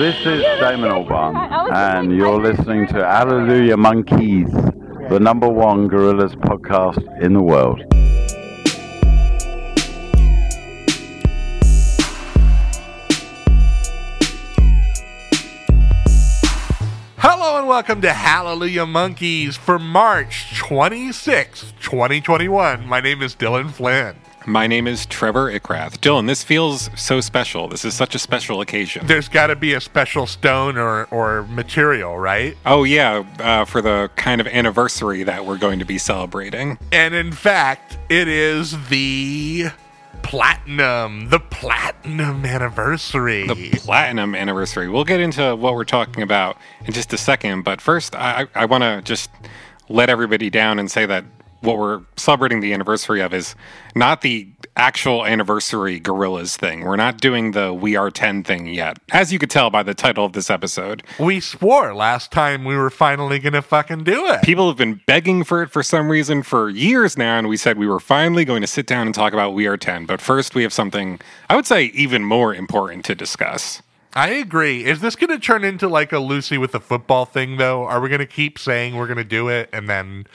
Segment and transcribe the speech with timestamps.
[0.00, 1.36] This is Damon Albarn,
[1.74, 4.50] and you're listening to Hallelujah Monkeys,
[5.10, 7.82] the number one Gorillaz podcast in the world.
[17.18, 22.86] Hello and welcome to Hallelujah Monkeys for March 26th, 2021.
[22.86, 24.16] My name is Dylan Flynn.
[24.46, 25.98] My name is Trevor Ickrath.
[25.98, 27.68] Dylan, this feels so special.
[27.68, 29.06] This is such a special occasion.
[29.06, 32.56] There's got to be a special stone or, or material, right?
[32.64, 36.78] Oh, yeah, uh, for the kind of anniversary that we're going to be celebrating.
[36.90, 39.66] And in fact, it is the
[40.22, 43.46] platinum, the platinum anniversary.
[43.46, 44.88] The platinum anniversary.
[44.88, 48.64] We'll get into what we're talking about in just a second, but first, I, I
[48.64, 49.30] want to just
[49.90, 51.24] let everybody down and say that
[51.60, 53.54] what we're celebrating the anniversary of is
[53.94, 56.84] not the actual anniversary Gorillaz thing.
[56.84, 59.94] We're not doing the We Are 10 thing yet, as you could tell by the
[59.94, 61.02] title of this episode.
[61.18, 64.42] we swore last time we were finally going to fucking do it.
[64.42, 67.78] People have been begging for it for some reason for years now, and we said
[67.78, 70.06] we were finally going to sit down and talk about We Are 10.
[70.06, 73.82] But first, we have something I would say even more important to discuss.
[74.14, 74.84] I agree.
[74.84, 77.84] Is this going to turn into like a Lucy with the football thing, though?
[77.84, 80.26] Are we going to keep saying we're going to do it and then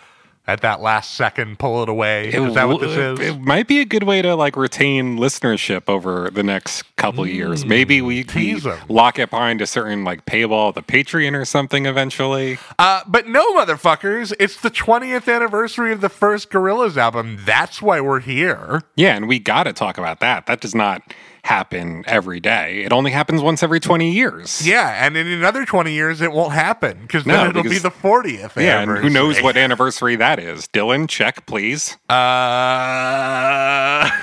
[0.47, 2.29] at that last second pull it away?
[2.29, 3.19] Is that what this is?
[3.19, 7.29] It might be a good way to like retain listenership over the next couple of
[7.29, 7.65] years.
[7.65, 12.57] Maybe we, we lock it behind a certain like paywall, the Patreon or something eventually.
[12.77, 17.39] Uh, but no, motherfuckers, it's the 20th anniversary of the first Gorillaz album.
[17.45, 18.83] That's why we're here.
[18.95, 20.45] Yeah, and we got to talk about that.
[20.45, 21.01] That does not
[21.45, 22.83] happen every day.
[22.83, 24.65] It only happens once every 20 years.
[24.65, 27.91] Yeah, and in another 20 years, it won't happen because then No, it'll be the
[27.91, 30.67] 40th Yeah, and who knows what anniversary that is?
[30.67, 31.97] Dylan, check, please.
[32.09, 34.09] Uh,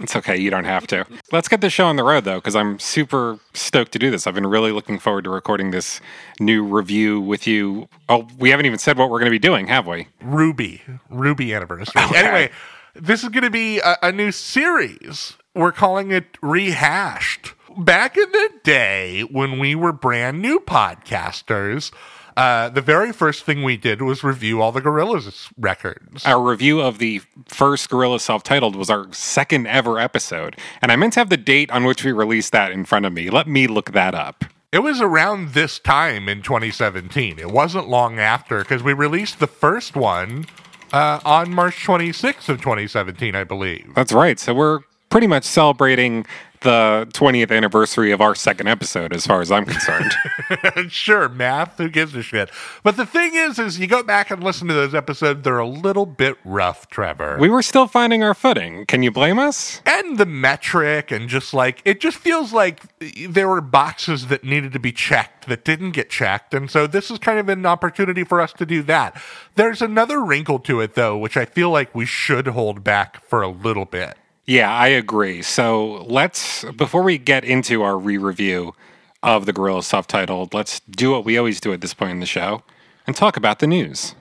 [0.00, 1.04] It's okay, you don't have to.
[1.32, 4.28] Let's get the show on the road, though, because I'm super stoked to do this.
[4.28, 6.00] I've been really looking forward to recording this
[6.38, 7.88] new review with you.
[8.08, 10.06] Oh, we haven't even said what we're going to be doing, have we?
[10.22, 12.00] Ruby, Ruby anniversary.
[12.00, 12.16] Okay.
[12.16, 12.50] Anyway,
[12.94, 15.36] this is going to be a, a new series.
[15.58, 17.52] We're calling it Rehashed.
[17.76, 21.90] Back in the day when we were brand new podcasters,
[22.36, 26.24] uh, the very first thing we did was review all the Gorillaz records.
[26.24, 30.56] Our review of the first Gorillaz self titled was our second ever episode.
[30.80, 33.12] And I meant to have the date on which we released that in front of
[33.12, 33.28] me.
[33.28, 34.44] Let me look that up.
[34.70, 37.40] It was around this time in 2017.
[37.40, 40.46] It wasn't long after because we released the first one
[40.92, 43.92] uh, on March 26th of 2017, I believe.
[43.96, 44.38] That's right.
[44.38, 46.26] So we're pretty much celebrating
[46.60, 50.12] the 20th anniversary of our second episode, as far as I'm concerned.
[50.88, 52.50] sure, math, who gives a shit?
[52.82, 55.68] But the thing is, is you go back and listen to those episodes, they're a
[55.68, 57.38] little bit rough, Trevor.
[57.40, 58.86] we were still finding our footing.
[58.86, 59.80] Can you blame us?
[59.86, 62.82] and the metric and just like it just feels like
[63.28, 67.10] there were boxes that needed to be checked that didn't get checked and so this
[67.10, 69.20] is kind of an opportunity for us to do that
[69.54, 73.42] there's another wrinkle to it though which i feel like we should hold back for
[73.42, 74.16] a little bit
[74.48, 75.42] Yeah, I agree.
[75.42, 78.74] So let's, before we get into our re review
[79.22, 82.20] of the Gorillaz self titled, let's do what we always do at this point in
[82.20, 82.62] the show
[83.06, 84.14] and talk about the news.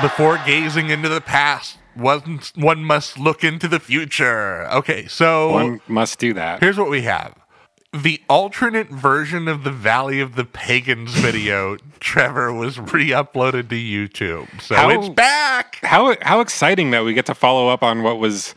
[0.00, 5.80] before gazing into the past one, one must look into the future okay so One
[5.86, 6.60] must do that.
[6.60, 7.41] Here's what we have.
[7.92, 13.76] The alternate version of the Valley of the Pagans video, Trevor, was re uploaded to
[13.76, 14.62] YouTube.
[14.62, 15.76] So How- it's back.
[15.82, 18.54] How, how exciting that we get to follow up on what was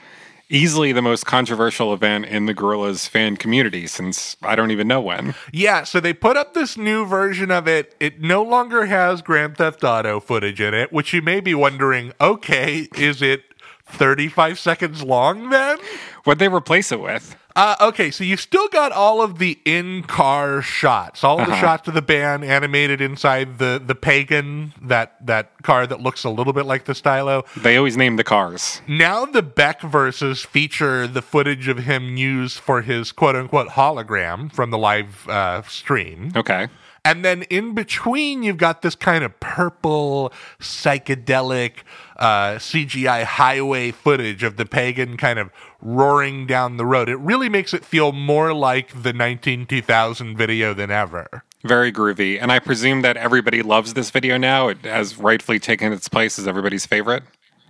[0.50, 5.01] easily the most controversial event in the Gorillaz fan community since I don't even know
[5.01, 5.34] when.
[5.51, 7.95] Yeah, so they put up this new version of it.
[8.00, 12.13] It no longer has Grand Theft Auto footage in it, which you may be wondering
[12.22, 13.44] okay, is it
[13.88, 15.78] 35 seconds long then?
[16.23, 17.35] What'd they replace it with?
[17.56, 21.56] Uh, okay, so you still got all of the in-car shots, all the Uh-huh.
[21.62, 26.29] shots of the band animated inside the the pagan that that car that looks a
[26.29, 27.45] little bit like the stylo.
[27.56, 28.81] They always name the cars.
[28.90, 34.51] Now the Beck verses feature the footage of him used for his quote unquote hologram
[34.51, 36.33] from the live uh, stream.
[36.36, 36.68] Okay.
[37.06, 41.84] And then in between, you've got this kind of purple, psychedelic
[42.18, 47.07] uh, CGI highway footage of the pagan kind of roaring down the road.
[47.07, 51.44] It really makes it feel more like the 19 2000 video than ever.
[51.63, 52.40] Very groovy.
[52.42, 54.69] And I presume that everybody loves this video now.
[54.69, 57.24] It has rightfully taken its place as everybody's favorite.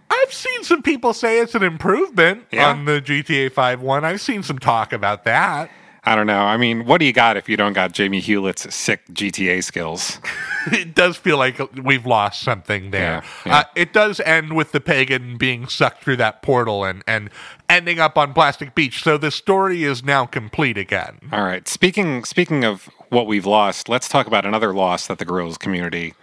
[0.10, 2.70] I've seen some people say it's an improvement Yeah.
[2.70, 4.06] on the GTA 5 one.
[4.06, 5.70] I've seen some talk about that.
[6.08, 6.42] I don't know.
[6.42, 10.20] I mean, what do you got if you don't got Jamie Hewlett's sick GTA skills?
[10.72, 13.24] it does feel like we've lost something there.
[13.24, 13.58] Yeah, yeah.
[13.58, 17.32] Uh, it does end with the pagan being sucked through that portal and, and
[17.70, 19.02] ending up on Plastic Beach.
[19.02, 21.18] So the story is now complete again.
[21.32, 21.68] All right.
[21.68, 26.14] Speaking speaking of what we've lost, let's talk about another loss that the Gorillaz community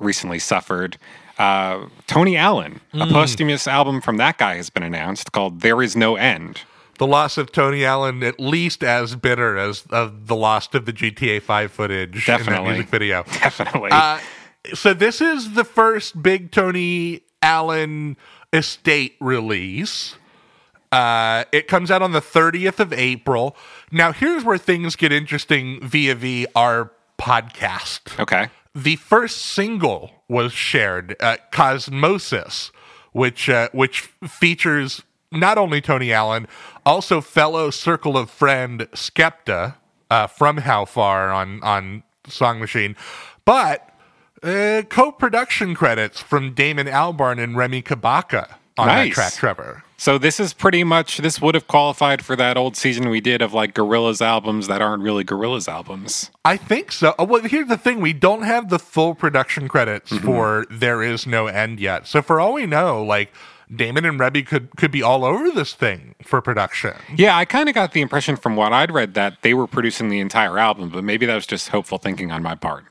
[0.00, 0.98] recently suffered.
[1.38, 5.96] Uh, Tony Allen, a posthumous album from that guy has been announced called "There Is
[5.96, 6.60] No End."
[7.02, 10.92] The loss of Tony Allen, at least as bitter as uh, the loss of the
[10.92, 12.74] GTA 5 footage in that Definitely.
[12.74, 13.24] music video.
[13.32, 13.90] Definitely.
[13.90, 14.20] Uh,
[14.72, 18.16] so this is the first big Tony Allen
[18.52, 20.14] estate release.
[20.92, 23.56] Uh, it comes out on the 30th of April.
[23.90, 28.16] Now, here's where things get interesting via the our podcast.
[28.20, 28.48] okay.
[28.76, 32.70] The first single was shared, uh, "Cosmosis,"
[33.10, 35.02] which uh, which features
[35.32, 36.46] not only Tony Allen,
[36.86, 39.74] also fellow Circle of Friend Skepta
[40.10, 42.96] uh, from How Far on on Song Machine,
[43.44, 43.88] but
[44.42, 49.32] uh, co-production credits from Damon Albarn and Remi Kabaka on that track.
[49.34, 49.84] Trevor.
[49.98, 53.40] So this is pretty much this would have qualified for that old season we did
[53.40, 56.30] of like Gorillaz albums that aren't really Gorillaz albums.
[56.44, 57.14] I think so.
[57.20, 60.24] Uh, Well, here's the thing: we don't have the full production credits Mm-hmm.
[60.26, 62.08] for "There Is No End" yet.
[62.08, 63.32] So, for all we know, like
[63.74, 66.94] Damon and Remi could could be all over this thing for production.
[67.16, 70.08] Yeah, I kind of got the impression from what I'd read that they were producing
[70.08, 72.84] the entire album, but maybe that was just hopeful thinking on my part.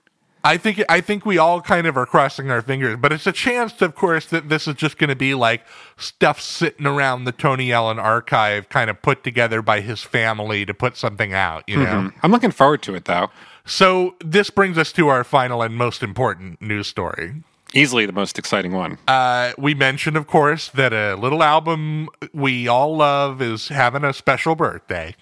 [0.43, 3.31] I think I think we all kind of are crossing our fingers, but it's a
[3.31, 5.63] chance, of course, that this is just going to be like
[5.97, 10.73] stuff sitting around the Tony Allen archive, kind of put together by his family to
[10.73, 11.63] put something out.
[11.67, 11.85] You know.
[11.85, 12.19] Mm-hmm.
[12.23, 13.29] I'm looking forward to it though.
[13.65, 17.43] So this brings us to our final and most important news story.
[17.73, 18.97] Easily the most exciting one.
[19.07, 24.13] Uh, we mentioned, of course, that a little album we all love is having a
[24.13, 25.15] special birthday.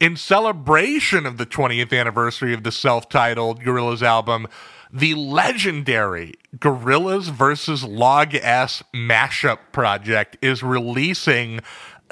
[0.00, 4.46] In celebration of the 20th anniversary of the self titled Gorillaz album,
[4.90, 11.60] the legendary Gorillaz versus Log S mashup project is releasing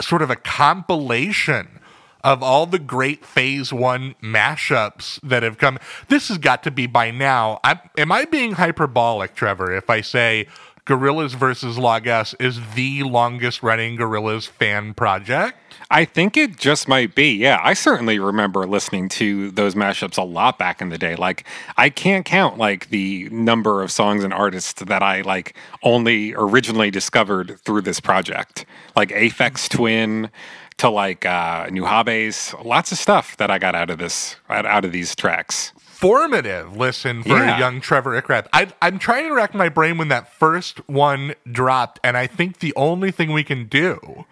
[0.00, 1.80] sort of a compilation
[2.24, 5.78] of all the great phase one mashups that have come.
[6.08, 7.60] This has got to be by now.
[7.64, 10.46] I, am I being hyperbolic, Trevor, if I say
[10.88, 12.06] Gorillaz versus Log
[12.40, 15.58] is the longest running Gorillaz fan project?
[15.90, 17.34] I think it just might be.
[17.34, 21.14] Yeah, I certainly remember listening to those mashups a lot back in the day.
[21.14, 21.44] Like
[21.76, 26.90] I can't count like the number of songs and artists that I like only originally
[26.90, 28.64] discovered through this project.
[28.96, 30.30] Like Aphex Twin
[30.78, 34.66] to like uh New Habes, lots of stuff that I got out of this out,
[34.66, 35.72] out of these tracks.
[35.78, 37.58] Formative listen for Yeah.
[37.58, 38.46] young Trevor Ickrath.
[38.52, 42.60] I, I'm trying to rack my brain when that first one dropped, and I think
[42.60, 44.24] the only thing we can do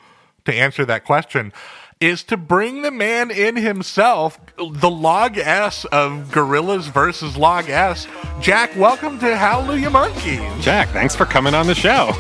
[0.45, 1.53] to answer that question
[1.99, 8.07] is to bring the man in himself, the Log S of Gorillaz versus Log S.
[8.41, 10.37] Jack, welcome to Hallelujah Monkey.
[10.61, 12.11] Jack, thanks for coming on the show.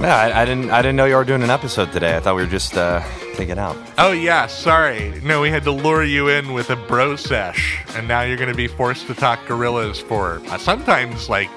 [0.00, 0.70] Yeah, I, I didn't.
[0.70, 2.16] I didn't know you were doing an episode today.
[2.16, 3.02] I thought we were just uh,
[3.36, 3.76] taking out.
[3.98, 5.20] Oh yeah, sorry.
[5.22, 8.50] No, we had to lure you in with a bro sesh, and now you're going
[8.50, 11.50] to be forced to talk Gorillaz for uh, sometimes like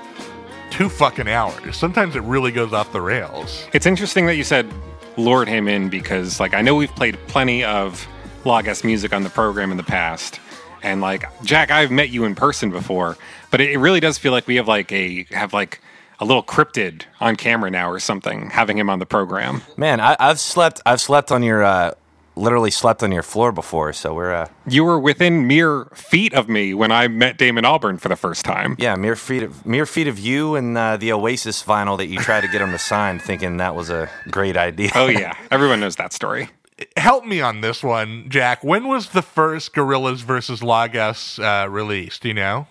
[0.72, 1.78] two fucking hours.
[1.78, 3.66] Sometimes it really goes off the rails.
[3.74, 4.72] It's interesting that you said
[5.18, 8.08] lured him in because, like, I know we've played plenty of
[8.46, 10.40] Log S music on the program in the past,
[10.84, 13.18] and like Jack, I've met you in person before,
[13.52, 15.80] but it, it really does feel like we have like a have like
[16.19, 19.62] a little cryptid on camera now or something, having him on the program.
[19.77, 20.81] Man, I, I've slept.
[20.86, 21.63] I've slept on your.
[21.63, 21.94] Uh,
[22.36, 23.91] literally slept on your floor before.
[23.94, 24.34] So we're.
[24.34, 28.15] Uh, You were within mere feet of me when I met Damon Albarn for the
[28.15, 28.75] first time.
[28.79, 29.44] yeah, mere feet.
[29.44, 32.62] Of, mere feet of you and uh, the Oasis vinyl that you tried to get
[32.62, 34.91] him to sign, thinking that was a great idea.
[34.96, 36.50] Oh yeah, everyone knows that story.
[36.98, 38.63] Help me on this one, Jack.
[38.63, 42.22] When was the first Gorillaz versus Lagos uh, released?
[42.22, 42.67] Do you know?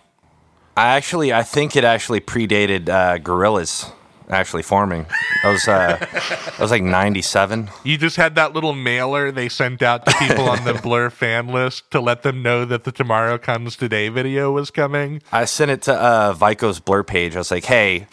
[0.78, 3.90] I actually, I think it actually predated uh, Gorillaz
[4.28, 5.06] actually forming.
[5.42, 5.66] That was.
[5.66, 7.68] Uh, that was like '97.
[7.82, 11.48] You just had that little mailer they sent out to people on the Blur fan
[11.48, 15.20] list to let them know that the Tomorrow Comes Today video was coming.
[15.32, 17.34] I sent it to uh, Veikko's Blur page.
[17.34, 18.06] I was like, "Hey,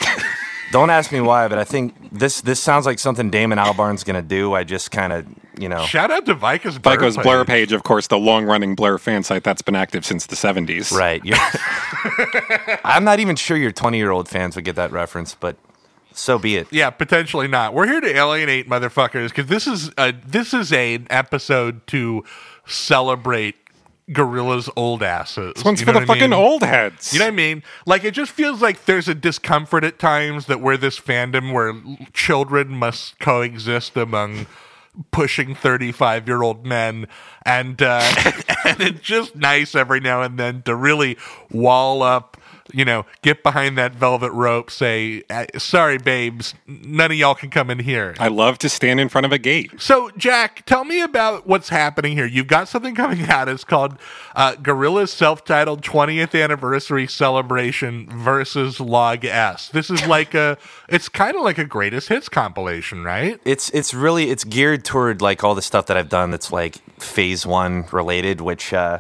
[0.72, 4.24] don't ask me why, but I think this this sounds like something Damon Albarn's gonna
[4.24, 5.28] do." I just kind of,
[5.60, 6.98] you know, Shout out to Veikko's Blur.
[6.98, 7.24] Veikko's page.
[7.24, 10.92] Blur page, of course, the long-running Blur fan site that's been active since the '70s.
[10.92, 11.24] right?
[11.24, 11.38] You're
[12.84, 15.58] I'm not even sure your 20 year old fans would get that reference, but
[16.14, 16.68] so be it.
[16.72, 17.74] Yeah, potentially not.
[17.74, 22.24] We're here to alienate motherfuckers because this is a this is a, an episode to
[22.66, 23.56] celebrate
[24.10, 25.54] Gorillaz' old asses.
[25.56, 26.34] This One's You for the fucking mean?
[26.34, 27.12] old heads.
[27.12, 27.64] You know what I mean?
[27.86, 31.74] Like it just feels like there's a discomfort at times that we're this fandom where
[32.14, 34.46] children must coexist among
[35.12, 37.08] pushing 35 year old men
[37.46, 38.00] and uh,
[38.66, 41.18] and it's just nice every now and then to really
[41.52, 42.38] wall up
[42.76, 47.50] you know, get behind that velvet rope, say, "Uh, sorry, babes, none of y'all can
[47.50, 48.16] come in here.
[48.20, 49.72] I love to stand in front of a gate.
[49.80, 52.26] So, Jack, tell me about what's happening here.
[52.26, 53.48] You've got something coming out.
[53.48, 53.98] It's called
[54.36, 59.70] uh, Gorillaz self titled 20th anniversary celebration versus Log S.
[59.70, 60.58] This is like a,
[60.90, 63.40] it's kind of like a greatest hits compilation, right?
[63.46, 66.76] It's it's really it's geared toward like all the stuff that I've done that's like
[67.00, 69.00] phase one related, which uh,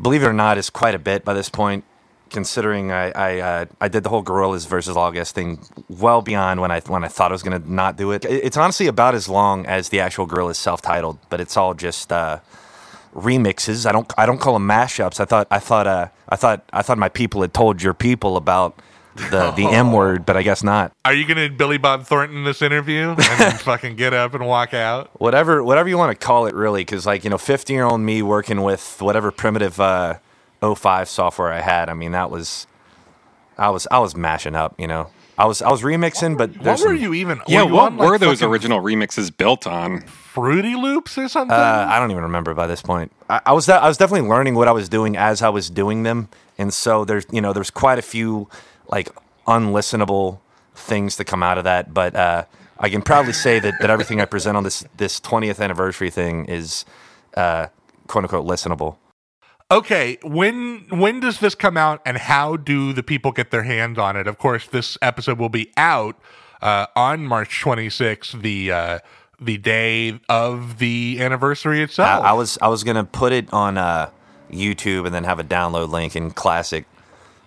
[0.00, 1.84] believe it or not is quite a bit by this point.
[2.30, 5.58] Considering I I, uh, I did the whole Gorillaz versus August thing
[5.88, 8.24] well beyond when I when I thought I was gonna not do it.
[8.24, 12.12] It- It's honestly about as long as the actual Gorillaz self-titled, but it's all just
[12.12, 12.38] uh,
[13.14, 13.86] remixes.
[13.86, 15.20] I don't I don't call them mashups.
[15.20, 18.36] I thought I thought uh, I thought I thought my people had told your people
[18.36, 18.78] about
[19.30, 20.92] the the M word, but I guess not.
[21.04, 24.46] Are you going to Billy Bob Thornton this interview and then fucking get up and
[24.46, 25.10] walk out?
[25.20, 28.00] whatever whatever you want to call it really because like you know 15 year old
[28.00, 30.14] me working with whatever primitive uh
[30.60, 32.66] 05 software i had i mean that was
[33.56, 36.64] i was i was mashing up you know i was i was remixing but What
[36.64, 37.40] were some- you even?
[37.46, 40.00] Yeah, were you what on, like, were those original remixes built on?
[40.02, 41.56] Fruity Loops or something?
[41.56, 44.28] uh, i don't even remember by this point I, I was that i was definitely
[44.28, 47.52] learning what i was doing as i was doing them and so there's you know
[47.52, 48.48] there's quite a few
[48.88, 49.08] like
[49.46, 50.38] unlistenable
[50.74, 52.44] things to come out of that but uh
[52.78, 56.44] i can proudly say that that everything i present on this this 20th anniversary thing
[56.46, 56.84] is
[57.36, 57.66] uh
[58.06, 58.96] quote unquote listenable
[59.70, 63.98] Okay, when when does this come out, and how do the people get their hands
[63.98, 64.26] on it?
[64.26, 66.16] Of course, this episode will be out
[66.62, 68.98] uh, on March 26th, the uh,
[69.38, 72.24] the day of the anniversary itself.
[72.24, 74.08] I, I was I was gonna put it on uh,
[74.50, 76.86] YouTube and then have a download link in classic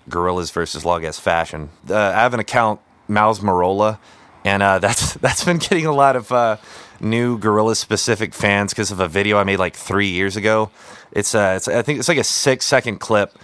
[0.07, 1.69] Gorillaz versus Log S fashion.
[1.89, 3.97] Uh, I have an account, Mouse Marola,
[4.45, 6.57] and uh, that's that's been getting a lot of uh,
[7.01, 10.71] new Gorilla specific fans because of a video I made like three years ago.
[11.11, 13.37] It's uh, it's I think it's like a six second clip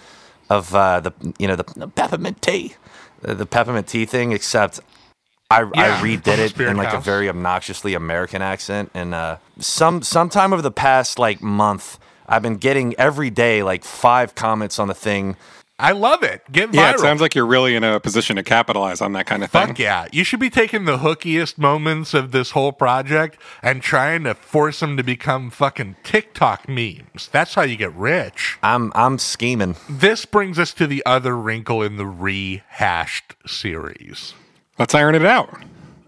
[0.48, 2.74] of uh, the you know the, the peppermint tea,
[3.20, 4.80] the, the peppermint tea thing, except
[5.50, 9.38] I, Yeah, I redid it Spirit in like a very obnoxiously American accent, and uh,
[9.58, 11.98] some sometime over the past like month,
[12.28, 15.36] I've been getting every day like five comments on the thing.
[15.80, 16.42] I love it.
[16.50, 16.74] Get viral.
[16.74, 19.50] Yeah, it sounds like you're really in a position to capitalize on that kind of
[19.50, 19.68] thing.
[19.68, 20.06] Fuck yeah.
[20.10, 24.80] You should be taking the hookiest moments of this whole project and trying to force
[24.80, 27.28] them to become fucking TikTok memes.
[27.30, 28.58] That's how you get rich.
[28.62, 29.76] I'm I'm scheming.
[29.88, 34.34] This brings us to the other wrinkle in the rehashed series.
[34.78, 35.62] Let's iron it out.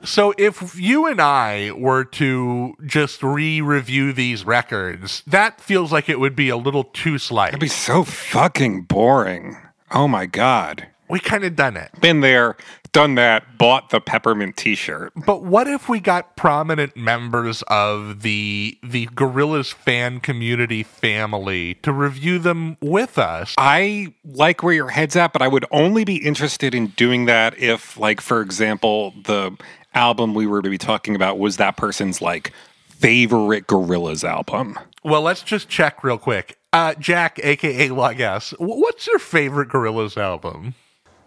[0.04, 6.19] So if you and I were to just re-review these records, that feels like it
[6.21, 7.49] would be a little too slight.
[7.49, 9.57] It'd be so fucking boring.
[9.90, 10.87] Oh my god.
[11.11, 11.90] we kind of done it.
[12.00, 12.57] Been there,
[12.92, 15.12] done that, bought the peppermint t-shirt.
[15.26, 21.92] But what if we got prominent members of the the Gorillaz fan community family to
[21.92, 23.54] review them with us?
[23.59, 27.59] I like where your head's at, but I would only be interested in doing that
[27.59, 29.57] if, like, for example, the
[29.94, 32.52] album we were to be talking about was that person's like
[32.88, 34.78] favorite Gorillaz album.
[35.02, 36.59] Well, let's just check real quick.
[36.73, 40.75] Uh, Jack, aka Log S, what's your favorite Gorillaz album?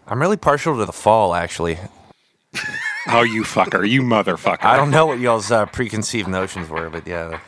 [0.06, 1.78] I'm really partial to the fall, actually.
[3.08, 4.64] Oh, you fucker, you motherfucker.
[4.64, 7.40] I don't know what y'all's uh, preconceived notions were, but yeah,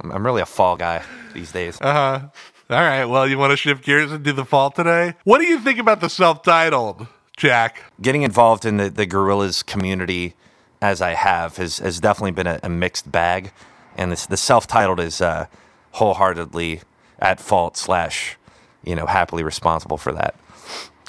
[0.00, 1.02] I'm, I'm really a fall guy
[1.34, 1.78] these days.
[1.80, 2.28] Uh huh.
[2.70, 5.14] All right, well, you want to shift gears and do the fall today?
[5.24, 7.82] What do you think about the self-titled, Jack?
[8.00, 10.34] Getting involved in the, the Gorillaz community
[10.82, 13.52] as I have has, has definitely been a, a mixed bag.
[13.96, 15.46] And this, the self titled is uh,
[15.92, 16.82] wholeheartedly
[17.20, 18.36] at fault, slash,
[18.84, 20.34] you know, happily responsible for that.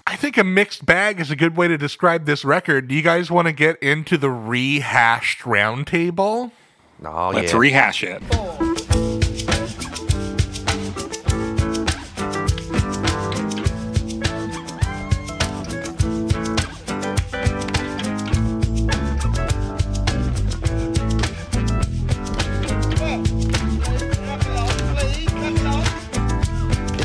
[0.05, 2.87] I think a mixed bag is a good way to describe this record.
[2.87, 6.51] Do you guys want to get into the rehashed roundtable?
[7.03, 7.57] Oh, Let's yeah.
[7.57, 8.21] rehash it.
[8.31, 8.72] Oh,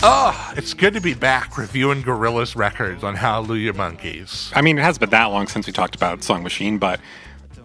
[0.00, 4.52] Ah, it's good to be back reviewing Gorillaz records on Hallelujah Monkeys.
[4.55, 7.00] I mean, it has been that long since we talked about Song Machine, but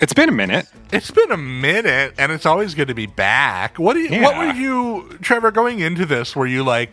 [0.02, 0.66] it's been a minute.
[0.92, 3.78] It's been a minute, and it's always good to be back.
[3.78, 6.36] What do you, What were you, Trevor, going into this?
[6.36, 6.92] Were you like,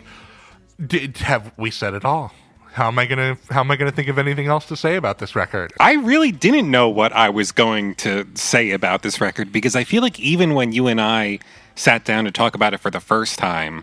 [0.84, 2.32] did have we said it all?
[2.72, 5.18] How am I gonna How am I gonna think of anything else to say about
[5.18, 5.72] this record?
[5.80, 9.84] I really didn't know what I was going to say about this record because I
[9.84, 11.40] feel like even when you and I
[11.74, 13.82] sat down to talk about it for the first time,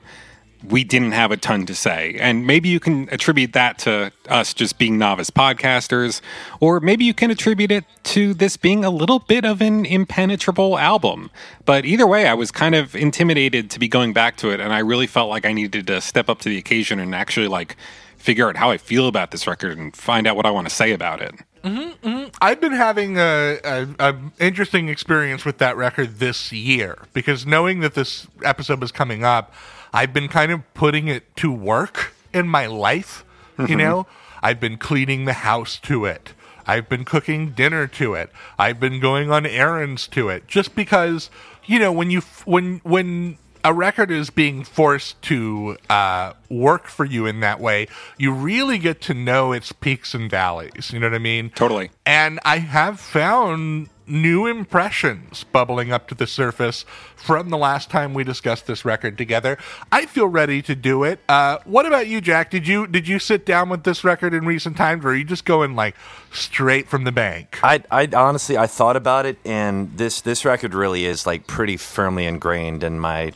[0.63, 2.17] we didn't have a ton to say.
[2.19, 6.21] And maybe you can attribute that to us just being novice podcasters,
[6.59, 10.77] or maybe you can attribute it to this being a little bit of an impenetrable
[10.77, 11.29] album.
[11.65, 14.73] But either way, I was kind of intimidated to be going back to it, and
[14.73, 17.77] I really felt like I needed to step up to the occasion and actually like
[18.17, 20.73] figure out how I feel about this record and find out what I want to
[20.73, 21.35] say about it.
[21.63, 22.29] Mm-hmm, mm-hmm.
[22.41, 27.81] I've been having a, a, a interesting experience with that record this year because knowing
[27.81, 29.53] that this episode was coming up,
[29.97, 33.25] I've been kind of putting it to work in my life.
[33.67, 34.05] You know,
[34.43, 36.33] I've been cleaning the house to it.
[36.67, 38.29] I've been cooking dinner to it.
[38.59, 40.47] I've been going on errands to it.
[40.47, 41.31] Just because,
[41.65, 47.03] you know, when you when when a record is being forced to uh, work for
[47.03, 47.87] you in that way,
[48.19, 50.91] you really get to know its peaks and valleys.
[50.93, 51.49] You know what I mean?
[51.49, 51.89] Totally.
[52.05, 56.85] And I have found new impressions bubbling up to the surface
[57.15, 59.57] from the last time we discussed this record together.
[59.91, 61.19] I feel ready to do it.
[61.27, 62.49] Uh, what about you, Jack?
[62.49, 65.23] Did you did you sit down with this record in recent times, or are you
[65.23, 65.95] just going like
[66.31, 67.59] straight from the bank?
[67.63, 71.77] I, I honestly, I thought about it, and this this record really is like pretty
[71.77, 73.33] firmly ingrained in my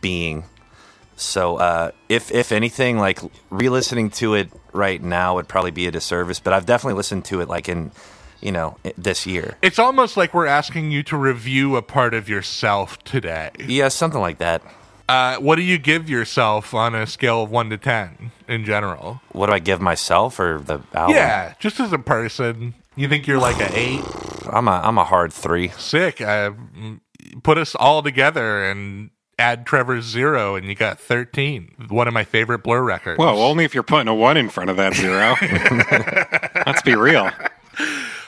[0.00, 0.44] being.
[1.16, 3.20] So, uh, if if anything, like
[3.50, 6.40] re-listening to it right now would probably be a disservice.
[6.40, 7.92] But I've definitely listened to it like in,
[8.44, 9.56] you know, this year.
[9.62, 13.50] It's almost like we're asking you to review a part of yourself today.
[13.58, 14.62] Yeah, something like that.
[15.08, 19.20] Uh, what do you give yourself on a scale of one to ten in general?
[19.32, 21.16] What do I give myself or the album?
[21.16, 24.02] Yeah, just as a person, you think you're like an eight?
[24.46, 25.68] I'm a I'm a hard three.
[25.68, 26.20] Sick.
[26.20, 27.00] Uh, mm,
[27.42, 31.74] put us all together and add Trevor's zero, and you got thirteen.
[31.88, 33.18] One of my favorite Blur records.
[33.18, 35.34] Well, only if you're putting a one in front of that zero.
[36.66, 37.30] Let's be real.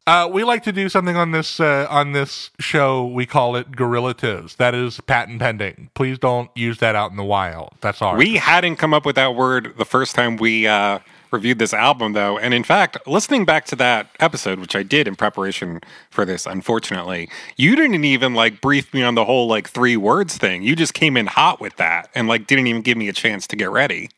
[0.07, 3.05] Uh, we like to do something on this uh, on this show.
[3.05, 4.57] We call it gorillatives.
[4.57, 5.91] That is patent pending.
[5.95, 7.73] Please don't use that out in the wild.
[7.81, 8.17] That's ours.
[8.17, 11.01] We hadn't come up with that word the first time we uh,
[11.33, 12.39] reviewed this album, though.
[12.39, 16.47] And in fact, listening back to that episode, which I did in preparation for this,
[16.47, 20.63] unfortunately, you didn't even like brief me on the whole like three words thing.
[20.63, 23.49] You just came in hot with that and like didn't even give me a chance
[23.49, 24.11] to get ready.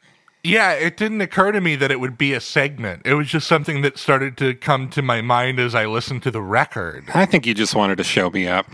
[0.44, 3.02] Yeah, it didn't occur to me that it would be a segment.
[3.04, 6.30] It was just something that started to come to my mind as I listened to
[6.30, 7.04] the record.
[7.14, 8.66] I think you just wanted to show me up.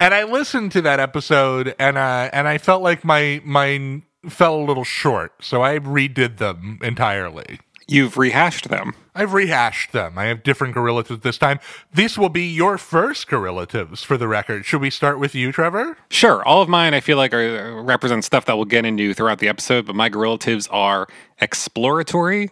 [0.00, 4.54] And I listened to that episode and uh and I felt like my mine fell
[4.56, 5.32] a little short.
[5.42, 7.60] So I redid them entirely.
[7.90, 8.94] You've rehashed them.
[9.14, 10.18] I've rehashed them.
[10.18, 11.58] I have different gorillatives this time.
[11.92, 14.66] This will be your first gorillatives for the record.
[14.66, 15.96] Should we start with you, Trevor?
[16.10, 19.38] Sure, all of mine I feel like are represent stuff that we'll get into throughout
[19.38, 21.08] the episode, but my gorillatives are
[21.40, 22.50] exploratory,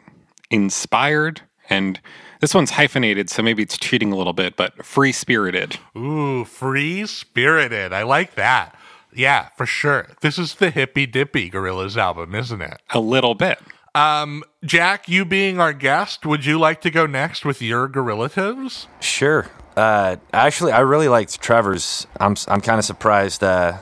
[0.50, 2.00] inspired, and
[2.40, 5.78] this one's hyphenated, so maybe it's cheating a little bit, but free spirited.
[5.96, 7.92] Ooh, free spirited.
[7.92, 8.74] I like that.
[9.12, 10.08] Yeah, for sure.
[10.20, 12.80] This is the hippy dippy Gorillaz album, isn't it?
[12.90, 13.58] A little bit.
[13.96, 18.88] Um, Jack, you being our guest, would you like to go next with your gorillatives?
[19.00, 19.50] Sure.
[19.74, 22.06] Uh, actually, I really liked Trevor's.
[22.20, 23.78] I'm I'm kind of surprised uh,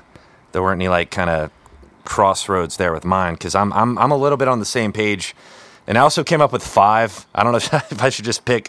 [0.52, 1.50] there weren't any like kind of
[2.04, 5.34] crossroads there with mine because I'm I'm I'm a little bit on the same page,
[5.88, 7.26] and I also came up with five.
[7.34, 7.58] I don't know
[7.90, 8.68] if I should just pick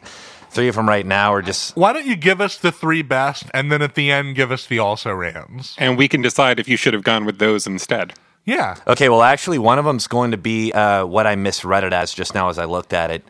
[0.50, 3.44] three of them right now or just Why don't you give us the three best
[3.54, 5.76] and then at the end give us the also rans?
[5.78, 8.14] And we can decide if you should have gone with those instead.
[8.46, 8.76] Yeah.
[8.88, 12.14] Okay, well, actually, one of them's going to be uh, what I misread it as
[12.14, 13.24] just now as I looked at it.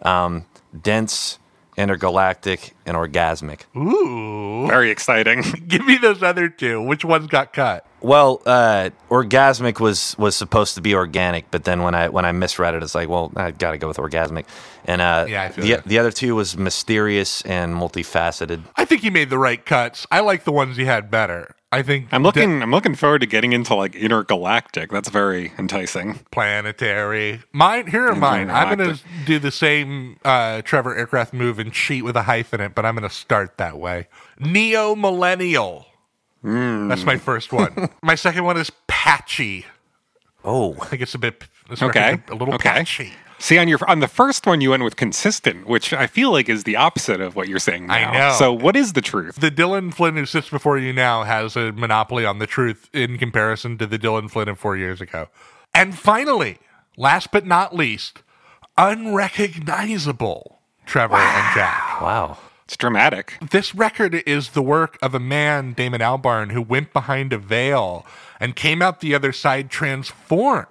[0.00, 0.46] Um,
[0.80, 1.38] dense,
[1.76, 3.60] intergalactic, and orgasmic.
[3.76, 4.66] Ooh.
[4.66, 5.42] Very exciting.
[5.68, 6.82] Give me those other two.
[6.82, 7.86] Which ones got cut?
[8.00, 12.32] Well, uh, orgasmic was was supposed to be organic, but then when I when I
[12.32, 14.46] misread it, it's like, well, I got to go with orgasmic.
[14.86, 15.84] And uh, Yeah, I feel the that.
[15.84, 18.62] the other two was mysterious and multifaceted.
[18.76, 20.06] I think you made the right cuts.
[20.10, 21.54] I like the ones you had better.
[21.72, 24.90] I think I'm looking I'm looking forward to getting into like intergalactic.
[24.90, 26.20] That's very enticing.
[26.30, 27.40] planetary.
[27.52, 28.50] Mine here are mine.
[28.50, 32.66] I'm gonna do the same uh, Trevor Aircraft move and cheat with a hyphen in
[32.66, 34.08] it, but I'm gonna start that way.
[34.38, 35.86] Neo millennial.
[36.42, 37.88] That's my first one.
[38.02, 39.64] my second one is patchy.
[40.44, 41.44] Oh, I think it's a bit.
[41.70, 42.20] This Okay.
[42.28, 42.68] a little okay.
[42.68, 43.12] patchy.
[43.42, 46.48] See on your on the first one you went with consistent, which I feel like
[46.48, 47.94] is the opposite of what you're saying now.
[47.94, 48.36] I know.
[48.38, 49.34] So what is the truth?
[49.34, 53.18] The Dylan Flynn who sits before you now has a monopoly on the truth in
[53.18, 55.26] comparison to the Dylan Flynn of four years ago.
[55.74, 56.58] And finally,
[56.96, 58.22] last but not least,
[58.78, 62.00] unrecognizable Trevor and Jack.
[62.00, 62.38] wow.
[62.66, 63.38] It's dramatic.
[63.50, 68.06] This record is the work of a man, Damon Albarn, who went behind a veil
[68.38, 70.68] and came out the other side transformed.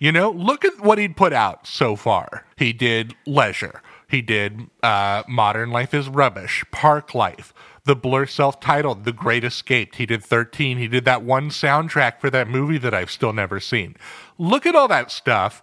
[0.00, 2.46] You know, look at what he'd put out so far.
[2.56, 3.82] He did Leisure.
[4.08, 7.52] He did uh, Modern Life is Rubbish, Parklife,
[7.84, 9.94] the Blur self titled The Great Escape.
[9.96, 10.78] He did 13.
[10.78, 13.94] He did that one soundtrack for that movie that I've still never seen.
[14.38, 15.62] Look at all that stuff.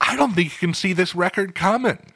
[0.00, 2.11] I don't think you can see this record coming.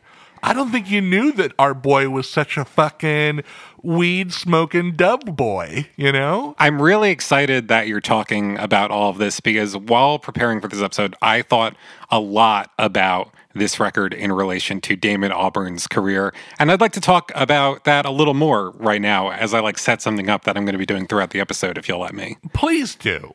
[0.46, 3.42] I don't think you knew that our boy was such a fucking
[3.82, 6.54] weed smoking dub boy, you know?
[6.56, 10.80] I'm really excited that you're talking about all of this because while preparing for this
[10.80, 11.74] episode, I thought
[12.12, 16.32] a lot about this record in relation to Damon Albarn's career.
[16.60, 19.78] And I'd like to talk about that a little more right now as I like
[19.78, 22.14] set something up that I'm going to be doing throughout the episode if you'll let
[22.14, 22.36] me.
[22.52, 23.32] Please do.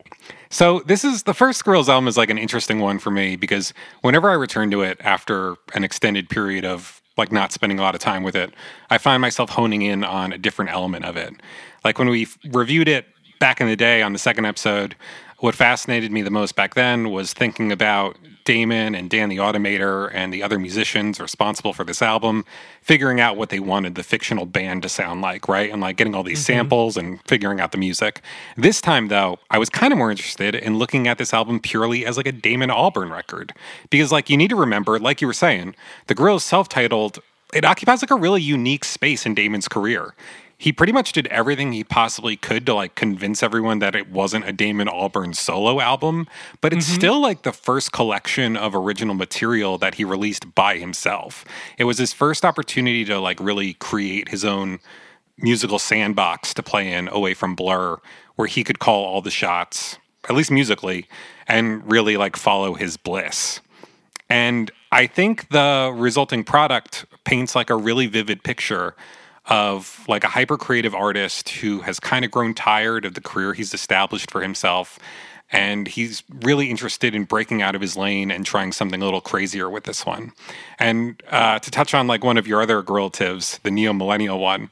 [0.50, 3.74] So this is the first Gorillaz album is like an interesting one for me because
[4.02, 7.96] whenever I return to it after an extended period of like not spending a lot
[7.96, 8.54] of time with it,
[8.90, 11.34] I find myself honing in on a different element of it.
[11.84, 13.06] Like when we reviewed it
[13.40, 14.96] back in the day on the second episode,
[15.40, 20.10] what fascinated me the most back then was thinking about Damon and Dan the Automator
[20.14, 22.46] and the other musicians responsible for this album,
[22.82, 25.72] figuring out what they wanted the fictional band to sound like, right?
[25.72, 26.60] And like getting all these mm-hmm.
[26.60, 28.22] samples and figuring out the music.
[28.58, 32.06] This time, though, I was kind of more interested in looking at this album purely
[32.06, 33.54] as like a Damon Albarn record.
[33.90, 35.76] Because, like, you need to remember, like you were saying,
[36.08, 37.20] the Gorillaz self titled
[37.54, 40.14] it occupies like a really unique space in Damon's career
[40.62, 44.48] he pretty much did everything he possibly could to like convince everyone that it wasn't
[44.48, 46.28] a Damon Albarn solo album,
[46.62, 46.98] but it's mm-hmm.
[46.98, 51.44] still like the first collection of original material that he released by himself.
[51.80, 54.78] It was his first opportunity to like really create his own
[55.36, 57.98] musical sandbox to play in away from Blur,
[58.36, 59.98] where he could call all the shots,
[60.30, 61.08] at least musically,
[61.48, 63.62] and really like follow his bliss.
[64.30, 68.96] And I think the resulting product paints like a really vivid picture
[69.52, 73.54] of like a hyper creative artist who has kind of grown tired of the career
[73.54, 74.98] he's established for himself
[75.52, 79.20] and he's really interested in breaking out of his lane and trying something a little
[79.20, 80.32] crazier with this one.
[80.80, 84.70] And uh, to touch on like one of your other relatives, the neo millennial one,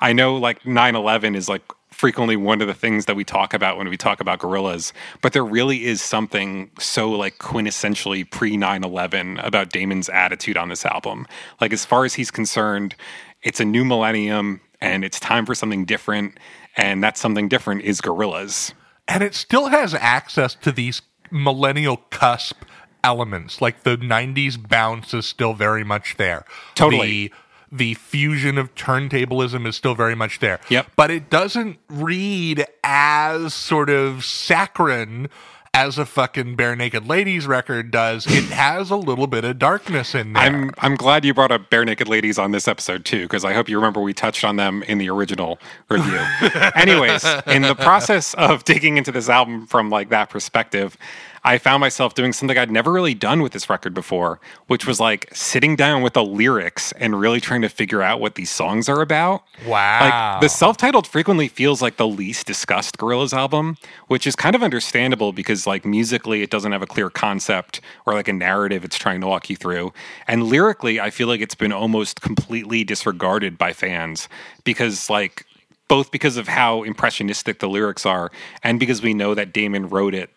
[0.00, 3.52] I know like 9 11 is like frequently one of the things that we talk
[3.52, 8.56] about when we talk about Gorillaz but there really is something so like quintessentially pre
[8.56, 11.26] 9 11 about Damon's attitude on this album.
[11.60, 12.94] Like, as far as he's concerned,
[13.42, 16.38] it's a new millennium and it's time for something different.
[16.76, 18.72] And that something different is Gorillaz.
[19.06, 22.62] And it still has access to these millennial cusp
[23.04, 23.60] elements.
[23.60, 26.44] Like the 90s bounce is still very much there.
[26.74, 27.28] Totally.
[27.28, 27.32] The,
[27.72, 30.60] the fusion of turntablism is still very much there.
[30.68, 30.88] Yep.
[30.94, 35.28] But it doesn't read as sort of saccharine
[35.74, 40.34] as a fucking Barenaked Ladies record does, it has a little bit of darkness in
[40.34, 40.42] there.
[40.42, 43.70] I'm I'm glad you brought up Barenaked Ladies on this episode too, because I hope
[43.70, 45.58] you remember we touched on them in the original
[45.88, 46.20] review.
[46.74, 50.98] Anyways, in the process of digging into this album from like that perspective,
[51.44, 55.00] I found myself doing something I'd never really done with this record before, which was
[55.00, 58.88] like sitting down with the lyrics and really trying to figure out what these songs
[58.88, 59.42] are about.
[59.66, 60.34] Wow.
[60.34, 63.76] Like the self-titled frequently feels like the least discussed Gorillaz album,
[64.06, 68.14] which is kind of understandable because like musically it doesn't have a clear concept or
[68.14, 69.92] like a narrative it's trying to walk you through.
[70.28, 74.28] And lyrically, I feel like it's been almost completely disregarded by fans
[74.62, 75.44] because like
[75.88, 78.30] both because of how impressionistic the lyrics are
[78.62, 80.30] and because we know that Damon wrote it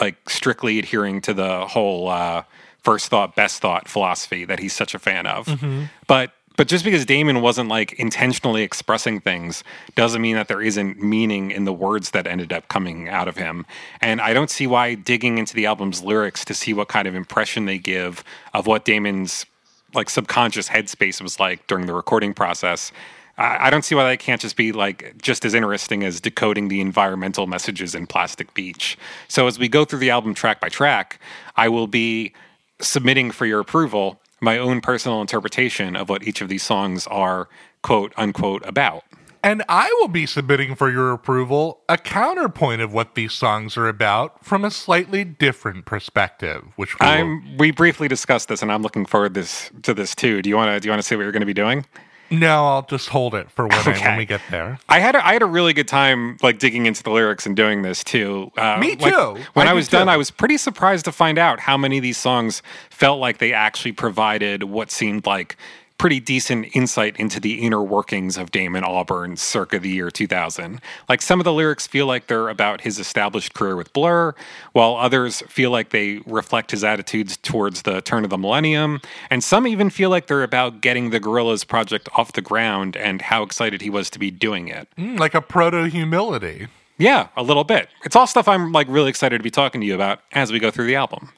[0.00, 2.42] like strictly adhering to the whole uh,
[2.82, 5.46] first thought, best thought philosophy that he's such a fan of.
[5.46, 5.84] Mm-hmm.
[6.06, 11.02] But but just because Damon wasn't like intentionally expressing things doesn't mean that there isn't
[11.02, 13.64] meaning in the words that ended up coming out of him.
[14.02, 17.14] And I don't see why digging into the album's lyrics to see what kind of
[17.14, 18.22] impression they give
[18.52, 19.46] of what Damon's
[19.94, 22.92] like subconscious headspace was like during the recording process
[23.40, 26.80] I, don't see why that can't just be like just as interesting as decoding the
[26.80, 28.98] environmental messages in Plastic Beach.
[29.28, 31.18] So as we go through the album track by track,
[31.56, 32.34] I will be
[32.80, 37.48] submitting for your approval my own personal interpretation of what each of these songs are
[37.82, 39.04] quote unquote about.
[39.42, 43.88] And I will be submitting for your approval a counterpoint of what these songs are
[43.88, 46.64] about from a slightly different perspective.
[46.76, 50.42] Which we, I'm, we briefly discussed this, and I'm looking forward this to this too.
[50.42, 51.86] Do you want to do you want to say what you're going to be doing?
[52.30, 54.02] No, I'll just hold it for when, okay.
[54.02, 54.78] I, when we get there.
[54.88, 57.56] I had a, I had a really good time like digging into the lyrics and
[57.56, 58.52] doing this too.
[58.56, 59.10] Uh, Me too.
[59.10, 61.98] Like, when I, I was done, I was pretty surprised to find out how many
[61.98, 65.56] of these songs felt like they actually provided what seemed like
[66.00, 70.80] pretty decent insight into the inner workings of Damon Albarn circa the year 2000.
[71.10, 74.34] Like some of the lyrics feel like they're about his established career with Blur,
[74.72, 79.44] while others feel like they reflect his attitudes towards the turn of the millennium, and
[79.44, 83.42] some even feel like they're about getting the Gorillaz project off the ground and how
[83.42, 84.88] excited he was to be doing it.
[84.96, 86.68] Mm, like a proto humility.
[86.96, 87.90] Yeah, a little bit.
[88.06, 90.60] It's all stuff I'm like really excited to be talking to you about as we
[90.60, 91.30] go through the album.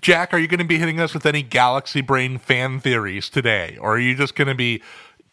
[0.00, 3.76] Jack, are you going to be hitting us with any Galaxy Brain fan theories today?
[3.80, 4.82] Or are you just going to be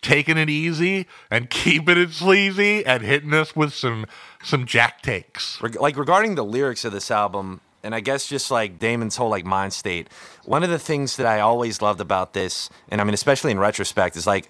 [0.01, 4.05] taking it easy and keeping it sleazy and hitting us with some
[4.43, 5.61] some jack takes.
[5.61, 9.45] Like regarding the lyrics of this album, and I guess just like Damon's whole like
[9.45, 10.07] mind state.
[10.45, 13.59] One of the things that I always loved about this, and I mean especially in
[13.59, 14.49] retrospect, is like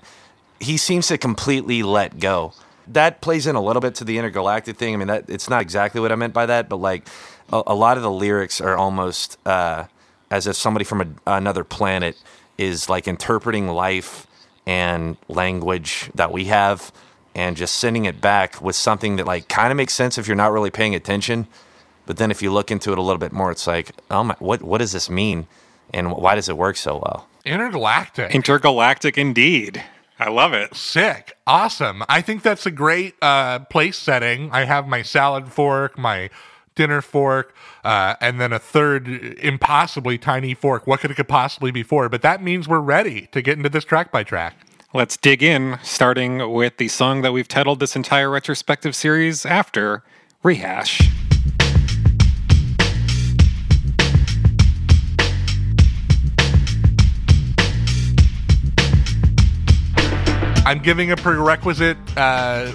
[0.60, 2.54] he seems to completely let go.
[2.88, 4.96] That plays in a little bit to the intergalactic thing.
[4.96, 7.08] I mean, that it's not exactly what I meant by that, but like
[7.52, 9.86] a, a lot of the lyrics are almost uh,
[10.32, 12.22] as if somebody from a, another planet
[12.58, 14.28] is like interpreting life
[14.66, 16.92] and language that we have
[17.36, 20.36] and just sending it back with something that like kind of makes sense if you're
[20.36, 21.48] not really paying attention
[22.06, 24.36] but then if you look into it a little bit more it's like oh my
[24.40, 25.48] what what does this mean
[25.94, 28.36] and why does it work so well Intergalactic.
[28.36, 29.84] Intergalactic indeed.
[30.20, 30.76] I love it.
[30.76, 31.38] Sick.
[31.48, 32.04] Awesome.
[32.10, 34.52] I think that's a great uh, place setting.
[34.52, 36.30] I have my salad fork, my
[36.76, 39.08] dinner fork, uh, and then a third
[39.40, 40.88] impossibly tiny fork.
[40.88, 42.10] What could it could possibly be for?
[42.10, 44.56] But that means we're ready to get into this track by track.
[44.94, 50.04] Let's dig in, starting with the song that we've titled this entire retrospective series after
[50.42, 51.02] Rehash.
[60.66, 62.72] I'm giving a prerequisite uh,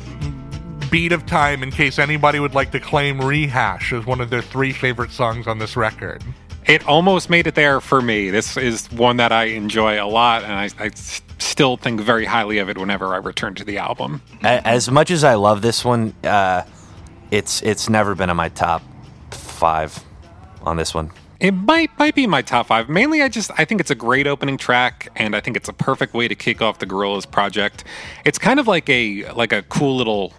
[0.95, 4.41] beat of time in case anybody would like to claim Rehash as one of their
[4.41, 6.23] three favorite songs on this record.
[6.67, 8.31] It almost made it there for me.
[8.31, 12.69] This is one that I enjoy a lot, and I still think very highly of
[12.69, 14.23] it whenever I return to the album.
[14.45, 16.63] As much as i love this one uh,
[17.33, 18.81] it's it's never been in my top
[19.33, 19.99] five
[20.63, 22.89] on this one It might might be my top five.
[22.89, 25.73] Mainly, I just I think it's a great opening track, and I think it's a
[25.73, 27.83] perfect way to kick off the Gorillaz project.
[28.25, 30.33] It's kind of like a like a cool little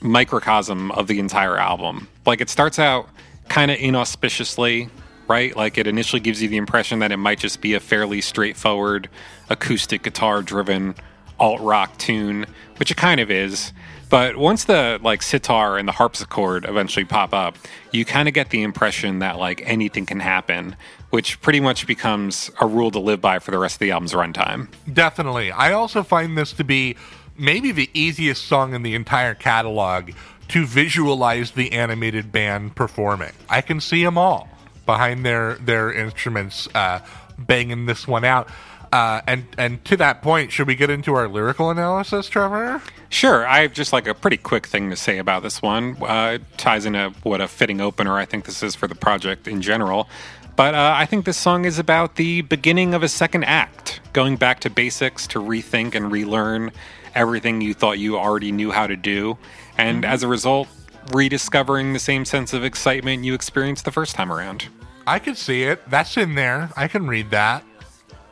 [0.00, 2.08] microcosm of the entire album.
[2.26, 3.08] Like it starts out
[3.48, 4.88] kind of inauspiciously,
[5.28, 5.54] right?
[5.54, 9.08] Like it initially gives you the impression that it might just be a fairly straightforward
[9.48, 10.94] acoustic guitar driven
[11.38, 13.72] alt rock tune, which it kind of is.
[14.10, 17.56] But once the like sitar and the harpsichord eventually pop up,
[17.92, 20.74] you kind of get the impression that like anything can happen,
[21.10, 24.12] which pretty much becomes a rule to live by for the rest of the album's
[24.12, 24.68] runtime.
[24.92, 25.52] Definitely.
[25.52, 26.96] I also find this to be
[27.40, 30.10] maybe the easiest song in the entire catalog
[30.48, 33.32] to visualize the animated band performing.
[33.48, 34.48] I can see them all
[34.84, 37.00] behind their their instruments uh,
[37.38, 38.48] banging this one out.
[38.92, 42.82] Uh, and and to that point, should we get into our lyrical analysis, Trevor?
[43.08, 45.96] Sure, I have just like a pretty quick thing to say about this one.
[46.02, 49.46] Uh, it ties into what a fitting opener I think this is for the project
[49.46, 50.08] in general.
[50.56, 54.36] But uh, I think this song is about the beginning of a second act, going
[54.36, 56.72] back to basics to rethink and relearn
[57.14, 59.38] everything you thought you already knew how to do.
[59.78, 60.68] And as a result,
[61.12, 64.68] rediscovering the same sense of excitement you experienced the first time around.
[65.06, 65.88] I could see it.
[65.88, 66.70] That's in there.
[66.76, 67.64] I can read that.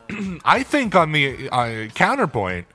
[0.45, 2.67] I think on the uh, counterpoint,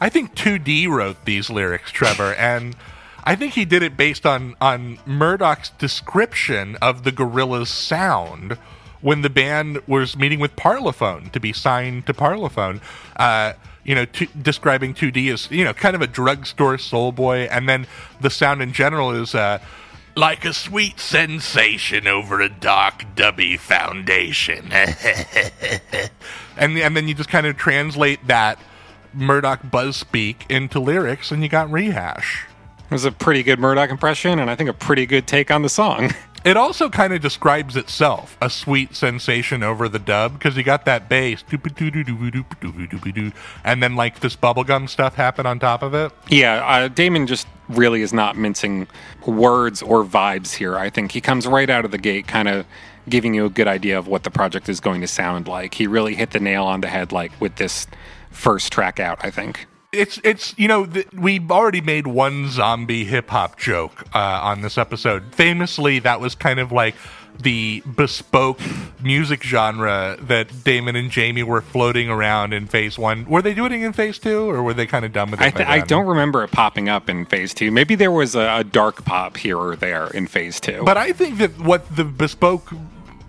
[0.00, 2.76] I think 2D wrote these lyrics, Trevor, and
[3.24, 8.56] I think he did it based on on Murdoc's description of the Gorillaz' sound
[9.00, 12.80] when the band was meeting with Parlophone to be signed to Parlophone.
[13.16, 13.52] Uh,
[13.88, 17.66] you know, t- describing 2D as you know, kind of a drugstore soul boy, and
[17.66, 17.86] then
[18.20, 19.34] the sound in general is.
[19.34, 19.58] Uh,
[20.14, 24.72] like a sweet sensation over a dark dubby foundation.
[26.56, 28.58] and and then you just kind of translate that
[29.14, 32.46] Murdoc buzz speak into lyrics and you got rehash.
[32.84, 35.62] It was a pretty good Murdoc impression, and I think a pretty good take on
[35.62, 36.12] the song.
[36.44, 40.84] It also kind of describes itself, a sweet sensation over the dub, because you got
[40.84, 41.44] that bass,
[43.64, 46.12] and then like this bubblegum stuff happen on top of it.
[46.28, 48.86] Yeah, uh, Damon just really is not mincing
[49.26, 50.76] words or vibes here.
[50.76, 52.66] I think he comes right out of the gate, kind of
[53.08, 55.74] giving you a good idea of what the project is going to sound like.
[55.74, 57.86] He really hit the nail on the head, like with this
[58.30, 59.18] first track out.
[59.22, 59.66] I think.
[59.92, 64.60] It's it's you know th- we've already made one zombie hip hop joke uh, on
[64.60, 65.34] this episode.
[65.34, 66.94] Famously, that was kind of like
[67.40, 68.58] the bespoke
[69.00, 73.24] music genre that Damon and Jamie were floating around in Phase One.
[73.26, 75.44] Were they doing it in Phase Two, or were they kind of done with it?
[75.44, 77.70] I, th- I don't remember it popping up in phase two.
[77.70, 80.82] Maybe there was a, a dark pop here or there in phase two.
[80.84, 82.72] But I think that what the bespoke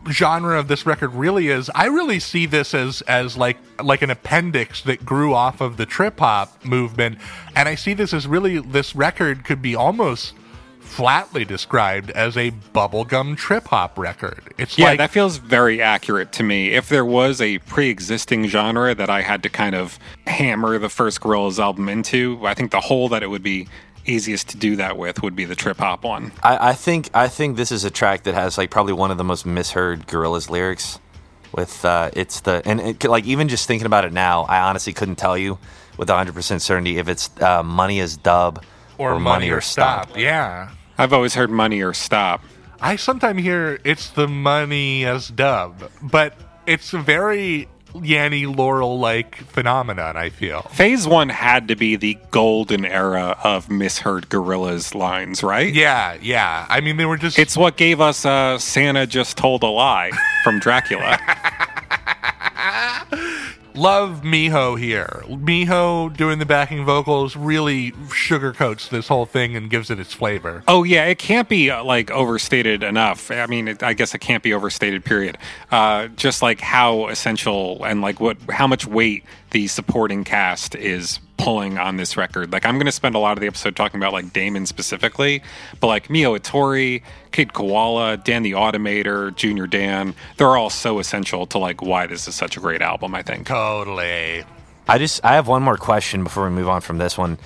[0.10, 4.10] genre of this record really is, I really see this as as like like an
[4.10, 7.18] appendix that grew off of the trip hop movement,
[7.56, 10.34] and I see this as really this record could be almost
[10.80, 14.54] flatly described as a bubblegum trip hop record.
[14.58, 16.72] It's yeah, like that feels very accurate to me.
[16.72, 21.22] If there was a pre-existing genre that I had to kind of hammer the first
[21.22, 23.68] Gorillaz album into, I think the hole that it would be
[24.06, 26.32] easiest to do that with would be the trip hop one.
[26.44, 29.18] I, I think I think this is a track that has like probably one of
[29.18, 31.00] the most misheard Gorillaz lyrics
[31.54, 34.94] With uh, it's the and it, like even just thinking about it now, I honestly
[34.94, 35.58] couldn't tell you
[35.98, 38.64] with 100 percent certainty if it's uh, money is dub
[38.98, 40.16] Or, money, or stop.
[40.18, 40.72] Yeah.
[40.98, 42.44] I've always heard money or stop.
[42.82, 46.34] I sometimes hear it's the money as dub, but
[46.66, 50.62] it's a very Yanny Laurel like phenomenon, I feel.
[50.64, 55.74] Phase one had to be the golden era of misheard Gorillaz lines, right?
[55.74, 56.66] Yeah, yeah.
[56.70, 57.40] I mean, they were just.
[57.40, 60.12] It's what gave us uh, Santa just told a lie
[60.44, 61.18] from Dracula.
[63.80, 65.24] love Miho here.
[65.28, 70.64] Miho doing the backing vocals really sugarcoats this whole thing and gives it its flavor.
[70.68, 73.32] oh yeah, it can't be uh, like overstated enough.
[73.32, 75.06] I mean, it, I guess it can't be overstated.
[75.06, 75.38] Period.
[75.72, 81.20] Uh, just like how essential and like what how much weight the supporting cast is
[81.40, 82.52] pulling on this record.
[82.52, 85.42] Like I'm going to spend a lot of the episode talking about like Damon specifically,
[85.80, 91.48] but like Miho Hatori, Kid Koala, Dan the Automator, Junior Dan, they're all so essential
[91.48, 93.16] to like why this is such a great album.
[93.16, 93.48] I think.
[93.48, 94.44] Totally.
[94.88, 97.40] I just I have one more question before we move on from this one.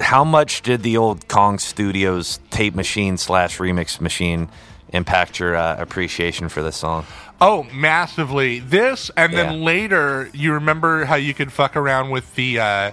[0.00, 4.48] How much did the old Kong Studios tape machine slash remix machine
[4.88, 7.04] impact your uh, appreciation for this song?
[7.40, 8.60] Oh, massively.
[8.60, 12.90] This and then later, you remember how you could fuck around with the uh,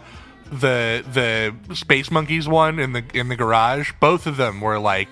[0.51, 3.91] the the Spacemonkeyz one in the in the garage.
[3.99, 5.07] Both of them were like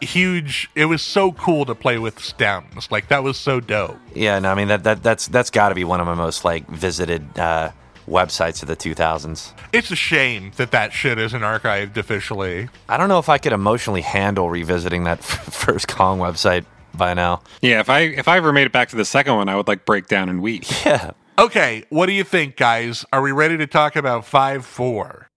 [0.00, 0.70] huge.
[0.74, 2.90] It was so cool to play with stems.
[2.90, 3.98] Like that was so dope.
[4.14, 6.44] Yeah, no, I mean that, that that's that's got to be one of my most
[6.44, 7.72] like visited uh,
[8.08, 9.52] websites of the 2000s.
[9.72, 12.68] It's a shame that that shit isn't archived officially.
[12.88, 16.64] I don't know if I could emotionally handle revisiting that first Kong website
[16.94, 17.42] by now.
[17.60, 19.68] Yeah, if I if I ever made it back to the second one, I would
[19.68, 20.64] like break down and weep.
[20.86, 21.12] Yeah.
[21.38, 23.04] Okay, what do you think, guys?
[23.12, 25.28] Are we ready to talk about five four?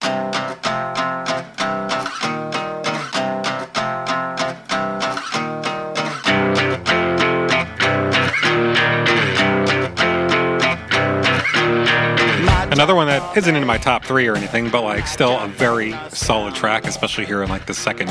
[12.80, 15.94] Another one that isn't in my top three or anything, but like still a very
[16.12, 18.10] solid track, especially here in like the second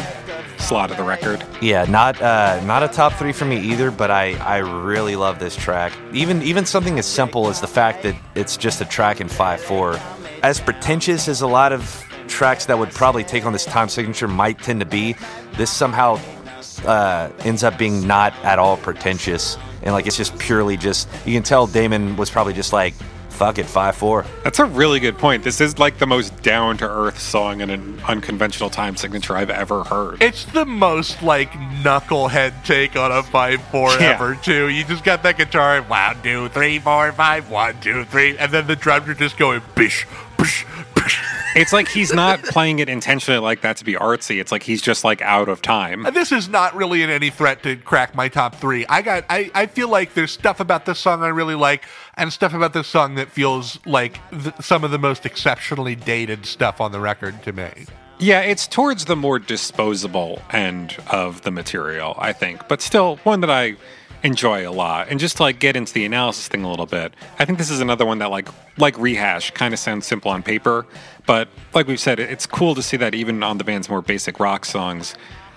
[0.59, 1.43] slot of the record.
[1.63, 5.39] Yeah, not uh, not a top three for me either, but I, I really love
[5.39, 5.95] this track.
[6.13, 9.59] Even even something as simple as the fact that it's just a track in five
[9.59, 9.99] four.
[10.43, 14.29] As pretentious as a lot of tracks that would probably take on this time signature
[14.29, 15.17] might tend to be,
[15.57, 16.21] this somehow
[16.85, 21.33] uh, ends up being not at all pretentious, and like it's just purely just you
[21.33, 22.93] can tell Damon was probably just like,
[23.39, 24.25] fuck it, five four.
[24.43, 25.45] That's a really good point.
[25.45, 29.49] This is like the most down to earth song in an unconventional time signature I've
[29.51, 30.21] ever heard.
[30.23, 34.15] It's the most like knucklehead take on a five four Yeah.
[34.15, 34.69] ever too.
[34.69, 38.67] You just got that guitar, one, two, three, four, five, one, two, three, and then
[38.67, 40.28] the drums are just going bish, bish, bish.
[41.55, 44.41] It's like he's not playing it intentionally like that to be artsy.
[44.41, 46.07] It's like he's just like out of time.
[46.13, 48.87] This is not really in any threat to crack my top three.
[48.87, 52.33] I got, I, I feel like there's stuff about this song I really like, and
[52.33, 56.81] stuff about this song that feels like th- some of the most exceptionally dated stuff
[56.81, 57.87] on the record to me.
[58.21, 63.41] Yeah, it's towards the more disposable end of the material, I think, but still one
[63.41, 63.77] that I
[64.23, 65.09] enjoy a lot.
[65.09, 67.71] And just to like get into the analysis thing a little bit, I think this
[67.71, 70.87] is another one that like like rehash kind of sounds simple on paper,
[71.27, 74.41] but like we've said, it's cool to see that even on the band's more basic
[74.41, 75.15] rock songs.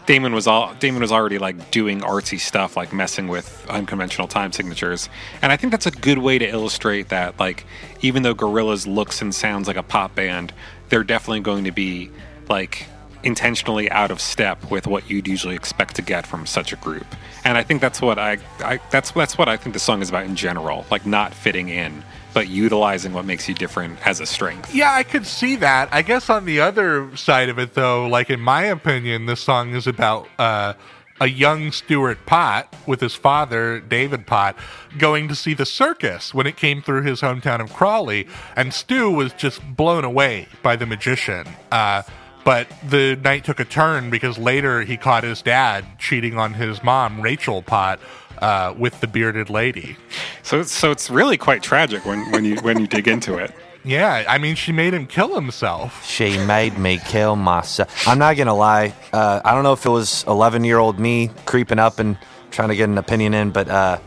[0.07, 4.51] Damon was all Damon was already like doing artsy stuff, like messing with unconventional time
[4.51, 5.09] signatures,
[5.41, 7.39] and I think that's a good way to illustrate that.
[7.39, 7.65] Like,
[8.01, 10.53] even though Gorillaz looks and sounds like a pop band,
[10.89, 12.09] they're definitely going to be
[12.49, 12.87] like
[13.23, 17.05] intentionally out of step with what you'd usually expect to get from such a group.
[17.43, 20.09] And I think that's what I, I that's that's what I think the song is
[20.09, 22.03] about in general, like not fitting in,
[22.33, 24.73] but utilizing what makes you different as a strength.
[24.73, 25.89] Yeah, I could see that.
[25.91, 29.73] I guess on the other side of it, though, like in my opinion, this song
[29.73, 30.73] is about uh,
[31.19, 34.57] a young Stuart Pot with his father, David Pot,
[34.97, 38.27] going to see the circus when it came through his hometown of Crawley.
[38.55, 41.47] And Stu was just blown away by the magician.
[41.71, 42.01] Uh,
[42.43, 46.83] but the night took a turn because later he caught his dad cheating on his
[46.83, 47.99] mom, Rachel Pot,
[48.39, 49.97] uh, with the bearded lady.
[50.43, 53.53] So so it's really quite tragic when, when you when you dig into it.
[53.83, 56.05] Yeah, I mean, she made him kill himself.
[56.05, 58.07] She made me kill myself.
[58.07, 58.93] I'm not gonna lie.
[59.11, 62.17] Uh, I don't know if it was 11 year old me creeping up and
[62.51, 63.99] trying to get an opinion in, but uh,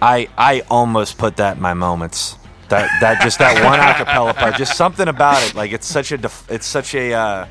[0.00, 2.36] I I almost put that in my moments.
[2.68, 5.54] That that just that one acapella part, just something about it.
[5.54, 7.46] Like it's such a def- it's such a uh,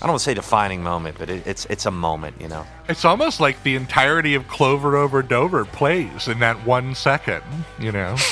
[0.00, 2.64] I don't want to say defining moment, but it, it's it's a moment, you know.
[2.88, 7.42] It's almost like the entirety of Clover over Dover plays in that one second,
[7.78, 8.16] you know.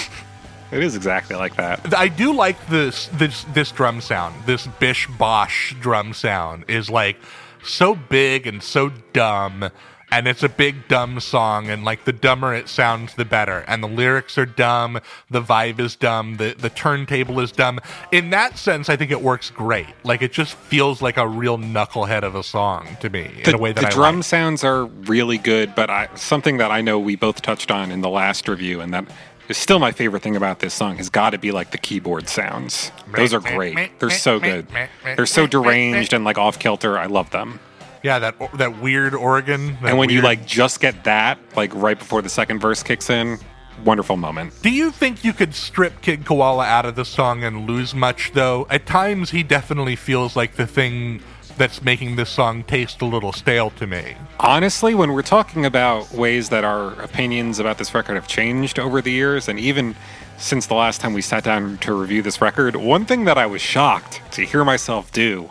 [0.72, 1.94] It is exactly like that.
[1.96, 4.35] I do like this this this drum sound.
[4.46, 7.19] This bish bosh drum sound is like
[7.62, 9.71] so big and so dumb
[10.11, 13.65] and it's a big dumb song and like the dumber it sounds the better.
[13.67, 15.00] And the lyrics are dumb
[15.31, 17.81] the vibe is dumb the the turntable is dumb.
[18.13, 19.88] In that sense i think it works great.
[20.04, 23.54] Like it just feels like a real knucklehead of a song to me the, in
[23.54, 24.25] a way that the I drum like.
[24.25, 28.00] sounds are really good but I, something that i know we both touched on in
[28.00, 29.07] the last review and that
[29.48, 32.29] is still my favorite thing about this song has got to be like the keyboard
[32.29, 32.90] sounds.
[33.15, 33.98] Those are great.
[34.00, 34.67] they're so good.
[35.04, 37.61] they're so deranged and like off kilter i love them
[38.07, 41.98] yeah that that weird organ that and when you like just get that like right
[41.98, 43.37] before the second verse kicks in
[43.85, 47.67] wonderful moment Do you think you could strip Kid Koala out of the song and
[47.69, 48.67] lose much, though?
[48.71, 51.21] At times, he definitely feels like the thing
[51.59, 54.15] that's making this song taste a little stale to me.
[54.40, 59.02] honestly when we're talking about ways that our opinions about this record have changed over
[59.02, 59.94] the years and even
[60.38, 63.46] since the last time we sat down to review this record one thing that i
[63.46, 65.48] was shocked to hear myself do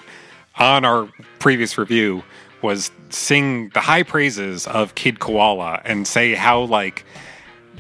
[0.60, 1.08] on our
[1.40, 2.24] previous review
[2.66, 7.06] was sing the high praises of kid koala and say how like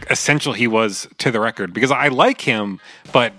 [0.09, 2.79] essential he was to the record because i like him
[3.11, 3.33] but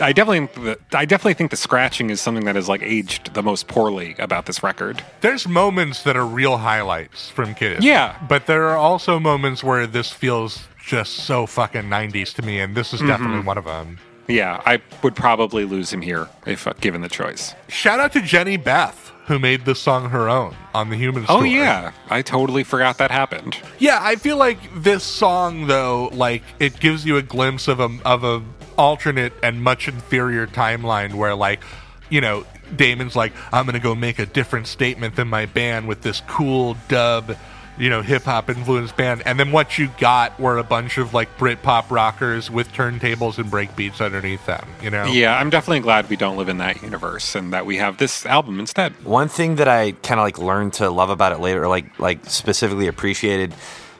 [0.00, 3.42] I definitely, think I definitely think the scratching is something that has like aged the
[3.42, 5.02] most poorly about this record.
[5.22, 7.82] There's moments that are real highlights from Kid.
[7.82, 8.16] Yeah.
[8.28, 12.74] But there are also moments where this feels just so fucking 90s to me, and
[12.74, 13.46] this is definitely mm-hmm.
[13.46, 13.98] one of them.
[14.28, 17.54] Yeah, I would probably lose him here if given the choice.
[17.68, 21.42] Shout out to Jenny Beth, who made this song her own on the Human Oh
[21.42, 23.58] yeah, I totally forgot that happened.
[23.78, 27.90] Yeah, I feel like this song though, like it gives you a glimpse of a
[28.06, 28.42] of a
[28.78, 31.62] alternate and much inferior timeline where like,
[32.08, 36.00] you know, Damon's like, I'm gonna go make a different statement than my band with
[36.00, 37.36] this cool dub,
[37.78, 39.22] you know, hip hop influenced band.
[39.24, 43.38] And then what you got were a bunch of like Brit pop rockers with turntables
[43.38, 45.04] and breakbeats underneath them, you know?
[45.06, 48.26] Yeah, I'm definitely glad we don't live in that universe and that we have this
[48.26, 48.92] album instead.
[49.04, 51.98] One thing that I kind of like learned to love about it later, or like
[51.98, 53.54] like specifically appreciated,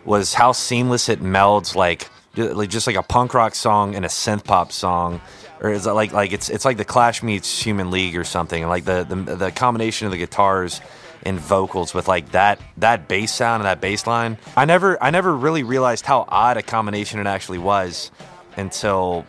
[0.05, 4.09] was how seamless it melds like like just like a punk rock song and a
[4.09, 5.21] synth pop song,
[5.61, 8.63] or is it like like it's it's like the Clash meets Human League or something,
[8.63, 10.81] and like the the, the combination of the guitars
[11.25, 14.39] and vocals with like that that bass sound and that bass line.
[14.57, 18.11] I never I never really realized how odd a combination it actually was
[18.57, 19.25] until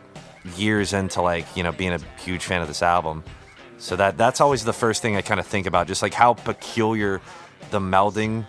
[0.55, 3.23] years into like you know being a huge fan of this album.
[3.77, 6.33] So that that's always the first thing I kind of think about, just like how
[6.33, 7.21] peculiar
[7.71, 8.45] the melding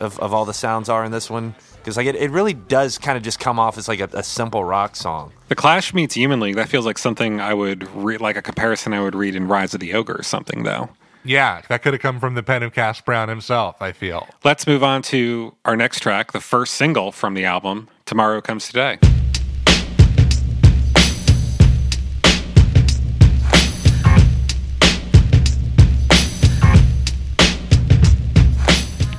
[0.00, 1.54] of, of all the sounds are in this one.
[1.76, 4.22] Because like it, it really does kind of just come off as like a, a
[4.22, 5.32] simple rock song.
[5.48, 6.56] The Clash meets Human League.
[6.56, 9.74] That feels like something I would read, like a comparison I would read in Rise
[9.74, 10.90] of the Ogre or something, though.
[11.24, 14.26] Yeah, that could have come from the pen of Cass Browne himself, I feel.
[14.42, 18.66] Let's move on to our next track, the first single from the album, Tomorrow Comes
[18.66, 18.98] Today.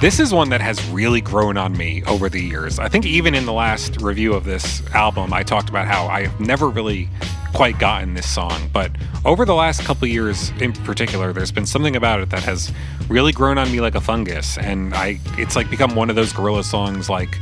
[0.02, 2.80] This is one that has really grown on me over the years.
[2.80, 6.24] I think even in the last review of this album, I talked about how I
[6.26, 7.08] have never really
[7.54, 8.92] quite gotten this song, but
[9.26, 12.72] over the last couple years in particular, there's been something about it that has
[13.10, 16.34] really grown on me like a fungus, and I it's like become one of those
[16.34, 17.38] Gorillaz songs like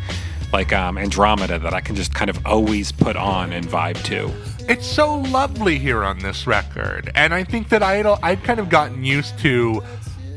[0.52, 4.32] like um, Andromeda that I can just kind of always put on and vibe to.
[4.72, 8.70] It's so lovely here on this record, and I think that I I'd kind of
[8.70, 9.82] gotten used to,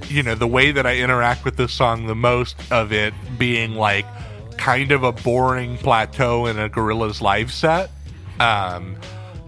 [0.09, 2.07] you know, the way that I interact with this song.
[2.07, 4.07] The most of it being like
[4.57, 7.91] kind of a boring plateau in a Gorillaz live set,
[8.39, 8.97] um,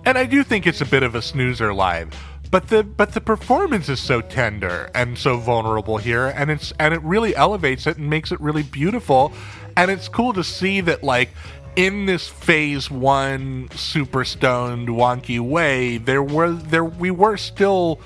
[0.05, 2.15] and I do think it's a bit of a snoozer live.
[2.51, 6.95] But the but the performance is so tender and so vulnerable here, and it's and
[6.95, 9.33] it really elevates it and makes it really beautiful,
[9.77, 11.31] and it's cool to see that like
[11.77, 18.01] in this phase one super stoned wonky way, there were there we were still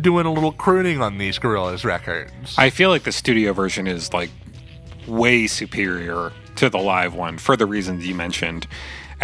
[0.00, 2.54] doing a little crooning on these Gorillaz records.
[2.58, 4.30] I feel like the studio version is like
[5.06, 8.66] way superior to the live one for the reasons you mentioned.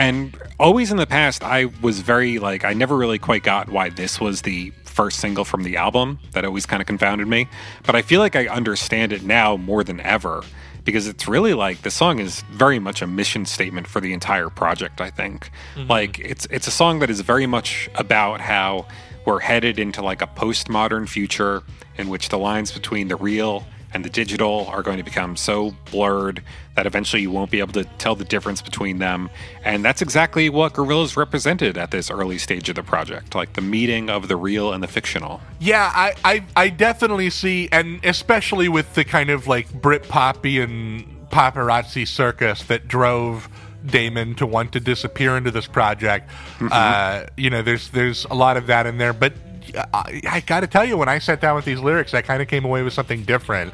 [0.01, 3.90] And always in the past, I was very like, I never really quite got why
[3.90, 6.18] this was the first single from the album.
[6.32, 7.48] That always kind of confounded me.
[7.84, 10.42] But I feel like I understand it now more than ever
[10.84, 14.48] because it's really like the song is very much a mission statement for the entire
[14.48, 15.51] project, I think.
[15.74, 15.90] Mm-hmm.
[15.90, 18.86] Like, it's, it's a song that is very much about how
[19.26, 21.62] we're headed into like a postmodern future
[21.98, 25.74] in which the lines between the real and the digital are going to become so
[25.91, 26.43] blurred
[26.76, 29.28] that eventually you won't be able to tell the difference between them.
[29.64, 33.61] And that's exactly what Gorillaz represented at this early stage of the project, like the
[33.61, 35.41] meeting of the real and the fictional.
[35.59, 40.61] Yeah, I, I, I definitely see, and especially with the kind of like Brit poppy
[40.61, 43.49] and paparazzi circus that drove
[43.84, 46.30] Damon to want to disappear into this project.
[46.70, 49.32] Uh, you know, there's there's a lot of that in there, but
[49.77, 52.41] I, I got to tell you, when I sat down with these lyrics, I kind
[52.43, 53.73] of came away with something different.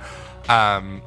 [0.48, 1.02] Um,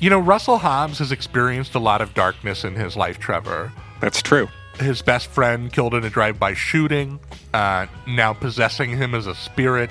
[0.00, 3.72] You know, Russell Hobbs has experienced a lot of darkness in his life, Trevor.
[4.00, 4.48] That's true.
[4.80, 7.20] His best friend killed in a drive-by shooting,
[7.54, 9.90] uh, now possessing him as a spirit.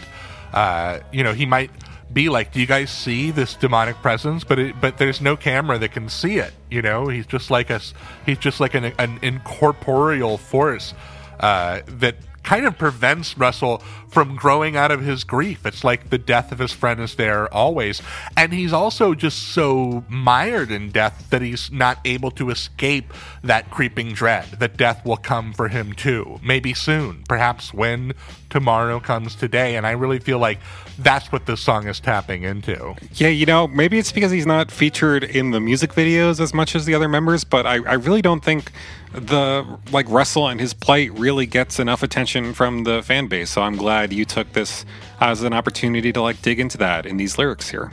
[0.54, 1.72] Uh, you know, he might
[2.12, 5.78] be like, "Do you guys see this demonic presence?" But it, but there's no camera
[5.78, 6.52] that can see it.
[6.70, 7.94] You know, he's just like a s-
[8.26, 10.94] he's just like an, an incorporeal force
[11.40, 15.66] uh, that kind of prevents Russell from growing out of his grief.
[15.66, 18.02] It's like the death of his friend is there always.
[18.36, 23.14] And he's also just so mired in death that he's not able to escape
[23.44, 26.40] that creeping dread that death will come for him too.
[26.44, 28.14] Maybe soon, perhaps when
[28.50, 29.76] tomorrow comes today.
[29.76, 30.60] And I really feel like
[31.04, 32.96] that's what this song is tapping into.
[33.16, 36.76] Yeah, you know, maybe it's because he's not featured in the music videos as much
[36.76, 38.72] as the other members, but I, I really don't think
[39.14, 43.50] the like Russell and his plight really gets enough attention from the fan base.
[43.50, 44.86] So I'm glad you took this
[45.20, 47.92] as an opportunity to like dig into that in these lyrics here.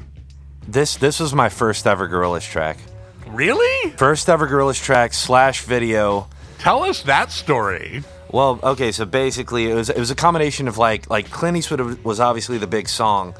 [0.66, 2.78] This this was my first ever Gorillaz track.
[3.26, 3.90] Really?
[3.92, 6.28] First ever Gorillaz track slash video.
[6.58, 8.02] Tell us that story.
[8.30, 12.04] Well, okay, so basically it was it was a combination of like like Clint Eastwood
[12.04, 13.34] was obviously the big song,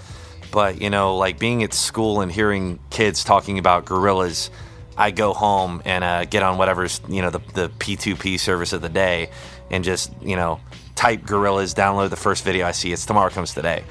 [0.51, 4.49] but you know like being at school and hearing kids talking about Gorillaz,
[4.97, 8.81] I go home and uh, get on whatever's you know the the P2P service of
[8.81, 9.31] the day,
[9.71, 10.59] and just you know
[10.95, 12.91] type Gorillaz, download the first video I see.
[12.91, 13.85] It's tomorrow comes today,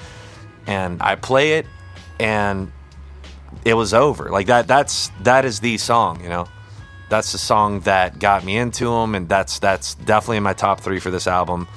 [0.66, 1.68] and I play it,
[2.20, 2.72] and
[3.66, 4.32] it was over.
[4.32, 6.48] Like that that's that is the song, you know
[7.10, 10.82] that's the song that got me into them, and that's that's definitely in my top
[10.82, 11.68] three for this album.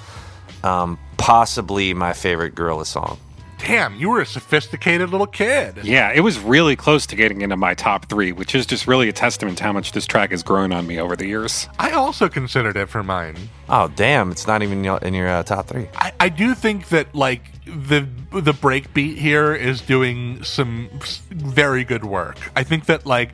[0.62, 3.18] Um, possibly my favorite Gorillaz song.
[3.66, 5.80] Damn, you were a sophisticated little kid.
[5.84, 9.08] Yeah, it was really close to getting into my top three, which is just really
[9.10, 11.68] a testament to how much this track has grown on me over the years.
[11.78, 13.36] I also considered it for mine.
[13.68, 14.30] Oh damn!
[14.30, 15.88] It's not even in your, uh, top three.
[15.94, 20.88] I, I do think that like the the break beat here is doing some
[21.28, 22.38] very good work.
[22.56, 23.30] I think that like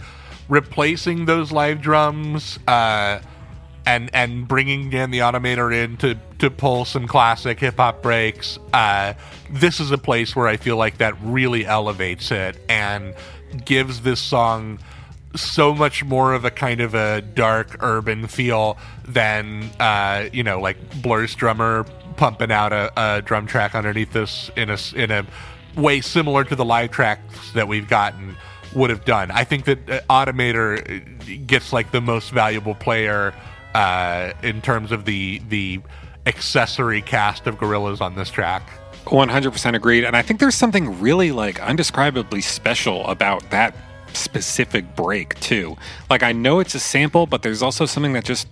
[0.49, 3.21] replacing those live drums uh,
[3.87, 8.59] and and bringing Dan the Automator in to to pull some classic hip hop breaks.
[8.73, 9.15] Uh,
[9.51, 13.15] this is a place where I feel like that really elevates it and
[13.65, 14.79] gives this song
[15.35, 18.77] so much more of a kind of a dark urban feel
[19.07, 21.85] than uh, you know like Blur's drummer
[22.17, 25.27] pumping out a, a drum track underneath this in a in a
[25.77, 28.37] way similar to the live tracks that we've gotten
[28.77, 29.31] would have done.
[29.31, 33.35] I think that uh, Automator uh, gets like the most valuable player
[33.75, 35.81] uh, in terms of the the
[36.27, 38.69] accessory cast of Gorillaz on this track.
[39.07, 40.05] 100% agreed.
[40.05, 43.77] And I think there's something really like undescribably special about that
[44.13, 45.77] specific break too.
[46.11, 48.49] Like I know it's a sample, but there's also something that just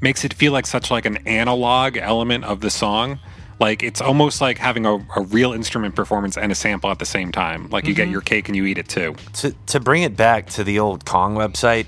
[0.00, 3.20] makes it feel like such like an analog element of the song.
[3.62, 7.06] Like it's almost like having a, a real instrument performance and a sample at the
[7.06, 7.68] same time.
[7.70, 9.14] Like you get your cake and you eat it too.
[9.34, 11.86] To to bring it back to the old Kong website.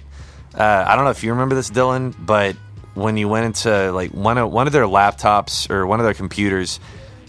[0.55, 2.55] Uh, I don't know if you remember this, Dylan, but
[2.95, 6.15] when you went into like one of one of their laptops or one of their
[6.15, 6.79] computers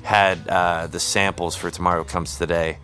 [0.04, 2.78] had uh, the samples for Tomorrow Comes Today,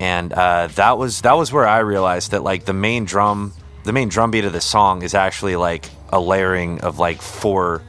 [0.00, 3.52] and uh, that was that was where I realized that like the main drum
[3.84, 7.82] the main drum beat of the song is actually like a layering of like four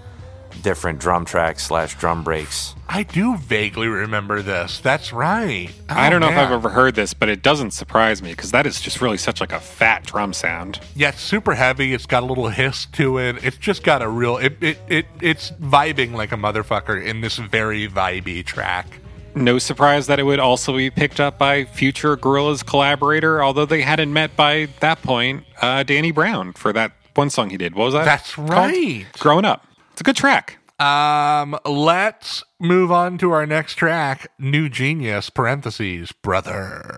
[0.57, 2.75] different drum tracks slash drum breaks.
[2.89, 4.79] I do vaguely remember this.
[4.79, 5.69] That's right.
[5.89, 6.37] I Oh, don't know if.
[6.37, 9.39] I've ever heard this, but it doesn't surprise me because that is just really such
[9.41, 10.79] like a fat drum sound.
[10.95, 11.93] Yeah, it's super heavy.
[11.93, 13.43] It's got a little hiss to it.
[13.43, 14.37] It's just got a real.
[14.37, 18.85] It it, it it's vibing like a motherfucker in this very vibey track.
[19.35, 23.81] No surprise that it would also be picked up by future Gorillaz collaborator, although they
[23.83, 27.75] hadn't met by that point, uh, Danny Brown for that one song he did.
[27.75, 28.05] What was that?
[28.05, 28.49] That's called?
[28.49, 29.05] right.
[29.19, 29.66] Growing Up.
[29.97, 30.59] It's a good track.
[30.79, 34.31] Um, let's move on to our next track.
[34.37, 36.95] New Genius parentheses brother.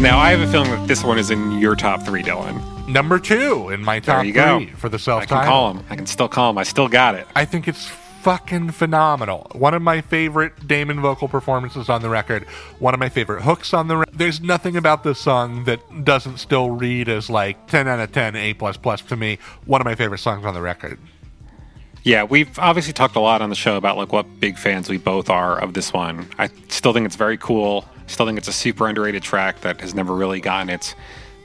[0.00, 2.88] Now, I have a feeling that this one is in your top three, Dylan.
[2.88, 4.58] Number two in my top There you go.
[4.60, 5.84] three for the self I can call him.
[5.90, 6.56] I can still call him.
[6.56, 7.26] I still got it.
[7.36, 7.86] I think it's
[8.22, 9.46] fucking phenomenal.
[9.52, 12.44] One of my favorite Damon vocal performances on the record.
[12.78, 14.16] One of my favorite hooks on the record.
[14.18, 18.36] There's nothing about this song that doesn't still read as like 10 out of 10,
[18.36, 19.38] A plus plus to me.
[19.66, 20.98] One of my favorite songs on the record.
[22.04, 24.96] Yeah, we've obviously talked a lot on the show about like what big fans we
[24.96, 26.26] both are of this one.
[26.38, 27.86] I still think it's very cool.
[28.10, 30.94] Still think it's a super underrated track that has never really gotten its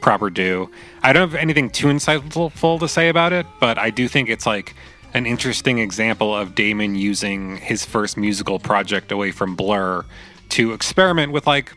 [0.01, 0.69] proper due.
[1.03, 4.45] I don't have anything too insightful to say about it, but I do think it's
[4.45, 4.73] like
[5.13, 10.05] an interesting example of Damon using his first musical project away from Blur
[10.49, 11.71] to experiment with like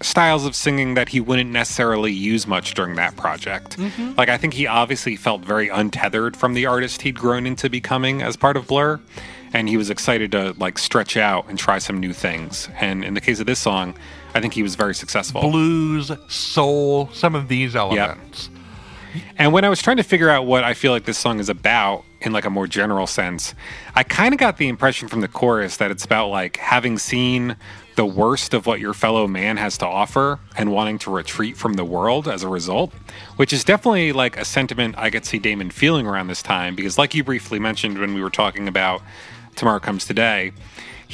[0.00, 3.78] styles of singing that he wouldn't necessarily use much during that project.
[3.78, 4.14] Mm-hmm.
[4.16, 8.22] Like I think he obviously felt very untethered from the artist he'd grown into becoming
[8.22, 9.00] as part of Blur
[9.54, 12.68] and he was excited to like stretch out and try some new things.
[12.80, 13.94] And in the case of this song,
[14.34, 15.40] I think he was very successful.
[15.42, 18.50] Blues, soul, some of these elements.
[19.38, 21.48] And when I was trying to figure out what I feel like this song is
[21.48, 23.54] about in like a more general sense,
[23.94, 27.56] I kind of got the impression from the chorus that it's about like having seen
[27.96, 31.74] the worst of what your fellow man has to offer and wanting to retreat from
[31.74, 32.92] the world as a result,
[33.36, 36.98] which is definitely like a sentiment I could see Damon feeling around this time because
[36.98, 39.00] like you briefly mentioned when we were talking about
[39.54, 40.52] Tomorrow Comes Today,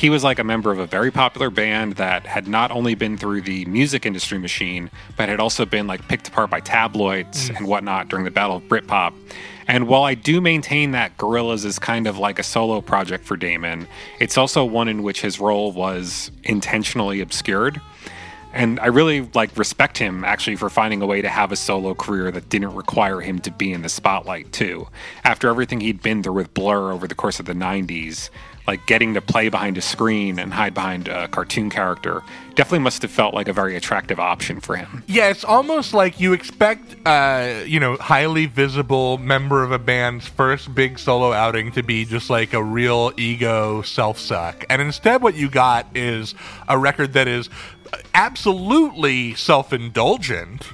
[0.01, 3.18] he was like a member of a very popular band that had not only been
[3.18, 7.57] through the music industry machine, but had also been like picked apart by tabloids mm.
[7.59, 9.12] and whatnot during the Battle of Britpop.
[9.68, 13.36] And while I do maintain that Gorillaz is kind of like a solo project for
[13.36, 13.86] Damon,
[14.20, 17.78] it's also one in which his role was intentionally obscured.
[18.55, 21.94] And I really like respect him actually for finding a way to have a solo
[21.94, 24.88] career that didn't require him to be in the spotlight too.
[25.24, 28.30] After everything he'd been through with Blur over the course of the 90s,
[28.70, 32.22] like getting to play behind a screen and hide behind a cartoon character
[32.54, 35.02] definitely must have felt like a very attractive option for him.
[35.08, 40.28] Yeah, it's almost like you expect, uh, you know, highly visible member of a band's
[40.28, 44.64] first big solo outing to be just like a real ego self suck.
[44.70, 46.36] And instead, what you got is
[46.68, 47.50] a record that is
[48.14, 50.64] absolutely self indulgent.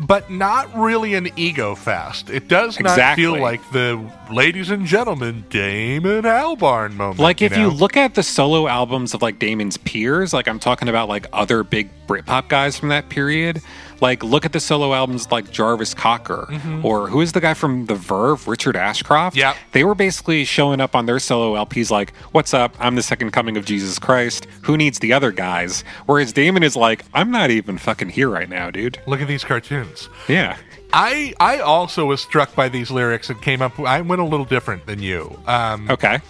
[0.00, 2.30] But not really an ego fest.
[2.30, 3.24] It does not Exactly.
[3.24, 3.98] feel like the
[4.30, 7.18] ladies and gentlemen Damon Albarn moment.
[7.18, 7.62] Like if know?
[7.62, 11.26] you look at the solo albums of like Damon's peers, like I'm talking about like
[11.32, 13.60] other big Britpop guys from that period,
[14.00, 16.84] like look at the solo albums like Jarvis Cocker mm-hmm.
[16.84, 19.36] or who is the guy from The Verve, Richard Ashcroft.
[19.36, 22.74] Yeah, They were basically showing up on their solo LPs like, "What's up?
[22.78, 24.46] I'm the second coming of Jesus Christ.
[24.62, 28.48] Who needs the other guys?" Whereas Damon is like, "I'm not even fucking here right
[28.48, 30.08] now, dude." look at these cartoons.
[30.28, 30.56] Yeah.
[30.92, 33.78] I I also was struck by these lyrics and came up.
[33.80, 35.38] I went a little different than you.
[35.46, 36.20] Um, Okay.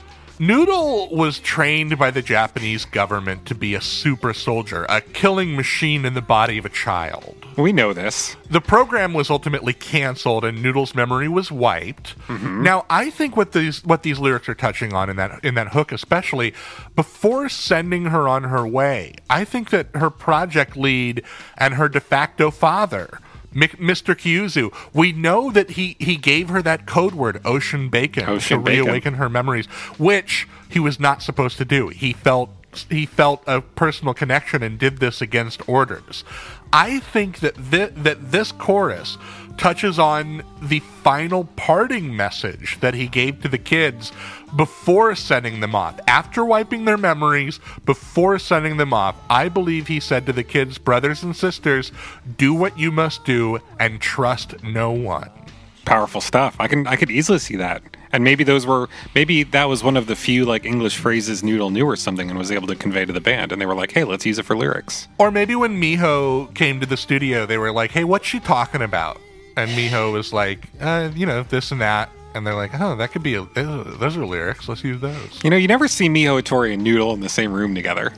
[0.41, 6.05] Noodle was trained by the Japanese government to be a super soldier, a killing machine
[6.05, 7.35] in the body of a child.
[7.57, 8.37] We know this.
[8.49, 12.15] The program was ultimately canceled and Noodle's memory was wiped.
[12.29, 15.69] Now, I think what these what these lyrics are touching on in that in that
[15.73, 16.55] hook especially
[16.95, 21.25] before sending her on her way, I think that her project lead
[21.57, 23.19] and her de facto father
[23.55, 24.15] Mr.
[24.15, 28.65] Kyuzo, we know that he, he gave her that code word, ocean bacon, Ocean to
[28.65, 28.85] bacon.
[28.85, 29.67] reawaken her memories,
[29.99, 31.89] which he was not supposed to do.
[31.89, 32.51] He felt
[32.91, 36.23] he felt a personal connection and did this against orders.
[36.71, 39.17] I think that thi- that this chorus
[39.59, 44.13] touches on the final parting message that he gave to the kids
[44.57, 45.99] before sending them off.
[46.07, 50.79] After wiping their memories, before sending them off, I believe he said to the kids,
[50.79, 51.93] brothers and sisters,
[52.39, 55.31] do what you must do and trust no one.
[55.85, 56.55] powerful stuff.
[56.61, 57.83] I can I could easily see that.
[58.13, 61.71] And maybe those were maybe that was one of the few like English phrases Noodle
[61.71, 63.93] knew or something and was able to convey to the band and they were like,
[63.93, 67.57] "Hey, let's use it for lyrics." Or maybe when Miho came to the studio, they
[67.57, 69.19] were like, "Hey, what's she talking about?"
[69.59, 73.13] And Miho was like, uh, "You know, this and that." And they're like, "Oh, that
[73.13, 73.35] could be.
[73.35, 74.69] A, those are lyrics.
[74.69, 77.53] Let's use those." You know, you never see Miho Hatori and Noodle in the same
[77.53, 78.13] room together.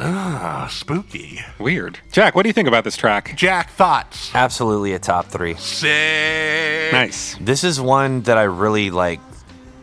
[0.00, 1.40] Ah, spooky.
[1.58, 1.98] Weird.
[2.10, 3.34] Jack, what do you think about this track?
[3.36, 4.34] Jack, thoughts?
[4.34, 5.54] Absolutely a top three.
[5.54, 6.92] Sick.
[6.92, 7.36] Nice.
[7.40, 9.20] This is one that I really like.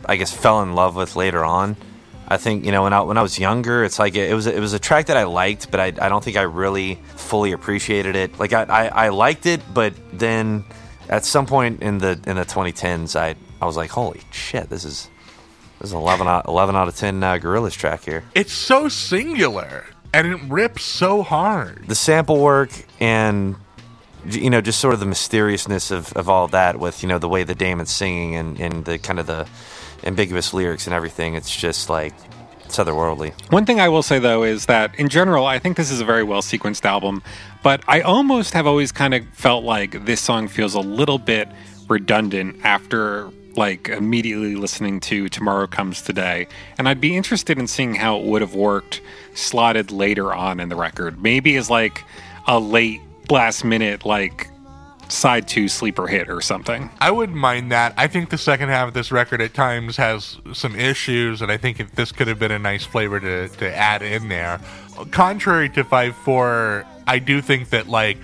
[0.04, 1.76] I guess fell in love with later on.
[2.26, 4.60] I think you know when I when I was younger, it's like it was it
[4.60, 8.14] was a track that I liked, but I, I don't think I really fully appreciated
[8.14, 8.38] it.
[8.38, 10.64] Like I, I, I liked it, but then
[11.10, 14.84] at some point in the in the 2010s, I I was like, holy shit, this
[14.84, 15.10] is
[15.80, 18.22] this is 11 out, 11 out of 10 uh, Gorillaz track here.
[18.34, 21.86] It's so singular and it rips so hard.
[21.86, 23.56] the sample work and
[24.26, 27.28] you know just sort of the mysteriousness of, of all that with you know the
[27.28, 29.46] way the Damon's singing and, and the kind of the
[30.04, 32.14] ambiguous lyrics and everything it's just like
[32.70, 35.90] it's otherworldly One thing I will say though is that in general, I think this
[35.90, 37.22] is a very well sequenced album,
[37.62, 41.48] but I almost have always kind of felt like this song feels a little bit
[41.88, 46.46] redundant after like immediately listening to Tomorrow Comes Today.
[46.78, 49.00] And I'd be interested in seeing how it would have worked
[49.34, 51.20] slotted later on in the record.
[51.20, 52.04] Maybe as like
[52.46, 54.49] a late last minute like
[55.10, 56.90] side two sleeper hit or something.
[57.00, 57.94] I wouldn't mind that.
[57.96, 61.56] I think the second half of this record at times has some issues, and I
[61.56, 64.60] think if this could have been a nice flavor to, to add in there.
[65.10, 68.18] Contrary to 5 4, I do think that, like,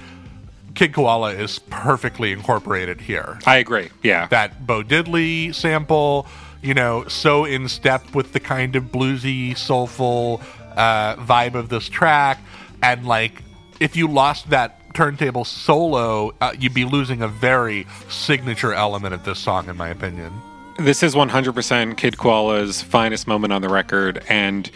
[0.74, 3.38] Kid Koala is perfectly incorporated here.
[3.46, 3.88] I agree.
[4.02, 4.26] Yeah.
[4.28, 6.26] That Bo Diddley sample,
[6.62, 10.42] you know, so in step with the kind of bluesy, soulful
[10.76, 12.38] uh, vibe of this track.
[12.82, 13.42] And like,
[13.80, 19.24] if you lost that turntable solo, uh, you'd be losing a very signature element of
[19.24, 20.32] this song, in my opinion.
[20.78, 24.70] This is 100% Kid Koala's finest moment on the record, and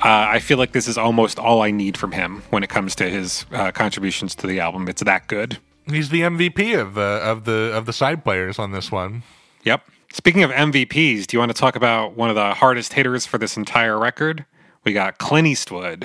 [0.00, 2.94] uh, I feel like this is almost all I need from him when it comes
[2.96, 4.88] to his uh, contributions to the album.
[4.88, 5.56] It's that good.
[5.86, 9.22] He's the MVP of the of the of the side players on this one.
[9.64, 9.88] Yep.
[10.12, 13.38] Speaking of MVPs, do you want to talk about one of the hardest hitters for
[13.38, 14.44] this entire record?
[14.84, 16.04] We got Clint Eastwood.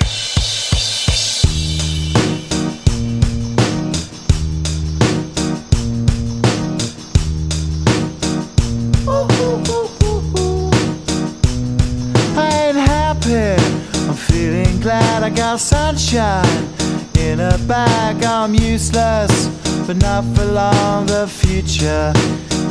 [14.88, 16.64] Glad I got sunshine
[17.20, 18.24] in a bag.
[18.24, 19.48] I'm useless,
[19.86, 21.08] but not for long.
[21.08, 22.14] The future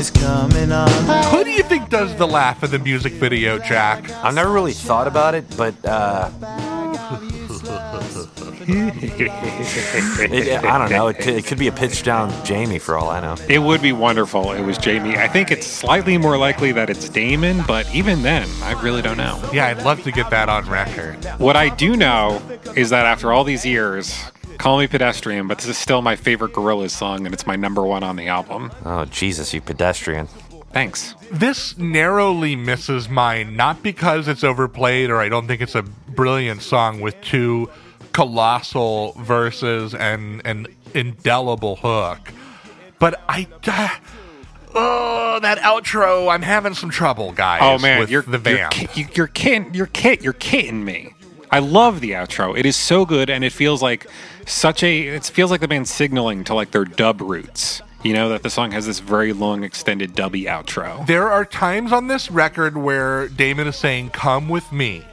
[0.01, 0.89] is coming on.
[1.25, 4.11] Who do you think does the laugh in the music video, Jack?
[4.25, 6.31] I've never really thought about it, but uh,
[8.69, 11.07] it, I don't know.
[11.09, 13.37] It could, it could be a pitch down Jamie for all I know.
[13.49, 14.53] It would be wonderful.
[14.53, 15.17] It was Jamie.
[15.17, 19.17] I think it's slightly more likely that it's Damon, but even then, I really don't
[19.17, 19.41] know.
[19.53, 21.25] Yeah, I'd love to get that on record.
[21.39, 22.43] What I do know
[22.75, 24.19] is that after all these years,
[24.59, 27.85] call me pedestrian, but this is still my favorite Gorillaz song, and it's my number
[27.85, 28.73] one on the album.
[28.85, 30.29] Oh Jesus, you pedestrian!
[30.73, 31.14] Thanks.
[31.33, 36.61] This narrowly misses mine, not because it's overplayed or I don't think it's a brilliant
[36.61, 37.71] song with two
[38.17, 42.33] colossal verses and an indelible hook,
[42.99, 43.47] but I.
[43.67, 43.89] Uh,
[44.79, 46.31] Oh, that outro!
[46.31, 47.61] I'm having some trouble, guys.
[47.62, 48.73] Oh man, with you're the you're, vamp.
[48.73, 51.14] ki- you- you're kidding, you're kid, you're kidding me.
[51.51, 52.59] I love the outro.
[52.59, 54.07] It is so good, and it feels like
[54.47, 55.09] such a.
[55.09, 57.81] It feels like the band signaling to like their dub roots.
[58.03, 61.07] You know that the song has this very long, extended dubby outro.
[61.07, 65.05] There are times on this record where Damon is saying, Come with me.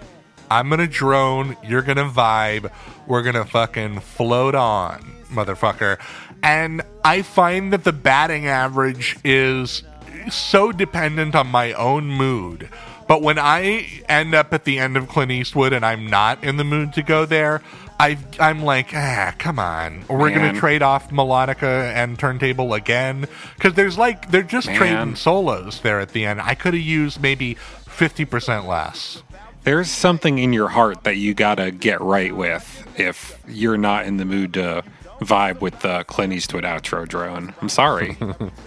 [0.54, 2.72] I'm gonna drone, you're gonna vibe,
[3.08, 5.02] we're gonna fucking float on,
[5.32, 5.98] motherfucker.
[6.44, 9.82] And I find that the batting average is
[10.30, 12.70] so dependent on my own mood.
[13.08, 16.58] But when I end up at the end of Clint Eastwood and I'm not in
[16.58, 17.64] the mood to go there,
[18.00, 20.06] I, I'm like, ah, come on.
[20.08, 23.26] We're gonna trade off melodica and turntable again.
[23.56, 24.78] Because there's like, they're just Man.
[24.78, 26.42] trading solos there at the end.
[26.42, 27.56] I could have used maybe
[27.88, 29.24] 50% less.
[29.64, 34.18] There's something in your heart that you gotta get right with if you're not in
[34.18, 34.84] the mood to
[35.22, 37.54] vibe with the Clint Eastwood outro drone.
[37.62, 38.18] I'm sorry.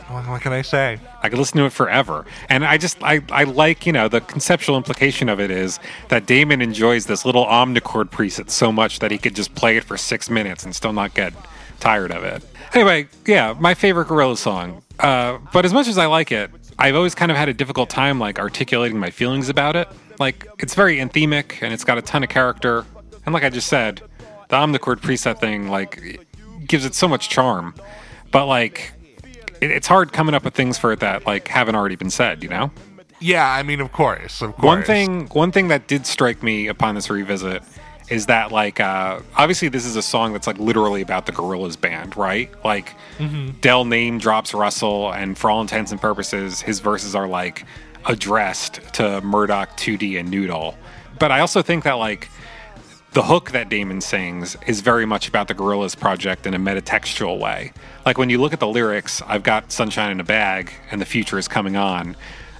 [0.08, 0.98] What, can I say?
[1.22, 2.24] I could listen to it forever.
[2.48, 5.78] And I just I, I like, you know, the conceptual implication of it is
[6.08, 9.84] that Damon enjoys this little omnichord preset so much that he could just play it
[9.84, 11.34] for six minutes and still not get
[11.80, 12.42] tired of it.
[12.72, 14.82] Anyway, yeah, my favorite Gorillaz song.
[14.98, 17.90] Uh, but as much as I like it, I've always kind of had a difficult
[17.90, 19.88] time like articulating my feelings about it.
[20.18, 22.84] Like it's very anthemic and it's got a ton of character.
[23.24, 24.02] And like I just said,
[24.48, 26.26] the omnichord preset thing like
[26.66, 27.74] gives it so much charm.
[28.30, 28.92] But like
[29.60, 32.42] it, it's hard coming up with things for it that like haven't already been said,
[32.42, 32.70] you know?
[33.18, 34.64] Yeah, I mean, of course, of course.
[34.64, 37.62] One thing one thing that did strike me upon this revisit
[38.08, 41.80] is that like uh obviously this is a song that's like literally about the Gorillaz
[41.80, 42.50] band, right?
[42.64, 42.94] Like
[43.60, 47.64] Del name drops Russell and for all intents and purposes his verses are like
[48.04, 50.76] addressed to Murdoc, 2D and Noodle.
[51.18, 52.28] But I also think that like
[53.12, 57.38] the hook that Damon sings is very much about the Gorillaz project in a metatextual
[57.38, 57.72] way.
[58.04, 61.06] Like when you look at the lyrics, I've got sunshine in a bag and the
[61.06, 62.14] future is coming on.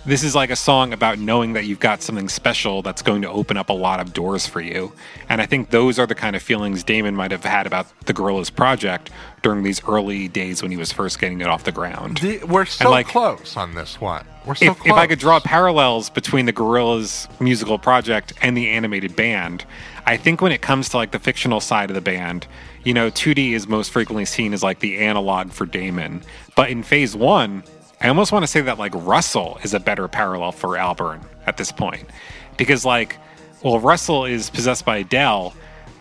[0.07, 3.29] This is like a song about knowing that you've got something special that's going to
[3.29, 4.93] open up a lot of doors for you.
[5.29, 8.15] And I think those are the kind of feelings Damon might have had about the
[8.15, 9.11] Gorillaz project
[9.43, 12.19] during these early days when he was first getting it off the ground.
[12.19, 14.25] The- we're so like- close on this one.
[14.45, 14.93] We're so if, close.
[14.93, 19.65] if I could draw parallels between the Gorillaz musical project and the animated band,
[20.07, 22.47] I think when it comes to like the fictional side of the band,
[22.85, 26.23] you know, 2D is most frequently seen as like the analog for Damon.
[26.55, 27.65] But in phase one,
[28.01, 31.57] I almost want to say that like Russell is a better parallel for Albarn at
[31.57, 32.09] this point.
[32.57, 33.17] Because like,
[33.63, 35.55] well, Russell is possessed by Del.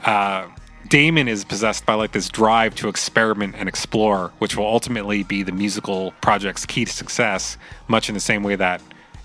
[0.04, 0.48] Uh,
[0.90, 5.42] Damon is possessed by like this drive to experiment and explore, which will ultimately be
[5.42, 8.82] the musical project's key to success, much in the same way that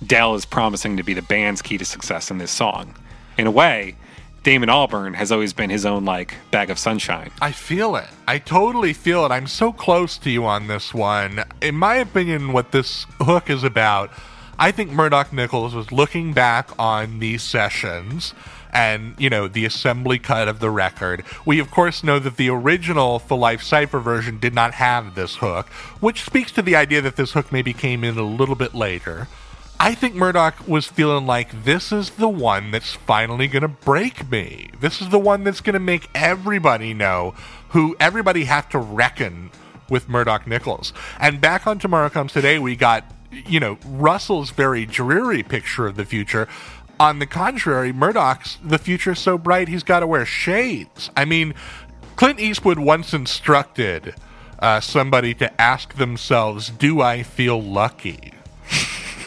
[0.07, 2.95] Del is promising to be the band's key to success in this song.
[3.37, 3.97] In a way,
[4.43, 7.31] Damon Albarn has always been his own like bag of sunshine.
[7.43, 8.09] I feel it.
[8.27, 9.31] I totally feel it.
[9.31, 11.45] I'm so close to you on this one.
[11.61, 14.11] In my opinion, what this hook is about,
[14.59, 18.33] I think Murdoc Niccals was looking back on these sessions
[18.73, 21.23] and, you know, the assembly cut of the record.
[21.45, 25.37] We, of course, know that the original Phi Life Cypher version did not have this
[25.37, 25.69] hook,
[26.01, 29.29] which speaks to the idea that this hook maybe came in a little bit later.
[29.83, 34.31] I think Murdoc was feeling like this is the one that's finally going to break
[34.31, 34.69] me.
[34.79, 37.35] This is the one that's going to make everybody know
[37.71, 39.51] who everybody have to reckon
[39.89, 40.93] with Murdoc Niccals.
[41.19, 45.97] And back on Tomorrow Comes Today, we got, you know, Russell's very dreary picture of
[45.97, 46.47] the future.
[47.01, 51.11] On the contrary, Murdoc's the future's so bright he's got to wear shades.
[51.17, 51.55] I mean,
[52.17, 54.15] Clint Eastwood once instructed
[54.59, 58.35] uh, somebody to ask themselves, "Do I feel lucky?"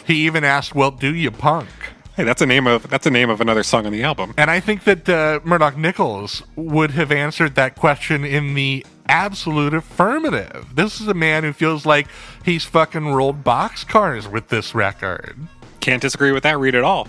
[0.06, 1.68] He even asked, "Well, do you punk?"
[2.16, 4.34] Hey, that's a name of that's a name of another song on the album.
[4.36, 9.74] And I think that uh, Murdoc Niccals would have answered that question in the absolute
[9.74, 10.66] affirmative.
[10.74, 12.06] This is a man who feels like
[12.44, 15.36] he's fucking rolled boxcars with this record.
[15.80, 17.08] Can't disagree with that read at all.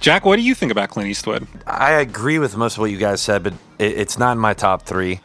[0.00, 1.46] Jack, what do you think about Clint Eastwood?
[1.66, 4.54] I agree with most of what you guys said, but it, it's not in my
[4.54, 5.20] top three.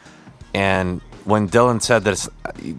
[0.54, 2.30] And when Dylan said that it's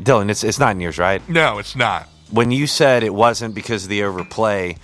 [0.04, 1.26] Dylan, it's it's not in yours, right?
[1.28, 2.08] No, it's not.
[2.30, 4.76] When you said it wasn't because of the overplay,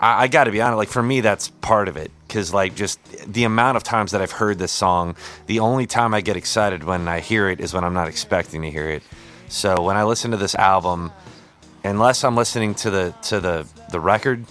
[0.00, 0.78] I, I got to be honest.
[0.78, 2.98] Like for me, that's part of it because like just
[3.32, 6.84] the amount of times that I've heard this song, the only time I get excited
[6.84, 9.02] when I hear it is when I'm not expecting to hear it.
[9.48, 11.12] So when I listen to this album,
[11.84, 14.44] unless I'm listening to the to the the record,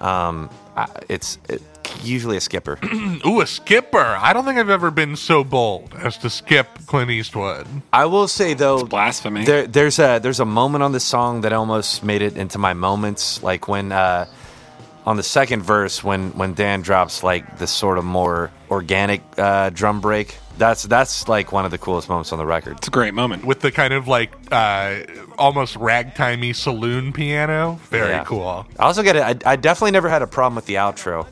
[0.00, 1.62] um, I, it's it,
[2.02, 2.78] usually a skipper.
[3.26, 3.98] Ooh, a skipper.
[4.20, 7.66] I don't think I've ever been so bold as to skip Clint Eastwood.
[7.92, 9.44] I will say though, Blasphemy.
[9.44, 12.74] There, there's a there's a moment on this song that almost made it into my
[12.74, 14.26] moments, like when uh,
[15.06, 19.70] on the second verse when when Dan drops like the sort of more organic uh,
[19.70, 20.36] drum break.
[20.58, 22.76] That's that's like one of the coolest moments on the record.
[22.76, 23.46] it's a great moment.
[23.46, 25.00] With the kind of like uh,
[25.38, 27.80] almost ragtimey saloon piano.
[27.88, 28.24] Very Yeah.
[28.24, 28.66] cool.
[28.78, 29.22] I also get it.
[29.46, 31.26] I, I definitely never had a problem with the outro.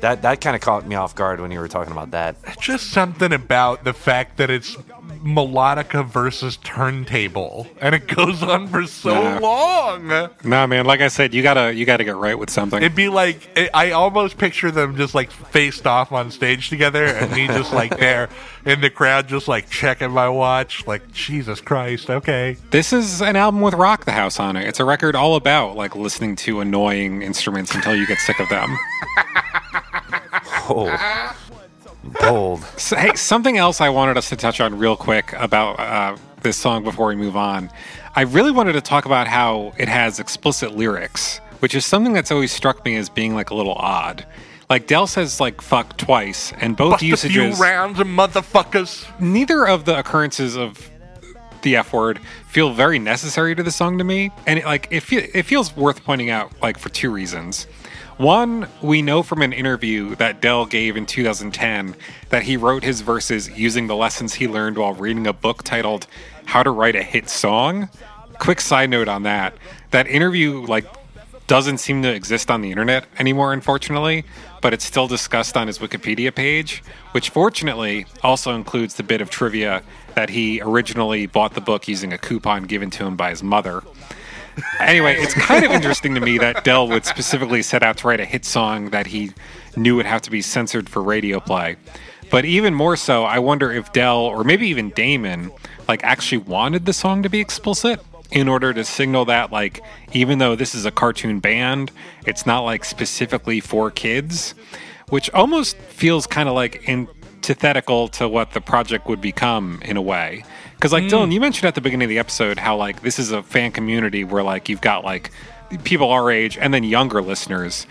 [0.00, 2.36] That that kind of caught me off guard when you were talking about that.
[2.60, 4.76] Just something about the fact that it's
[5.24, 9.38] melodica versus turntable, and it goes on for so Nah.
[9.38, 10.08] long.
[10.44, 10.84] Nah, man.
[10.86, 12.78] Like I said, you gotta you gotta get right with something.
[12.82, 17.04] It'd be like it, I almost picture them just like faced off on stage together,
[17.04, 18.28] and me just like there
[18.66, 22.56] in the crowd, just like checking my watch, like Jesus Christ, okay.
[22.70, 24.66] This is an album with Rock the House on it.
[24.68, 28.48] It's a record all about like listening to annoying instruments until you get sick of
[28.48, 28.76] them.
[32.20, 32.64] Bold.
[32.76, 36.56] So, hey, something else I wanted us to touch on real quick about uh, this
[36.56, 37.70] song before we move on.
[38.14, 42.30] I really wanted to talk about how it has explicit lyrics, which is something that's
[42.30, 44.24] always struck me as being like a little odd.
[44.70, 47.10] Like Del says like fuck twice, and both Bust a few
[47.42, 49.04] usages rounds of motherfuckers.
[49.20, 50.90] neither of the occurrences of
[51.62, 55.00] the F word feel very necessary to the song to me, and it, like it,
[55.02, 57.66] fe- it feels worth pointing out like for two reasons.
[58.18, 61.94] One, we know from an interview that Del gave in 2010
[62.30, 66.06] that he wrote his verses using the lessons he learned while reading a book titled
[66.46, 67.90] "How to Write a Hit Song."
[68.38, 69.52] Quick side note on that:
[69.90, 70.86] that interview like
[71.46, 74.24] doesn't seem to exist on the internet anymore, unfortunately,
[74.62, 79.28] but it's still discussed on his Wikipedia page, which fortunately also includes the bit of
[79.28, 79.82] trivia
[80.14, 83.82] that he originally bought the book using a coupon given to him by his mother.
[84.80, 88.20] Anyway, it's kind of interesting to me that Del would specifically set out to write
[88.20, 89.32] a hit song that he
[89.76, 91.76] knew would have to be censored for radio play.
[92.30, 95.50] But even more so, I wonder if Del or maybe even Damon
[95.88, 98.00] like actually wanted the song to be explicit
[98.32, 99.80] in order to signal that like
[100.12, 101.92] even though this is a cartoon band,
[102.26, 104.54] it's not like specifically for kids,
[105.08, 106.88] which almost feels kind of like
[107.46, 110.44] antithetical to what the project would become in a way.
[110.74, 111.10] Because like mm.
[111.10, 113.70] Dylan, you mentioned at the beginning of the episode how like this is a fan
[113.70, 115.30] community where like you've got like
[115.84, 117.86] people our age and then younger listeners.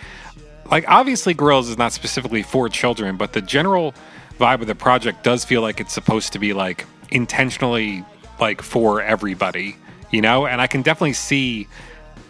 [0.70, 3.94] Like obviously, Girls is not specifically for children, but the general
[4.40, 8.04] vibe of the project does feel like it's supposed to be like intentionally
[8.42, 9.78] like for everybody,
[10.12, 10.46] you know.
[10.46, 11.68] And I can definitely see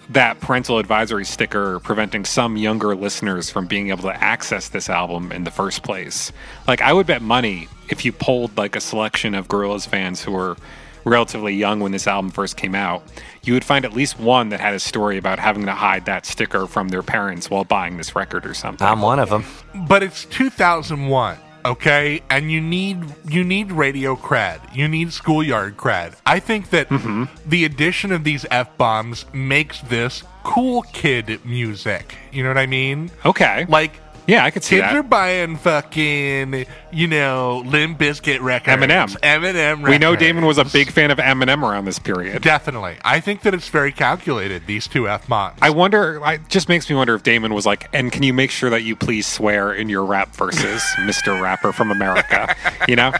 [0.09, 5.31] that parental advisory sticker preventing some younger listeners from being able to access this album
[5.31, 6.31] in the first place.
[6.67, 10.31] Like I would bet money if you polled like a selection of Gorillaz fans who
[10.31, 10.57] were
[11.05, 13.03] relatively young when this album first came out,
[13.43, 16.25] you would find at least one that had a story about having to hide that
[16.25, 18.85] sticker from their parents while buying this record or something.
[18.85, 19.45] I'm one of them.
[19.87, 22.21] But it's 2001, okay?
[22.29, 24.59] And you need you need radio cred.
[24.75, 26.15] You need schoolyard cred.
[26.25, 27.25] I think that mm-hmm.
[27.49, 32.15] the addition of these f bombs makes this cool kid music.
[32.31, 33.11] You know what I mean?
[33.25, 33.65] okay.
[33.67, 33.93] Like
[34.27, 34.95] Yeah, I could see Kids that.
[34.95, 38.81] are buying fucking, you know, Limp Bizkit records.
[38.81, 39.15] Eminem.
[39.21, 40.15] Eminem we know.
[40.15, 42.41] Damon was a big fan of Eminem around this period.
[42.41, 42.97] Definitely.
[43.03, 45.59] I think that it's very calculated, these two F mods.
[45.61, 46.21] I wonder.
[46.25, 48.83] It just makes me wonder if Damon was like, "And can you make sure that
[48.83, 52.55] you please swear in your rap verses, Mister Rapper from America?"
[52.87, 53.13] You know,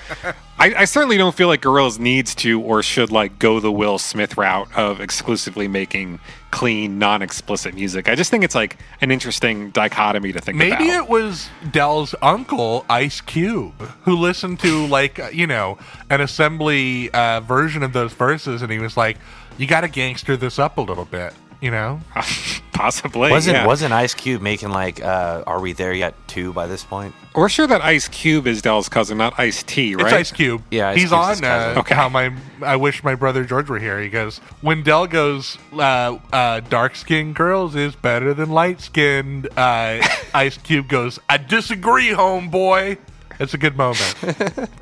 [0.58, 3.98] I, I certainly don't feel like Gorillaz needs to or should like go the Will
[4.00, 6.20] Smith route of exclusively making
[6.52, 8.08] clean, non-explicit music.
[8.08, 10.80] I just think it's like an interesting dichotomy to think about.
[10.80, 11.06] Maybe about.
[11.06, 13.74] it was Del's uncle, Ice Cube,
[14.04, 15.78] who listened to, like, uh, you know,
[16.10, 19.18] an assembly uh, version of those verses, and he was like,
[19.58, 22.00] you got to gangster this up a little bit, you know?
[22.76, 23.66] Possibly Wasn't yeah.
[23.66, 27.16] wasn't Ice Cube making like uh, Are We There Yet two by this point?
[27.34, 30.08] We're sure that Ice Cube is Del's cousin, not Ice T, right?
[30.08, 30.62] It's Ice Cube.
[30.72, 31.76] Yeah, Ice he's Cube's on uh.
[31.78, 31.96] Okay.
[31.96, 34.02] how my I wish my brother George were here.
[34.02, 39.48] He goes when Del goes uh, uh, dark skinned girls is better than light skinned.
[39.58, 42.98] Uh, Ice Cube goes I disagree, homeboy.
[43.40, 44.16] It's a good moment.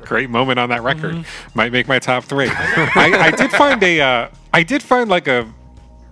[0.02, 1.14] Great moment on that record.
[1.14, 1.58] Mm-hmm.
[1.58, 2.48] Might make my top three.
[2.48, 4.00] I, I did find a.
[4.00, 5.52] Uh, I did find like a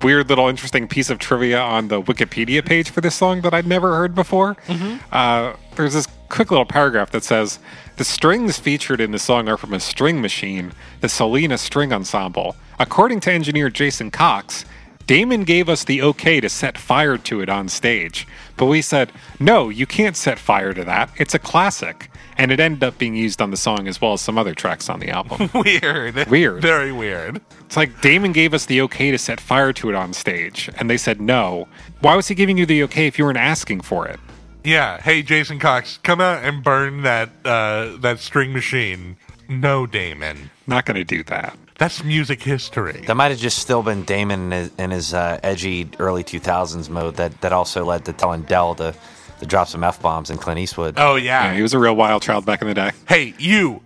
[0.02, 3.66] weird little interesting piece of trivia on the Wikipedia page for this song that I'd
[3.66, 4.54] never heard before.
[4.66, 4.96] Mm-hmm.
[5.12, 7.58] Uh, there's this quick little paragraph that says
[7.96, 12.56] the strings featured in the song are from a string machine, the Solina String Ensemble.
[12.78, 14.64] According to engineer Jason Cox.
[15.06, 18.26] Damon gave us the okay to set fire to it on stage,
[18.56, 21.10] but we said, no, you can't set fire to that.
[21.16, 22.08] It's a classic.
[22.42, 24.88] And it ended up being used on the song as well as some other tracks
[24.88, 25.48] on the album.
[25.64, 26.26] weird.
[26.28, 26.60] Weird.
[26.60, 27.40] Very weird.
[27.60, 30.90] It's like Damon gave us the okay to set fire to it on stage, and
[30.90, 31.68] they said no.
[32.00, 34.18] Why was he giving you the okay if you weren't asking for it?
[34.64, 35.00] Yeah.
[35.00, 39.18] Hey, Jason Cox, come out and burn that uh, that string machine.
[39.48, 40.50] No, Damon.
[40.66, 41.56] Not going to do that.
[41.78, 43.04] That's music history.
[43.06, 46.88] That might have just still been Damon in his, in his uh, edgy early 2000s
[46.88, 48.94] mode that, that also led to telling Del to,
[49.42, 50.94] to drop some F bombs in Clint Eastwood.
[50.96, 51.54] Oh Yeah, yeah.
[51.54, 52.90] he was a real wild child back in the day.
[53.08, 53.82] Hey, you.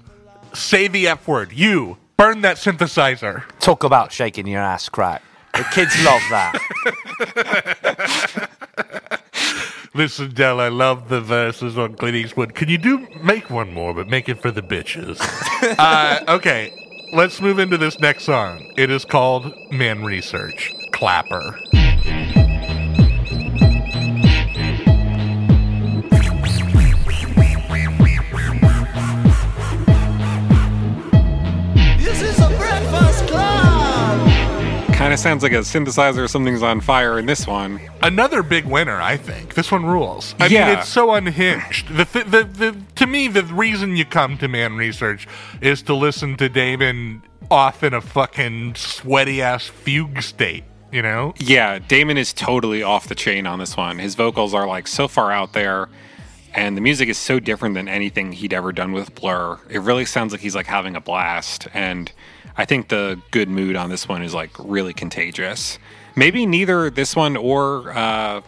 [0.55, 1.53] Say the F word.
[1.53, 1.97] You.
[2.17, 3.43] Burn that synthesizer.
[3.59, 5.23] Talk about shaking your ass crack.
[5.55, 6.55] The kids love that.
[9.95, 12.55] Listen, Del, I love the verses on Clint Eastwood.
[12.55, 15.19] Can you do make one more, but make it for the bitches?
[15.79, 16.71] uh, okay,
[17.15, 18.71] let's move into this next song.
[18.77, 21.59] It is called Man Research Clapper.
[35.07, 37.81] Kind of sounds like a synthesizer or something's on fire in this one.
[38.03, 39.55] Another big winner, I think.
[39.55, 40.35] This one rules.
[40.41, 40.67] I Yeah.
[40.69, 41.95] mean, it's so unhinged.
[41.97, 45.29] The, th- the the to me, the reason you come to Man Research
[45.61, 50.65] is to listen to Damon off in a fucking sweaty ass fugue state.
[50.91, 51.35] You know?
[51.39, 54.01] Yeah, Damon is totally off the chain on this one.
[54.01, 55.89] His vocals are like so far out there,
[56.57, 59.61] and the music is so different than anything he'd ever done with Blur.
[59.69, 62.11] It really sounds like he's like having a blast, and
[62.57, 65.79] I think the good mood on this one is like really contagious.
[66.17, 68.41] Maybe neither this one or uh,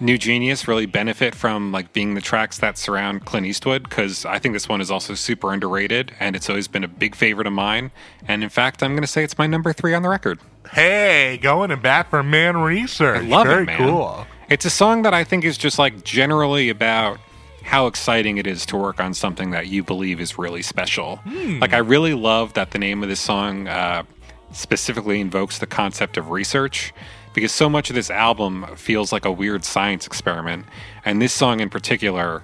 [0.00, 4.40] New Genius really benefit from like being the tracks that surround Clint Eastwood because I
[4.40, 7.52] think this one is also super underrated, and it's always been a big favorite of
[7.52, 7.92] mine.
[8.26, 10.40] And in fact, I'm going to say it's my number three on the record.
[10.72, 13.22] Hey, going to bat for Man Research.
[13.22, 13.78] I love Very it, man.
[13.78, 14.26] cool.
[14.50, 17.20] It's a song that I think is just like generally about
[17.62, 21.20] how exciting it is to work on something that you believe is really special.
[21.60, 24.02] Like, I really love that the name of this song uh,
[24.50, 26.92] specifically invokes the concept of research
[27.32, 30.66] because so much of this album feels like a weird science experiment.
[31.04, 32.42] And this song in particular,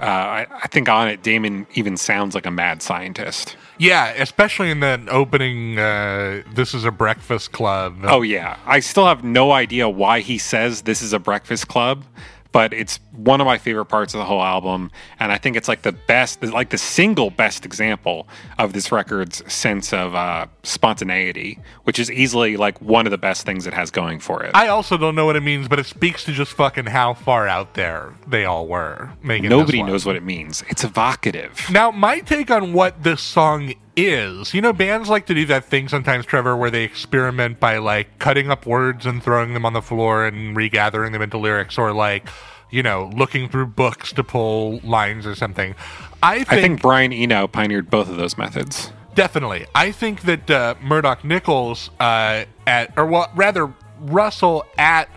[0.00, 3.56] uh, I, I think on it, Damon even sounds like a mad scientist.
[3.80, 5.78] Yeah, especially in that opening.
[5.78, 7.96] Uh, this is a breakfast club.
[8.02, 12.04] Oh yeah, I still have no idea why he says this is a breakfast club,
[12.52, 15.68] but it's one of my favorite parts of the whole album, and I think it's
[15.68, 18.28] like the best, like the single best example
[18.58, 23.46] of this record's sense of uh, spontaneity, which is easily like one of the best
[23.46, 24.50] things it has going for it.
[24.54, 27.46] I also don't know what it means, but it speaks to just fucking how far
[27.46, 29.48] out there they all were making.
[29.50, 30.64] Nobody knows what it means.
[30.68, 31.60] It's evocative.
[31.70, 35.64] Now, my take on what this song is, you know, bands like to do that
[35.64, 39.72] thing sometimes, Trevor, where they experiment by like cutting up words and throwing them on
[39.72, 42.28] the floor and regathering them into lyrics, or like,
[42.70, 45.74] you know, looking through books to pull lines or something.
[46.22, 48.92] I think, I think Brian Eno pioneered both of those methods.
[49.14, 49.66] definitely.
[49.74, 55.08] I think that uh, Murdoc Niccals uh, at, or well, rather Russell at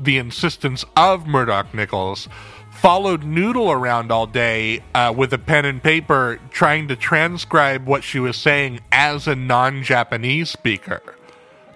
[0.00, 2.28] the insistence of Murdoc Niccals
[2.76, 8.04] followed Noodle around all day uh, with a pen and paper trying to transcribe what
[8.04, 11.02] she was saying as a non-Japanese speaker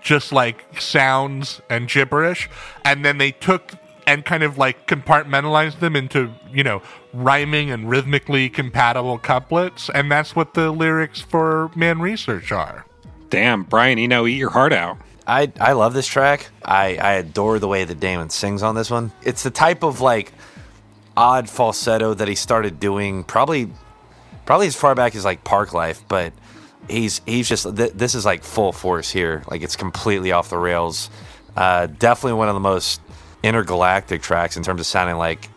[0.01, 2.49] just like sounds and gibberish
[2.85, 3.75] and then they took
[4.11, 6.83] and kind of like compartmentalized them into, you know,
[7.13, 9.89] rhyming and rhythmically compatible couplets.
[9.95, 12.87] And that's what the lyrics for Man Research are.
[13.29, 14.99] Damn, Brian Eno, eat your heart out.
[15.27, 16.51] I I love this track.
[16.65, 19.13] I I adore the way that Damon sings on this one.
[19.23, 20.33] It's the type of like
[21.21, 23.71] odd falsetto that he started doing probably
[24.47, 26.33] probably as far back as like Parklife, but
[26.89, 29.43] he's he's just th- this is like full force here.
[29.51, 31.11] Like it's completely off the rails.
[31.55, 33.03] Uh, definitely one of the most
[33.43, 35.49] intergalactic tracks in terms of sounding like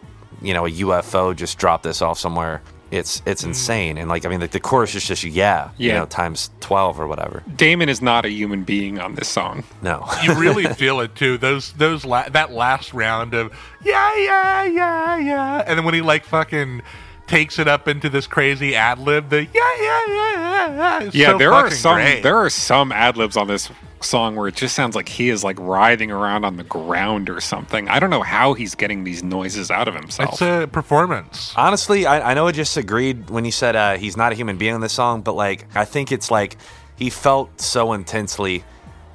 [0.42, 2.62] you know a UFO just dropped this off somewhere.
[2.94, 3.48] It's it's mm.
[3.48, 6.00] insane, and like I mean, like the chorus is just yeah, you Yeah.
[6.00, 7.42] know, times twelve or whatever.
[7.56, 9.64] Damon is not a human being on this song.
[9.82, 11.38] No, You really feel it too.
[11.40, 13.52] Those those la- that last round of
[13.84, 16.84] yeah yeah yeah yeah, and then when he like fucking
[17.28, 20.34] takes it up into this crazy ad lib, the yeah yeah yeah
[20.68, 21.00] yeah.
[21.04, 22.22] yeah Yeah, so there are some great.
[22.24, 23.70] there are some ad libs on this
[24.02, 27.40] song where it just sounds like he is like writhing around on the ground or
[27.40, 27.88] something.
[27.88, 30.34] I don't know how he's getting these noises out of himself.
[30.34, 31.54] It's a performance.
[31.56, 34.58] Honestly, I, I know I just agreed when you said uh, he's not a human
[34.58, 36.58] being in this song, but like I think it's like
[36.98, 38.64] he felt so intensely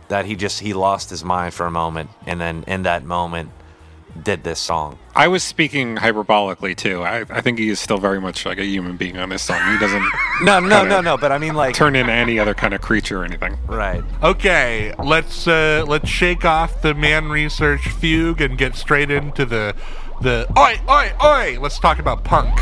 [0.08, 3.50] that he just he lost his mind for a moment, and then in that moment
[4.24, 4.98] did this song.
[5.14, 7.02] I was speaking hyperbolically too.
[7.02, 9.60] I, I think he is still very much like a human being on this song.
[9.72, 10.02] He doesn't
[10.42, 11.16] No, no, no, no.
[11.16, 13.58] But I mean, like, turn into any other kind of creature or anything.
[13.66, 14.02] right?
[14.22, 19.74] Okay, let's uh let's shake off the man research fugue and get straight into the
[20.20, 21.58] the oi oi oi.
[21.60, 22.58] Let's talk about punk.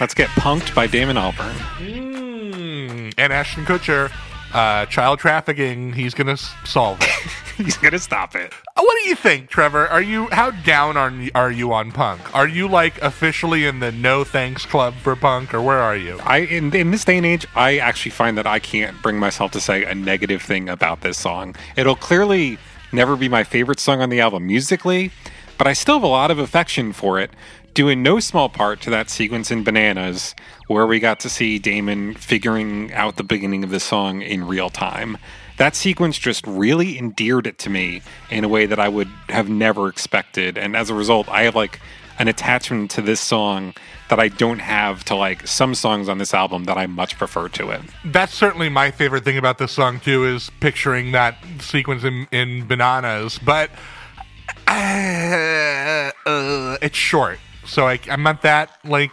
[0.00, 1.54] Let's get punked by Damon Albarn.
[1.78, 4.10] Mm, and Ashton Kutcher,
[4.52, 5.92] uh, child trafficking.
[5.92, 7.08] He's gonna solve it.
[7.64, 8.52] He's gonna stop it.
[8.76, 9.86] Uh, What do you think, Trevor?
[9.86, 12.34] Are you how down are are you on punk?
[12.34, 16.18] Are you like officially in the no thanks club for punk, or where are you?
[16.24, 19.52] I in, in this day and age, I actually find that I can't bring myself
[19.52, 21.54] to say a negative thing about this song.
[21.76, 22.58] It'll clearly
[22.92, 25.12] never be my favorite song on the album musically,
[25.56, 27.30] but I still have a lot of affection for it,
[27.74, 30.34] due in no small part to that sequence in Bananas
[30.68, 34.70] where we got to see Damon figuring out the beginning of the song in real
[34.70, 35.18] time.
[35.58, 39.48] That sequence just really endeared it to me in a way that I would have
[39.48, 41.80] never expected, and as a result, I have like
[42.18, 43.74] an attachment to this song
[44.08, 47.48] that I don't have to like some songs on this album that I much prefer
[47.50, 47.80] to it.
[48.04, 50.24] That's certainly my favorite thing about this song too.
[50.24, 53.70] Is picturing that sequence in in bananas, but
[54.66, 59.10] uh, uh, it's short, so I, I'm not that like.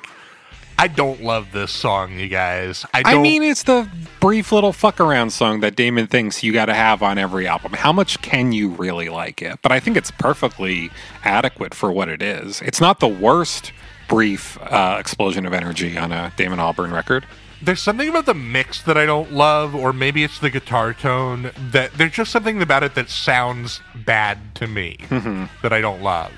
[0.80, 2.86] I don't love this song, you guys.
[2.92, 3.20] I don't.
[3.20, 3.88] I mean, it's the
[4.20, 7.74] brief little fuck around song that Damon thinks you got to have on every album.
[7.74, 9.60] How much can you really like it?
[9.62, 10.90] But I think it's perfectly
[11.24, 12.64] adequate for what it is.
[12.64, 13.74] It's not the worst
[14.08, 17.28] brief uh, explosion of energy on a Damon Albarn record.
[17.62, 21.52] there's something about the mix that I don't love, or maybe it's the guitar tone
[21.72, 24.98] that there's just something about it that sounds bad to me
[25.62, 26.32] that I don't love.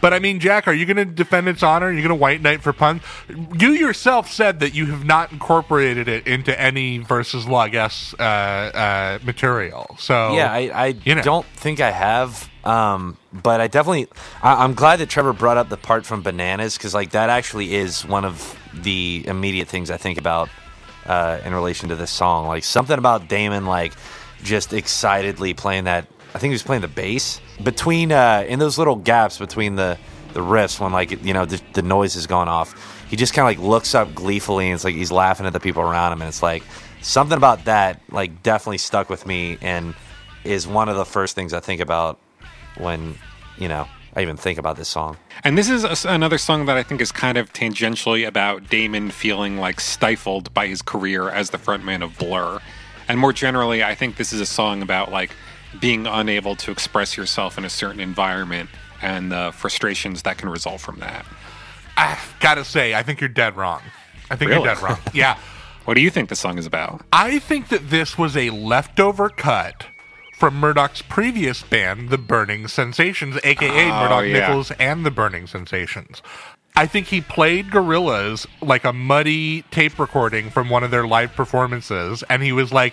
[0.00, 1.86] But I mean, Jack, are you going to defend its honor?
[1.86, 3.02] Are you going to white knight for punk?
[3.58, 9.18] You yourself said that you have not incorporated it into any versus Lagues uh, uh,
[9.24, 9.96] material.
[9.98, 11.22] So Yeah, I, I you know.
[11.22, 12.48] don't think I have.
[12.64, 14.08] Um, but I definitely,
[14.42, 17.74] I, I'm glad that Trevor brought up the part from Bananas because like that actually
[17.74, 20.48] is one of the immediate things I think about
[21.06, 22.46] uh, in relation to this song.
[22.46, 23.94] Like something about Damon, like
[24.42, 26.06] just excitedly playing that.
[26.38, 29.98] I think he was playing the bass between uh, in those little gaps between the
[30.34, 33.04] the riffs when like you know the, the noise has gone off.
[33.10, 35.58] He just kind of like looks up gleefully and it's like he's laughing at the
[35.58, 36.62] people around him and it's like
[37.02, 39.96] something about that like definitely stuck with me and
[40.44, 42.20] is one of the first things I think about
[42.76, 43.16] when
[43.56, 45.16] you know I even think about this song.
[45.42, 49.10] And this is a another song that I think is kind of tangentially about Damon
[49.10, 52.60] feeling like stifled by his career as the frontman of Blur.
[53.08, 55.32] And more generally, I think this is a song about like
[55.80, 58.70] being unable to express yourself in a certain environment
[59.02, 61.24] and the frustrations that can result from that.
[61.96, 63.80] I gotta say, I think you're dead wrong.
[64.30, 64.64] I think Really?
[64.64, 64.98] you're dead wrong.
[65.12, 65.38] Yeah.
[65.84, 67.00] What do you think the song is about?
[67.14, 69.86] I think that this was a leftover cut
[70.38, 74.50] from Murdoc's previous band, The Burning Sensations, aka Oh, Murdoc yeah.
[74.50, 76.20] Niccals and The Burning Sensations.
[76.76, 81.32] I think he played Gorillaz like a muddy tape recording from one of their live
[81.32, 82.92] performances, and he was like,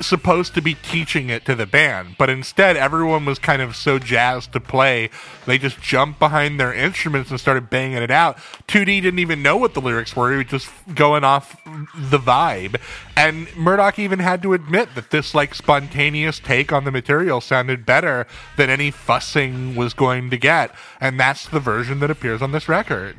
[0.00, 3.98] supposed to be teaching it to the band, but instead everyone was kind of so
[3.98, 5.10] jazzed to play,
[5.46, 8.36] they just jumped behind their instruments and started banging it out.
[8.68, 11.56] 2D didn't even know what the lyrics were, he was just going off
[11.96, 12.80] the vibe.
[13.16, 17.86] And Murdoc even had to admit that this like spontaneous take on the material sounded
[17.86, 18.26] better
[18.56, 22.68] than any fussing was going to get, and that's the version that appears on this
[22.68, 23.16] record.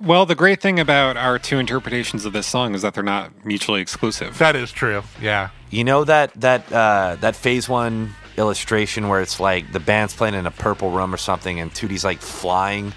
[0.00, 3.44] Well, the great thing about our two interpretations of this song is that they're not
[3.44, 4.38] mutually exclusive.
[4.38, 5.02] That is true.
[5.20, 5.50] Yeah.
[5.70, 10.34] You know that that uh, that phase one illustration where it's like the band's playing
[10.34, 12.92] in a purple room or something, and 2D's like flying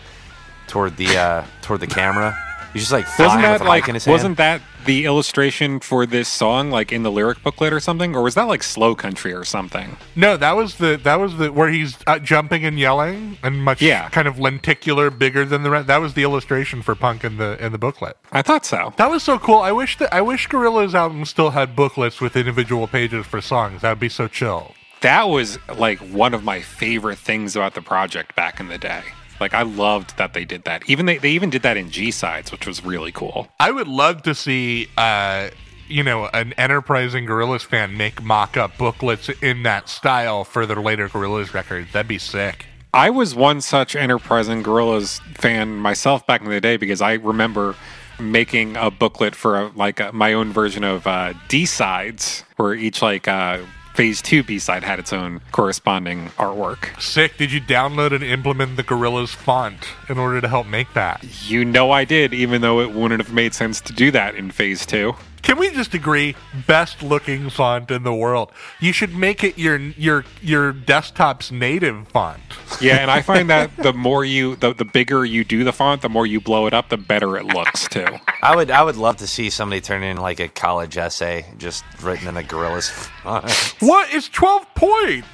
[0.67, 2.37] toward the uh, toward the camera.
[2.73, 4.13] He's just like flying Wasn't that with a like mic in his hand.
[4.13, 8.23] wasn't that the illustration for this song like in the lyric booklet or something or
[8.23, 9.97] was that like slow country or something?
[10.15, 13.81] No, that was the that was the where he's uh, jumping and yelling and much
[13.81, 14.09] Yeah.
[14.09, 15.87] kind of lenticular, bigger than the rest.
[15.87, 18.17] That was the illustration for Punk in the in the booklet.
[18.31, 18.93] I thought so.
[18.97, 19.59] That was so cool.
[19.59, 23.81] I wish that I wish Gorillaz' album still had booklets with individual pages for songs.
[23.81, 24.73] That would be so chill.
[25.01, 29.01] That was like one of my favorite things about the project back in the day.
[29.41, 30.87] Like I loved that they did that.
[30.87, 33.49] Even they, they even did that in G sides, which was really cool.
[33.59, 35.49] I would love to see, uh,
[35.89, 41.09] you know, an enterprising Gorillaz fan make mock-up booklets in that style for their later
[41.09, 41.91] Gorillaz records.
[41.91, 42.67] That'd be sick.
[42.93, 47.75] I was one such enterprising Gorillaz fan myself back in the day because I remember
[48.19, 52.73] making a booklet for a, like a, my own version of uh, D sides, where
[52.73, 53.59] each like uh,
[53.93, 56.99] phase two B side had its own corresponding artwork.
[57.01, 57.37] Sick.
[57.37, 61.23] Did you download and implement the Gorillaz font in order to help make that?
[61.49, 64.51] You know I did, even though it wouldn't have made sense to do that in
[64.51, 65.15] phase two.
[65.41, 66.35] Can we just agree?
[66.67, 68.51] Best looking font in the world.
[68.79, 72.41] You should make it your your your desktop's native font.
[72.79, 76.01] Yeah, and I find that the more you, the, the bigger you do the font,
[76.01, 78.07] the more you blow it up, the better it looks too.
[78.41, 81.83] I would I would love to see somebody turn in like a college essay just
[82.01, 83.51] written in a Gorillaz' font.
[83.79, 85.25] What is twelve point?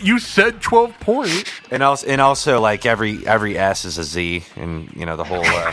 [0.00, 1.50] You said twelve point.
[1.70, 5.24] and also and also like every every S is a Z and you know the
[5.24, 5.72] whole uh,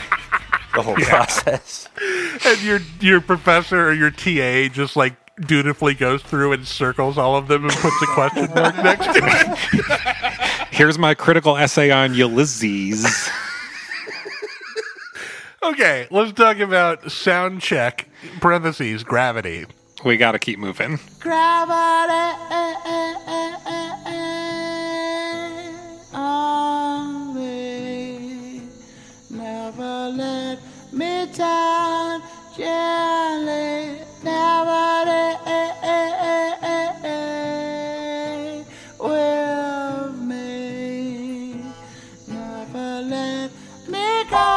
[0.74, 1.88] the whole process.
[2.46, 5.16] and your your professor or your TA just like
[5.48, 9.22] dutifully goes through and circles all of them and puts a question mark next to
[9.24, 10.68] it.
[10.72, 13.30] Here's my critical essay on Ulysses.
[15.62, 18.08] Okay, let's talk about sound check
[18.40, 19.66] parentheses gravity.
[20.06, 21.00] We got to keep moving.
[21.20, 22.14] Gravity
[26.14, 26.69] on
[30.16, 30.60] let
[30.92, 32.22] me down
[32.56, 34.02] gently.
[34.24, 34.90] Never
[39.00, 41.64] with me.
[42.28, 43.52] Never let
[43.88, 44.50] me go.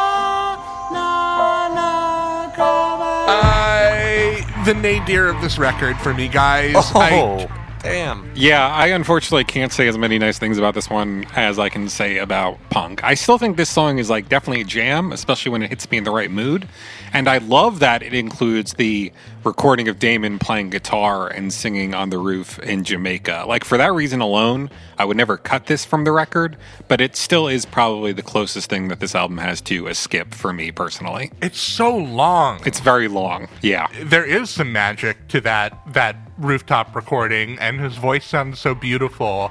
[0.92, 3.30] No, no, gravity.
[3.30, 6.74] I the nadir of this record for me, guys.
[6.76, 8.30] Oh, I, damn.
[8.34, 11.88] Yeah, I unfortunately can't say as many nice things about this one as I can
[11.88, 13.02] say about Punk.
[13.04, 15.98] I still think this song is like definitely a jam, especially when it hits me
[15.98, 16.68] in the right mood.
[17.12, 19.12] And I love that it includes the
[19.44, 23.44] recording of Damon playing guitar and singing on the roof in Jamaica.
[23.46, 26.56] Like for that reason alone, I would never cut this from the record,
[26.88, 30.32] but it still is probably the closest thing that this album has to a skip
[30.32, 31.30] for me personally.
[31.42, 32.60] it's so long.
[32.64, 33.48] It's very long.
[33.60, 33.88] Yeah.
[34.04, 39.50] there is some magic to that that rooftop recording and his voice sounds so beautiful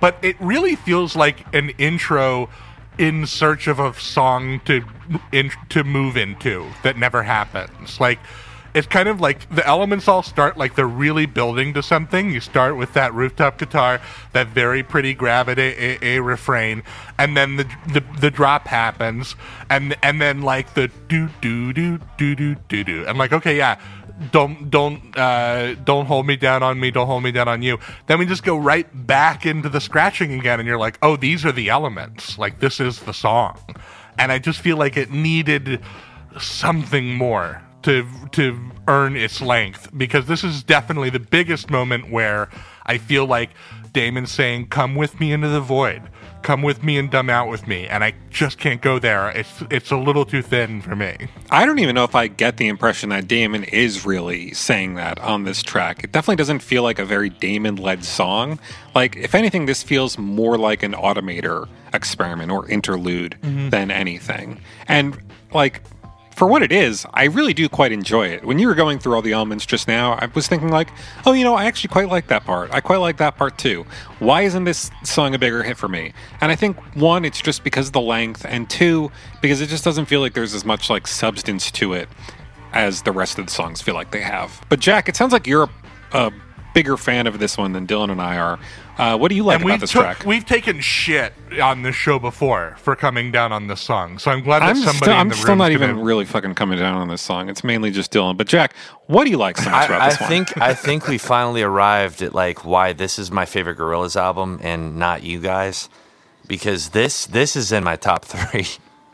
[0.00, 2.48] but it really feels like an intro
[2.98, 4.82] in search of a song to
[5.32, 8.18] in, to move into that never happens like
[8.74, 12.30] it's kind of like the elements all start like they're really building to something.
[12.30, 14.00] You start with that rooftop guitar,
[14.32, 16.82] that very pretty gravity a, a refrain,
[17.18, 19.34] and then the, the the drop happens,
[19.68, 23.06] and and then like the do do do do do do do.
[23.06, 23.80] I'm like, okay, yeah,
[24.32, 27.78] don't don't uh, don't hold me down on me, don't hold me down on you.
[28.06, 31.44] Then we just go right back into the scratching again, and you're like, oh, these
[31.44, 32.38] are the elements.
[32.38, 33.58] Like this is the song,
[34.18, 35.80] and I just feel like it needed
[36.38, 42.50] something more to to earn its length because this is definitely the biggest moment where
[42.84, 43.50] I feel like
[43.92, 46.02] Damon's saying, "Come with me into the void."
[46.42, 49.28] Come with me and dumb out with me, and I just can't go there.
[49.30, 51.16] It's it's a little too thin for me.
[51.50, 55.18] I don't even know if I get the impression that Damon is really saying that
[55.20, 56.02] on this track.
[56.02, 58.58] It definitely doesn't feel like a very Damon led song.
[58.94, 63.68] Like, if anything, this feels more like an automator experiment or interlude mm-hmm.
[63.68, 64.60] than anything.
[64.88, 65.18] And,
[65.52, 65.82] like,
[66.40, 68.46] for what it is, I really do quite enjoy it.
[68.46, 70.88] When you were going through all the elements just now, I was thinking like,
[71.26, 72.72] oh, you know, I actually quite like that part.
[72.72, 73.84] I quite like that part too.
[74.20, 76.14] Why isn't this song a bigger hit for me?
[76.40, 79.12] And I think one, it's just because of the length, and two,
[79.42, 82.08] because it just doesn't feel like there's as much like substance to it
[82.72, 84.64] as the rest of the songs feel like they have.
[84.70, 85.68] But Jack, it sounds like you're a,
[86.14, 86.32] a
[86.74, 88.58] bigger fan of this one than Dylan and I are.
[88.98, 90.24] Uh, what do you like and about this took- track?
[90.26, 91.32] we've taken shit
[91.62, 94.76] on this show before for coming down on this song, so I'm glad that I'm
[94.76, 97.22] somebody still, in I'm still room's not gonna- even really fucking coming down on this
[97.22, 97.48] song.
[97.48, 98.36] It's mainly just Dylan.
[98.36, 98.74] But Jack,
[99.06, 100.28] what do you like so much about I, I this one?
[100.28, 104.60] think I think we finally arrived at like why this is my favorite Gorillaz album
[104.62, 105.88] and not you guys,
[106.46, 108.66] because this this is in my top three.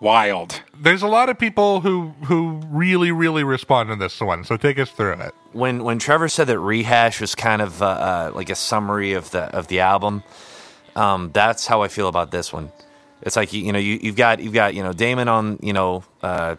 [0.07, 0.63] Wild.
[0.81, 4.79] There's a lot of people who who really really respond to this one, so take
[4.79, 5.35] us through it.
[5.53, 9.33] when when Trevor said that rehash was kind of uh, uh, like a summary of
[9.33, 10.23] the of the album,
[10.95, 12.71] um, that's how I feel about this one.
[13.23, 15.73] It's like you, you know you, you've got you've got you know Damon on you
[15.73, 16.55] know uh,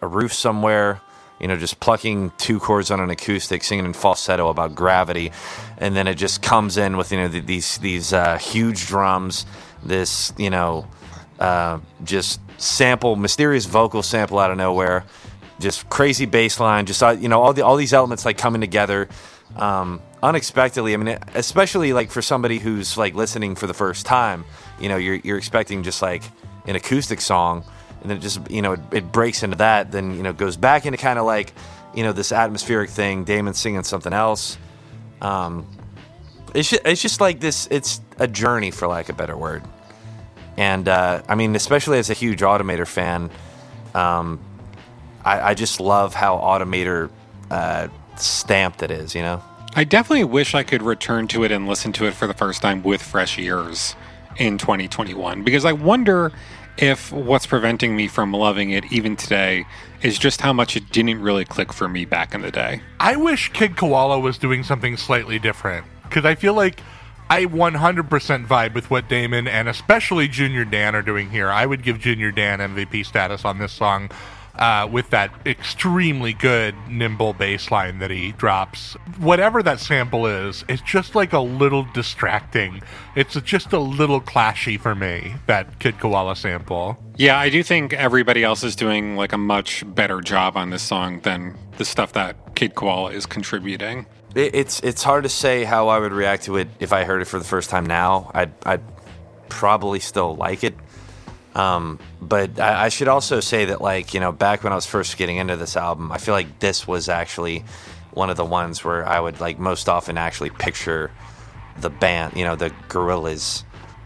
[0.00, 1.00] a roof somewhere,
[1.40, 5.32] you know just plucking two chords on an acoustic, singing in falsetto about gravity,
[5.76, 9.44] and then it just comes in with you know th- these these uh, huge drums,
[9.82, 10.86] this you know
[11.40, 15.04] uh, just sample mysterious vocal sample out of nowhere
[15.62, 18.60] just crazy bass line, just uh, you know all the all these elements like coming
[18.60, 19.08] together
[19.56, 20.92] um, unexpectedly.
[20.92, 24.44] I mean, especially like for somebody who's like listening for the first time,
[24.78, 26.22] you know, you're you're expecting just like
[26.66, 27.64] an acoustic song,
[28.02, 30.56] and then it just you know it, it breaks into that, then you know goes
[30.56, 31.52] back into kind of like
[31.94, 33.24] you know this atmospheric thing.
[33.24, 34.58] Damon singing something else.
[35.22, 35.66] Um,
[36.54, 37.68] it's just, it's just like this.
[37.70, 39.62] It's a journey, for lack of a better word.
[40.56, 43.30] And uh, I mean, especially as a huge Automator fan,
[43.94, 44.40] um,
[45.24, 47.10] I, I just love how Automator
[47.50, 49.14] uh, stamped it is.
[49.14, 49.42] You know.
[49.74, 52.60] I definitely wish I could return to it and listen to it for the first
[52.60, 53.96] time with fresh ears
[54.36, 56.30] in 2021 because I wonder
[56.76, 59.64] if what's preventing me from loving it even today
[60.02, 62.82] is just how much it didn't really click for me back in the day.
[63.00, 66.80] I wish Kid Koala was doing something slightly different because I feel like
[67.32, 71.48] I 100% vibe with what Damon and especially Junior Dan are doing here.
[71.48, 74.10] I would give Junior Dan MVP status on this song
[74.56, 78.98] uh, with that extremely good nimble bass line that he drops.
[79.18, 82.82] Whatever that sample is, it's just like a little distracting.
[83.16, 87.02] It's just a little clashy for me, that Kid Koala sample.
[87.16, 90.82] Yeah, I do think everybody else is doing like a much better job on this
[90.82, 94.04] song than the stuff that Kid Koala is contributing.
[94.34, 97.22] It, it's it's hard to say how I would react to it if I heard
[97.22, 98.30] it for the first time now.
[98.34, 98.82] I'd, I'd
[99.48, 100.74] probably still like it.
[101.54, 104.86] Um, but I, I should also say that, like, you know, back when I was
[104.86, 107.64] first getting into this album, I feel like this was actually
[108.12, 111.10] one of the ones where I would, like, most often actually picture
[111.78, 113.64] the band, you know, the Gorillaz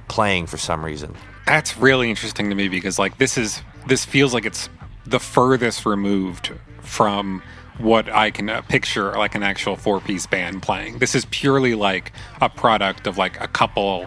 [0.08, 1.14] playing for some reason.
[1.46, 4.68] That's really interesting to me because like this is this feels like it's
[5.04, 7.42] the furthest removed from
[7.78, 10.98] what I can uh, picture like an actual four piece band playing.
[10.98, 14.06] This is purely like a product of like a couple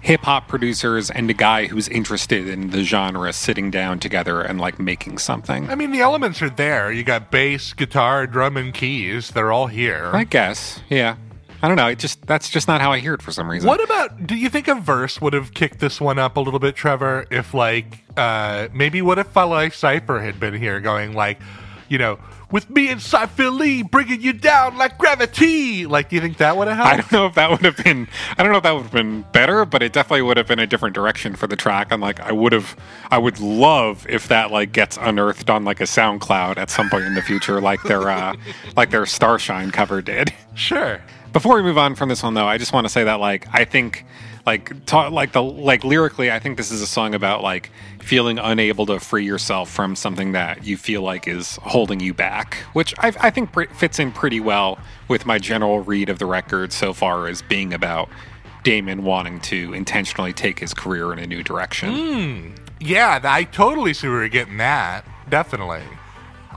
[0.00, 4.60] hip hop producers and a guy who's interested in the genre sitting down together and
[4.60, 5.68] like making something.
[5.68, 6.92] I mean, the elements are there.
[6.92, 9.30] You got bass, guitar, drum, and keys.
[9.30, 10.10] They're all here.
[10.12, 11.16] I guess, yeah.
[11.62, 11.88] I don't know.
[11.88, 13.66] It just that's just not how I hear it for some reason.
[13.66, 14.26] What about?
[14.26, 17.26] Do you think a verse would have kicked this one up a little bit, Trevor?
[17.30, 21.40] If like, uh, maybe what if Phi Life Cypher had been here, going like,
[21.88, 22.18] you know,
[22.50, 25.86] with me and Cypher Lee bringing you down like gravity?
[25.86, 28.08] Like, do you think that would have I don't know if that would have been.
[28.38, 30.58] I don't know if that would have been better, but it definitely would have been
[30.58, 31.88] a different direction for the track.
[31.90, 32.76] And like, I would have,
[33.10, 37.04] I would love if that like gets unearthed on like a SoundCloud at some point
[37.04, 38.36] in the future, like their, uh,
[38.76, 40.32] like their Starshine cover did.
[40.54, 41.00] Sure.
[41.32, 43.46] Before we move on from this one, though, I just want to say that like
[43.52, 44.04] I think
[44.46, 47.70] like ta- like the like lyrically, I think this is a song about like
[48.00, 52.54] feeling unable to free yourself from something that you feel like is holding you back,
[52.72, 54.78] which I, I think fits in pretty well
[55.08, 58.08] with my general read of the record so far as being about
[58.62, 61.92] Damon wanting to intentionally take his career in a new direction.
[61.94, 62.50] Hmm.
[62.78, 65.04] Yeah, I totally see where you're getting that.
[65.28, 65.82] Definitely.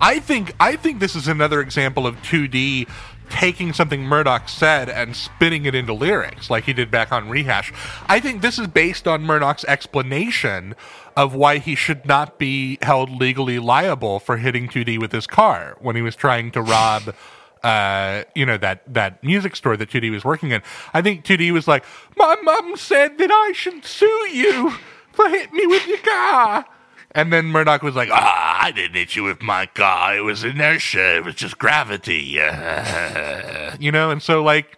[0.02, 2.88] I think I think this is another example of 2D
[3.30, 7.72] taking something Murdoc said and spinning it into lyrics like he did back on Rehash.
[8.08, 10.76] I think this is based on Murdoc's explanation
[11.16, 15.78] of why he should not be held legally liable for hitting 2D with his car
[15.80, 17.14] when he was trying to rob
[17.64, 20.62] uh, you know, that, that music store that 2D was working in.
[20.94, 21.84] I think 2D was like,
[22.16, 24.72] My mum said that I should sue you
[25.12, 26.66] for hitting me with your car.
[27.12, 30.16] And then Murdoc was like, Ah, I didn't hit you with my car.
[30.16, 31.18] It was inertia.
[31.18, 32.16] It was just gravity.
[33.80, 34.78] you know, and so like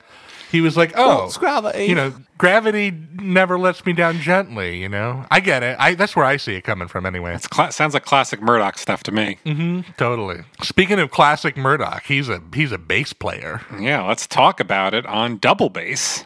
[0.52, 1.86] he was like, Oh, it's gravity.
[1.86, 5.26] You know, gravity never lets me down gently, you know?
[5.32, 5.78] I get it.
[5.80, 7.36] I that's where I see it coming from anyway.
[7.36, 9.38] It's cla- sounds like classic Murdoc stuff to me.
[9.98, 10.42] Totally.
[10.62, 13.62] Speaking of classic Murdoc, he's a he's a bass player.
[13.80, 16.26] Yeah, let's talk about it on double bass.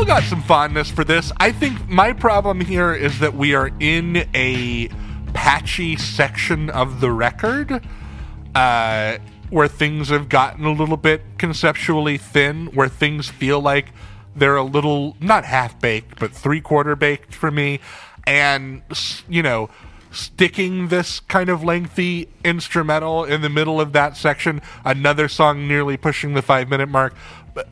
[0.00, 1.30] Still got some fondness for this.
[1.36, 4.88] I think my problem here is that we are in a
[5.34, 7.86] patchy section of the record
[8.54, 9.18] uh,
[9.50, 13.92] where things have gotten a little bit conceptually thin, where things feel like
[14.34, 17.78] they're a little, not half baked, but three quarter baked for me.
[18.26, 18.80] And,
[19.28, 19.68] you know,
[20.12, 25.96] sticking this kind of lengthy instrumental in the middle of that section, another song nearly
[25.96, 27.14] pushing the five minute mark.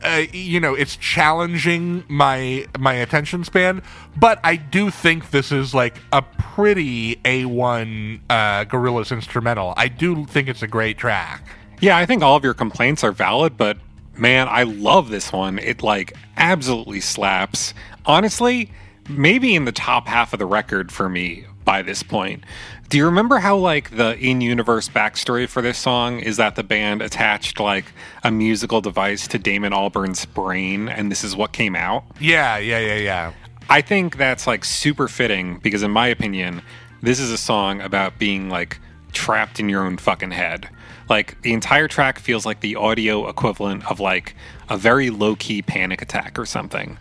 [0.03, 3.81] Uh, you know, it's challenging my my attention span,
[4.17, 9.73] but I do think this is like a pretty a one uh, Gorillaz instrumental.
[9.77, 11.43] I do think it's a great track.
[11.81, 13.77] Yeah, I think all of your complaints are valid, but
[14.17, 15.59] man, I love this one.
[15.59, 17.73] It like absolutely slaps.
[18.05, 18.71] Honestly,
[19.07, 22.43] maybe in the top half of the record for me by this point.
[22.89, 27.03] Do you remember how like the in-universe backstory for this song is that the band
[27.03, 27.85] attached like
[28.23, 32.03] a musical device to Damon Albarn's brain and this is what came out?
[32.19, 33.33] Yeah, yeah, yeah, yeah.
[33.69, 36.63] I think that's like super fitting because, in my opinion,
[37.03, 38.79] this is a song about being like
[39.11, 40.67] trapped in your own fucking head.
[41.07, 44.35] Like the entire track feels like the audio equivalent of like
[44.67, 46.97] a very low key panic attack or something.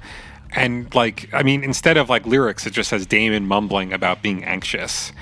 [0.52, 4.44] And like, I mean, instead of like lyrics, it just has Damon mumbling about being
[4.44, 5.12] anxious.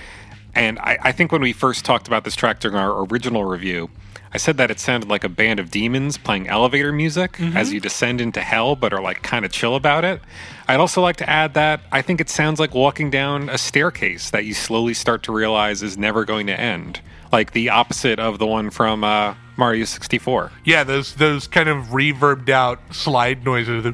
[0.56, 3.90] And I, I think when we first talked about this track during our original review,
[4.32, 7.80] I said that it sounded like a band of demons playing elevator music as you
[7.80, 10.20] descend into hell, but are like kind of chill about it.
[10.68, 14.30] I'd also like to add that I think it sounds like walking down a staircase
[14.30, 17.00] that you slowly start to realize is never going to end,
[17.32, 20.52] like the opposite of the one from uh, Mario 64.
[20.64, 23.86] Yeah, those those kind of reverbed out slide noises.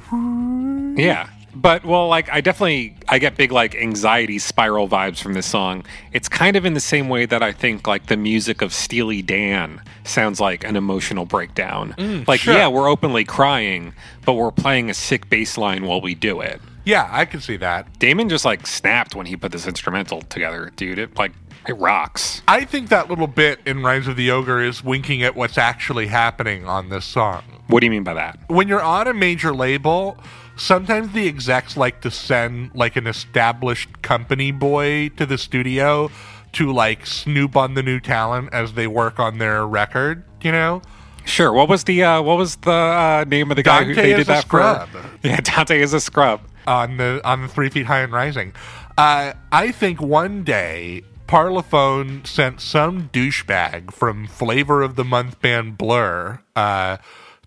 [0.99, 1.29] Yeah.
[1.55, 5.85] But well, like I definitely I get big like anxiety spiral vibes from this song.
[6.13, 9.23] It's kind of in the same way that I think like the music of Steely
[9.23, 11.95] Dan sounds like an emotional breakdown.
[11.99, 12.55] Mm, like sure.
[12.55, 13.93] yeah, we're openly crying,
[14.25, 16.61] but we're playing a sick bass line while we do it.
[16.85, 17.99] Yeah, I can see that.
[17.99, 20.99] Damon just like snapped when he put this instrumental together, dude.
[20.99, 21.33] It like
[21.69, 22.43] it rocks.
[22.49, 26.09] I think that little bit in Rise of the Ogre is winking at what's actually
[26.09, 27.45] happening on this song.
[27.69, 28.39] What do you mean by that?
[28.49, 30.19] When you're on a major label,
[30.57, 36.11] sometimes the execs like to send like an established company boy to the studio
[36.53, 40.83] to like snoop on the new talent as they work on their record, you know?
[41.25, 41.53] Sure.
[41.53, 44.19] What was the uh, what was the uh, name of the guy who they is
[44.19, 44.89] did a that scrub.
[44.89, 45.03] for?
[45.29, 46.41] Yeah, Dante is a scrub.
[46.67, 48.53] on the on the three feet high and rising.
[48.99, 55.79] Uh, I think one day Parlophone sent some douchebag from Flavor of the Month band
[55.79, 56.97] Blur uh,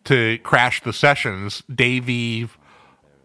[0.05, 1.61] to crash the sessions.
[1.73, 2.47] Davey,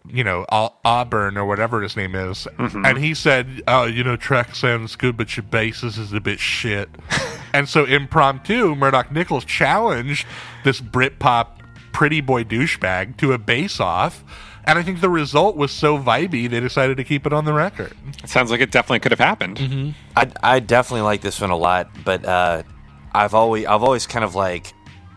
[0.07, 4.55] you know Auburn or whatever his name is, and he said, "Oh, you know, track
[4.55, 6.89] sounds good, but your bassist is a bit shit."
[7.53, 10.25] and so impromptu, Murdoc Niccals challenged
[10.63, 11.47] this Britpop
[11.91, 14.23] pretty boy douchebag to a bass off.
[14.63, 17.53] And I think the result was so vibey, they decided to keep it on the
[17.53, 17.93] record.
[18.23, 19.57] It sounds like it definitely could have happened.
[19.57, 19.89] Mm-hmm.
[20.15, 22.63] I, I definitely like this one a lot, but uh,
[23.11, 24.73] I've always I've always kind of like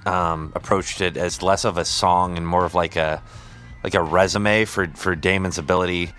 [0.06, 3.22] um, approached it as less of a song and more of like a
[3.84, 6.10] like a resume for for Damon's ability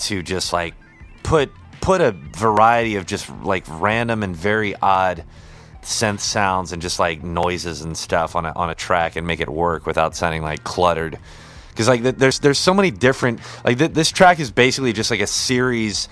[0.00, 0.74] to just like
[1.22, 1.50] put
[1.80, 5.24] put a variety of just like random and very odd
[5.82, 9.40] synth sounds and just like noises and stuff on a on a track and make
[9.40, 11.18] it work without sounding like cluttered.
[11.70, 15.20] Because like there's there's so many different like th- this track is basically just like
[15.20, 16.08] a series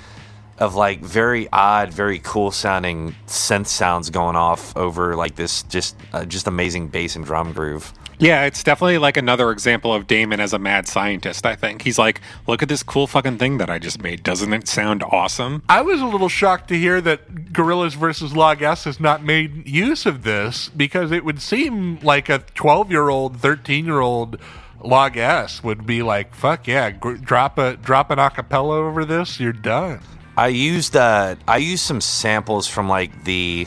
[0.58, 5.96] of like very odd, very cool sounding synth sounds going off over like this just
[6.12, 7.92] uh, just amazing bass and drum groove.
[8.22, 11.82] Yeah, it's definitely like another example of Damon as a mad scientist, I think.
[11.82, 14.22] He's like, look at this cool fucking thing that I just made.
[14.22, 15.64] Doesn't it sound awesome?
[15.68, 19.66] I was a little shocked to hear that Gorillaz versus Log S has not made
[19.66, 24.38] use of this because it would seem like a 12 year old, 13 year old
[24.80, 29.40] Log S would be like, fuck yeah, gr- drop a drop an acapella over this,
[29.40, 29.98] you're done.
[30.36, 33.66] I used uh I used some samples from like the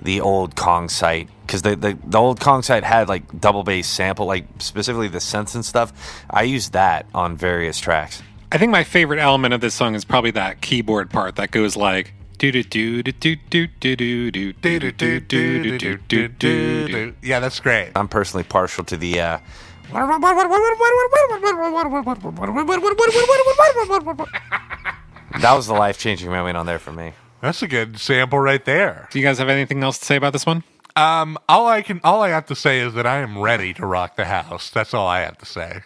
[0.00, 3.86] the old Kong site because the, the, the old Kong site had like double bass
[3.86, 6.24] sample, like specifically the synths and stuff.
[6.30, 8.22] I used that on various tracks.
[8.50, 11.76] I think my favorite element of this song is probably that keyboard part that goes
[11.76, 15.68] like do do do do do do do do do do do do
[15.98, 17.14] do do do.
[17.22, 17.92] yeah, that's great.
[17.94, 19.20] I'm personally partial to the.
[19.20, 19.38] Uh,
[19.92, 20.08] that
[25.54, 27.12] was the life changing moment on there for me.
[27.42, 29.06] That's a good sample right there.
[29.10, 30.64] Do you guys have anything else to say about this one?
[30.94, 33.86] Um, all I can, all I have to say is that I am ready to
[33.86, 34.68] rock the house.
[34.68, 35.80] That's all I have to say.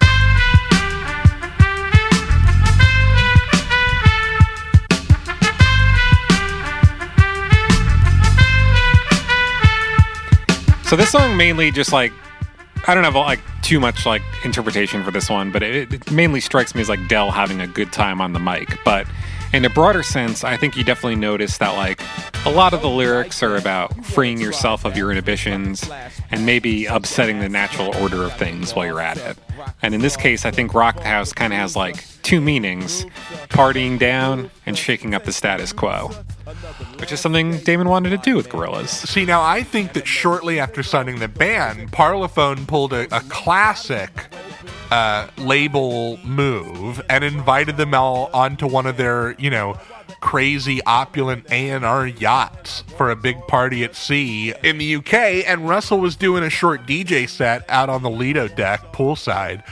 [10.88, 12.12] So this song mainly just like
[12.86, 16.40] I don't have like too much like interpretation for this one, but it, it mainly
[16.40, 18.78] strikes me as like Del having a good time on the mic.
[18.84, 19.06] But
[19.52, 22.00] in a broader sense, I think you definitely notice that like
[22.44, 25.88] a lot of the lyrics are about freeing yourself of your inhibitions
[26.30, 29.36] and maybe upsetting the natural order of things while you're at it.
[29.82, 33.04] And in this case, I think Rock the House kind of has like two meanings
[33.48, 36.10] partying down and shaking up the status quo,
[36.98, 38.88] which is something Damon wanted to do with Gorillaz.
[38.88, 44.10] See, now I think that shortly after signing the band, Parlophone pulled a, a classic
[44.90, 49.78] uh, label move and invited them all onto one of their, you know,
[50.20, 55.14] crazy opulent A&R yachts for a big party at sea in the UK
[55.46, 59.62] and Russell was doing a short DJ set out on the Lido deck poolside.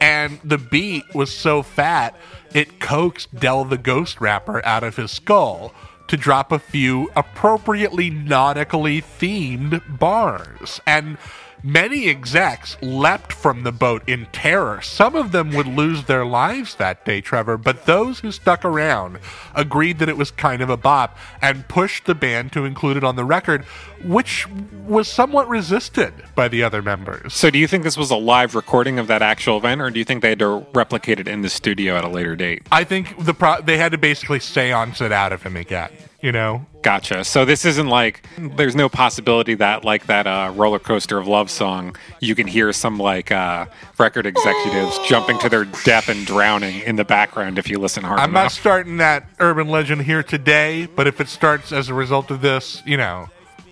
[0.00, 2.16] And the beat was so fat
[2.54, 5.72] it coaxed Del the Ghost Rapper out of his skull
[6.08, 10.80] to drop a few appropriately nautically themed bars.
[10.86, 11.16] And
[11.64, 14.82] Many execs leapt from the boat in terror.
[14.82, 19.20] Some of them would lose their lives that day, Trevor, but those who stuck around
[19.54, 23.04] agreed that it was kind of a bop and pushed the band to include it
[23.04, 23.62] on the record,
[24.02, 24.48] which
[24.88, 27.32] was somewhat resisted by the other members.
[27.32, 30.00] So, do you think this was a live recording of that actual event, or do
[30.00, 32.66] you think they had to replicate it in the studio at a later date?
[32.72, 35.90] I think the pro- they had to basically seance it out of him again.
[36.22, 37.22] You know, Gotcha.
[37.24, 41.48] So this isn't like there's no possibility that like that uh, roller coaster of love
[41.48, 43.66] song, you can hear some like uh,
[43.98, 48.18] record executives jumping to their death and drowning in the background if you listen hard
[48.18, 52.32] I'm not starting that urban legend here today, but if it starts as a result
[52.32, 53.28] of this, you know,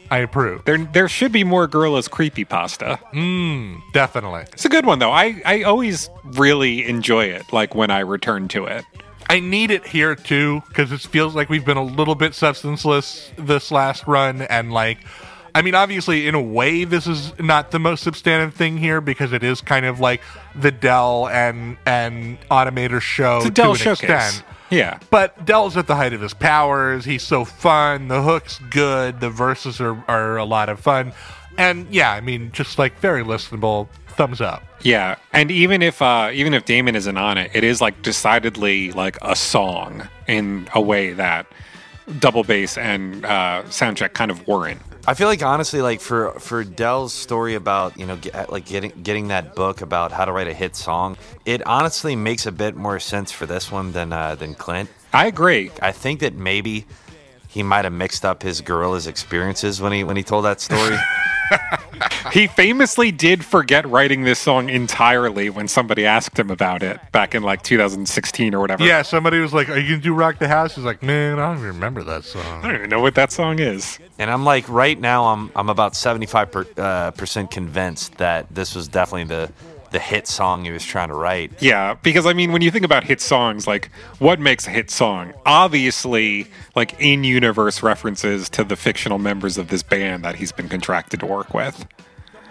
[0.08, 0.64] I approve.
[0.64, 3.00] there, there should be more Gorillaz creepy pasta.
[3.92, 4.42] Definitely.
[4.52, 5.12] It's a good one though.
[5.12, 7.52] I, I always really enjoy it.
[7.52, 8.84] Like when I return to it.
[9.30, 13.30] I need it here too because it feels like we've been a little bit substanceless
[13.38, 14.98] this last run, and like,
[15.54, 19.32] I mean, obviously, in a way, this is not the most substantive thing here because
[19.32, 20.20] it is kind of like
[20.56, 24.10] the Del and and Automator show It's a Del to an showcase.
[24.10, 24.44] extent.
[24.68, 24.98] Yeah.
[25.10, 27.04] But Del's at the height of his powers.
[27.04, 28.08] He's so fun.
[28.08, 29.20] The hook's good.
[29.20, 31.12] The verses are, are a lot of fun.
[31.56, 33.88] And yeah, I mean, just like very listenable.
[34.20, 34.62] Thumbs up.
[34.82, 38.92] Yeah, and even if uh, even if Damon isn't on it, it is like decidedly
[38.92, 41.46] like a song in a way that
[42.18, 44.78] double bass and uh, soundtrack kind of weren't.
[45.06, 48.92] I feel like honestly, like for for Del's story about you know get, like getting
[49.02, 51.16] getting that book about how to write a hit song,
[51.46, 54.90] it honestly makes a bit more sense for this one than uh, than Clint.
[55.14, 55.70] I agree.
[55.80, 56.84] I think that maybe
[57.48, 60.98] he might have mixed up his Gorillaz experiences when he when he told that story.
[62.32, 67.34] He famously did forget writing this song entirely when somebody asked him about it back
[67.34, 68.84] in like 2016 or whatever.
[68.84, 70.74] Yeah, somebody was like, Are you going to do Rock the House?
[70.74, 72.42] He's like, Man, I don't even remember that song.
[72.62, 73.98] I don't even know what that song is.
[74.18, 78.74] and I'm like, right now, I'm I'm about seventy five uh, percent convinced that this
[78.74, 79.52] was definitely the
[79.90, 81.50] the hit song he was trying to write.
[81.60, 84.90] Yeah, because I mean, when you think about hit songs, like what makes a hit
[84.90, 85.32] song?
[85.46, 90.68] Obviously, like in universe references to the fictional members of this band that he's been
[90.68, 91.86] contracted to work with.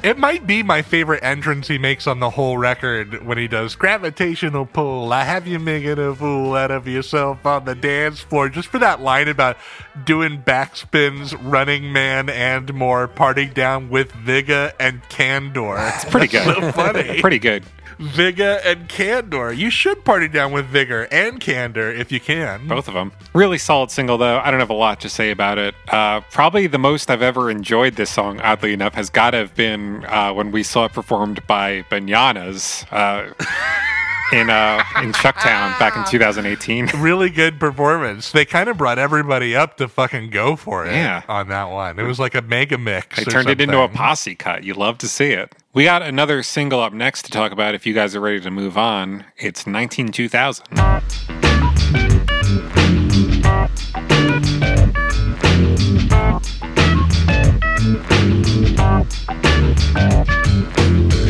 [0.02, 3.76] It might be my favorite entrance he makes on the whole record when he does
[3.76, 5.12] gravitational pull.
[5.12, 8.48] I have you making a fool out of yourself on the dance floor.
[8.48, 9.58] Just for that line about
[10.06, 15.76] doing backspins, running man, and more, partying down with Viga and Candor.
[15.78, 16.46] It's Pretty good.
[16.46, 17.20] so funny.
[17.20, 17.66] Pretty good.
[18.00, 19.52] Viga and Candor.
[19.52, 22.68] You should party down with Vigor and Candor if you can.
[22.68, 23.12] Both of them.
[23.34, 24.40] Really solid single, though.
[24.40, 25.76] I don't have a lot to say about it.
[25.90, 29.54] Uh, probably the most I've ever enjoyed this song, oddly enough, has got to have
[29.56, 33.34] been uh, when we saw it performed by Bananas uh,
[34.32, 36.90] in uh, in Chucktown back in 2018.
[37.00, 38.32] Really good performance.
[38.32, 41.24] They kind of brought everybody up to fucking go for it Yeah.
[41.28, 42.00] on that one.
[42.00, 43.18] It was like a mega mix.
[43.18, 44.64] They turned it into a posse cut.
[44.64, 45.54] You love to see it.
[45.72, 48.50] We got another single up next to talk about if you guys are ready to
[48.50, 49.26] move on.
[49.38, 50.66] It's 19 2000.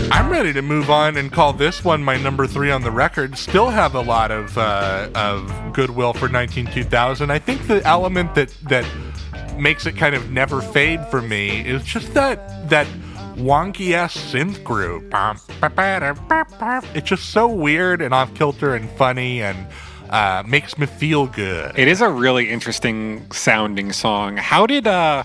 [0.10, 3.38] I'm ready to move on and call this one my number three on the record.
[3.38, 7.30] Still have a lot of uh, of goodwill for 19 2000.
[7.30, 8.90] I think the element that that
[9.57, 12.88] makes it kind of never fade for me is just that that
[13.40, 15.14] wonky ass synth group.
[16.94, 19.68] It's just so weird and off kilter and funny and
[20.10, 21.78] uh, makes me feel good.
[21.78, 24.38] It is a really interesting sounding song.
[24.38, 25.24] How did uh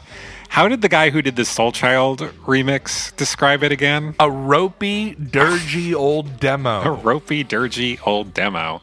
[0.49, 4.15] how did the guy who did the Soulchild remix describe it again?
[4.20, 6.82] a ropey, dirgy old demo.
[6.82, 8.81] A ropey, dirgy old demo.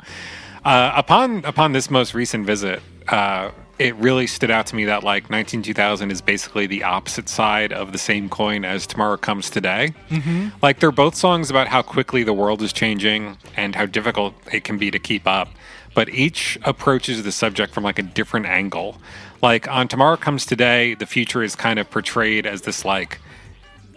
[0.65, 3.51] Uh, upon upon this most recent visit, uh,
[3.81, 7.73] it really stood out to me that like 19 2000 is basically the opposite side
[7.73, 9.95] of the same coin as Tomorrow Comes Today.
[10.09, 10.49] Mm-hmm.
[10.61, 14.63] Like they're both songs about how quickly the world is changing and how difficult it
[14.63, 15.49] can be to keep up,
[15.95, 18.97] but each approaches the subject from like a different angle.
[19.41, 23.17] Like on Tomorrow Comes Today, the future is kind of portrayed as this like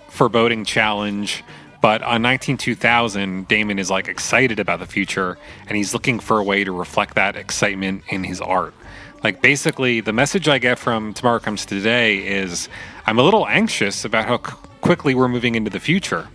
[0.09, 1.45] foreboding challenge.
[1.83, 5.37] But on 19 2000, Damon is like excited about the future
[5.67, 8.73] and he's looking for a way to reflect that excitement in his art.
[9.25, 12.69] Like basically, the message I get from Tomorrow Comes Today is
[13.07, 16.29] I'm a little anxious about how c- quickly we're moving into the future.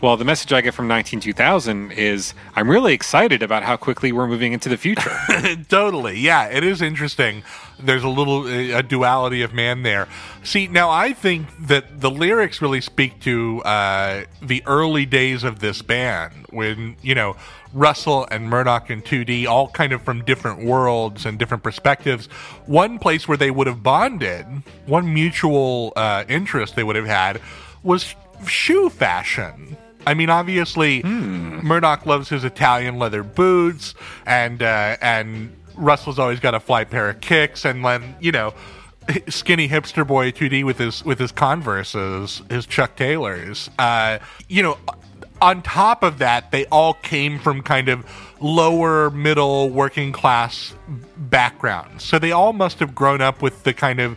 [0.00, 4.12] Well, the message I get from 19 2000 is I'm really excited about how quickly
[4.12, 5.10] we're moving into the future.
[5.68, 6.20] totally.
[6.20, 7.42] Yeah, it is interesting.
[7.80, 10.06] There's a little a duality of man there.
[10.44, 15.58] See, now I think that the lyrics really speak to uh, the early days of
[15.58, 17.34] this band when, you know,
[17.72, 22.26] Russell and Murdoc and 2D, all kind of from different worlds and different perspectives.
[22.66, 24.46] One place where they would have bonded,
[24.86, 27.40] one mutual uh, interest they would have had,
[27.82, 28.14] was
[28.46, 29.76] shoe fashion.
[30.08, 33.94] I mean, obviously, Murdoc loves his Italian leather boots,
[34.24, 38.54] and uh, and Russell's always got a fly pair of kicks, and then you know,
[39.28, 43.68] skinny hipster boy 2D with his with his Converses, his Chuck Taylors.
[43.78, 44.18] Uh,
[44.48, 44.78] you know,
[45.42, 48.06] on top of that, they all came from kind of
[48.40, 50.74] lower middle working class
[51.18, 52.02] backgrounds.
[52.02, 54.16] So they all must have grown up with the kind of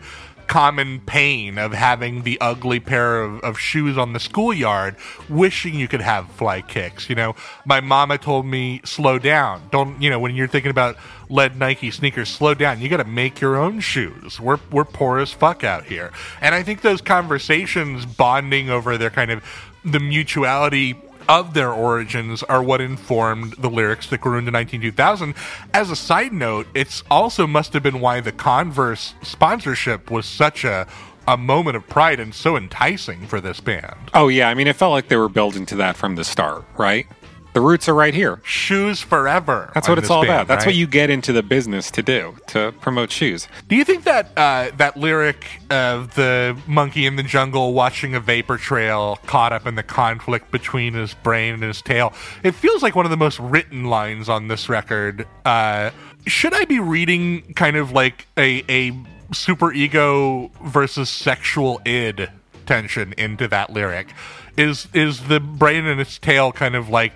[0.52, 4.94] common pain of having the ugly pair of, of shoes on the schoolyard,
[5.30, 7.10] wishing you could have fly kicks.
[7.10, 9.62] You know, my mama told me, slow down.
[9.72, 10.98] Don't, you know, when you're thinking about
[11.30, 12.82] lead Nike sneakers, slow down.
[12.82, 14.42] You got to make your own shoes.
[14.42, 16.12] We're, we're poor as fuck out here.
[16.42, 19.46] And I think those conversations bonding over their kind of
[19.86, 20.98] the mutuality
[21.28, 25.36] of their origins are what informed the lyrics that grew into 19 2000.
[25.74, 30.64] As a side note, it's also must have been why the Converse sponsorship was such
[30.64, 30.88] a
[31.28, 34.10] a moment of pride and so enticing for this band.
[34.14, 34.50] oh, yeah.
[34.50, 37.06] I mean, it felt like they were building to that from the start, right?
[37.54, 38.40] The roots are right here.
[38.44, 39.72] Shoes forever.
[39.74, 40.48] That's what it's all band, about.
[40.48, 40.72] That's right?
[40.72, 43.48] what you get into the business to do, to promote shoes.
[43.68, 48.22] Do you think that uh, that lyric of the monkey in the jungle watching a
[48.22, 52.14] vapor trail caught up in the conflict between his brain and his tail?
[52.44, 55.28] It feels like one of the most written lines on this record.
[55.44, 55.92] Uh,
[56.26, 58.98] should I be reading kind of like a a
[59.34, 62.30] super ego versus sexual id
[62.66, 64.14] tension into that lyric?
[64.58, 67.14] Is is the brain and its tail kind of like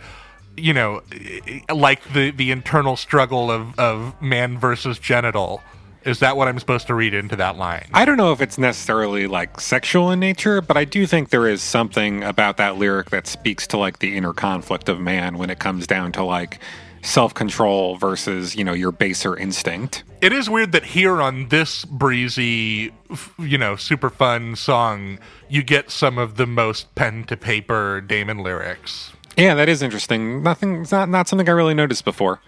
[0.57, 1.01] you know,
[1.73, 5.61] like the the internal struggle of of man versus genital.
[6.03, 7.87] Is that what I'm supposed to read into that line?
[7.91, 11.47] I don't know if it's necessarily like sexual in nature, but I do think there
[11.47, 15.49] is something about that lyric that speaks to like the inner conflict of man when
[15.49, 16.59] it comes down to like
[17.05, 20.03] self control versus, you know, your baser instinct.
[20.21, 22.91] It is weird that here on this breezy,
[23.39, 25.19] you know, super fun song,
[25.49, 29.13] you get some of the most pen to paper Damon lyrics.
[29.37, 30.41] Yeah, that is interesting.
[30.43, 32.39] Nothing, it's not, not something I really noticed before.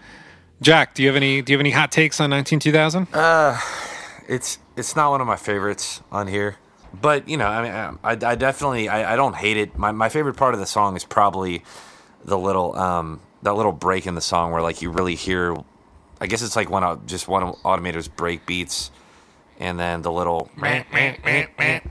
[0.60, 3.06] Jack, do you have any do you have any hot takes on 19 2000?
[4.28, 6.56] It's it's not one of my favorites on here,
[7.00, 9.78] but you know, I mean, I, I definitely I, I don't hate it.
[9.78, 11.62] My my favorite part of the song is probably
[12.24, 15.56] the little um that little break in the song where like you really hear.
[16.20, 18.90] I guess it's like one of just one of Automator's break beats,
[19.60, 20.50] and then the little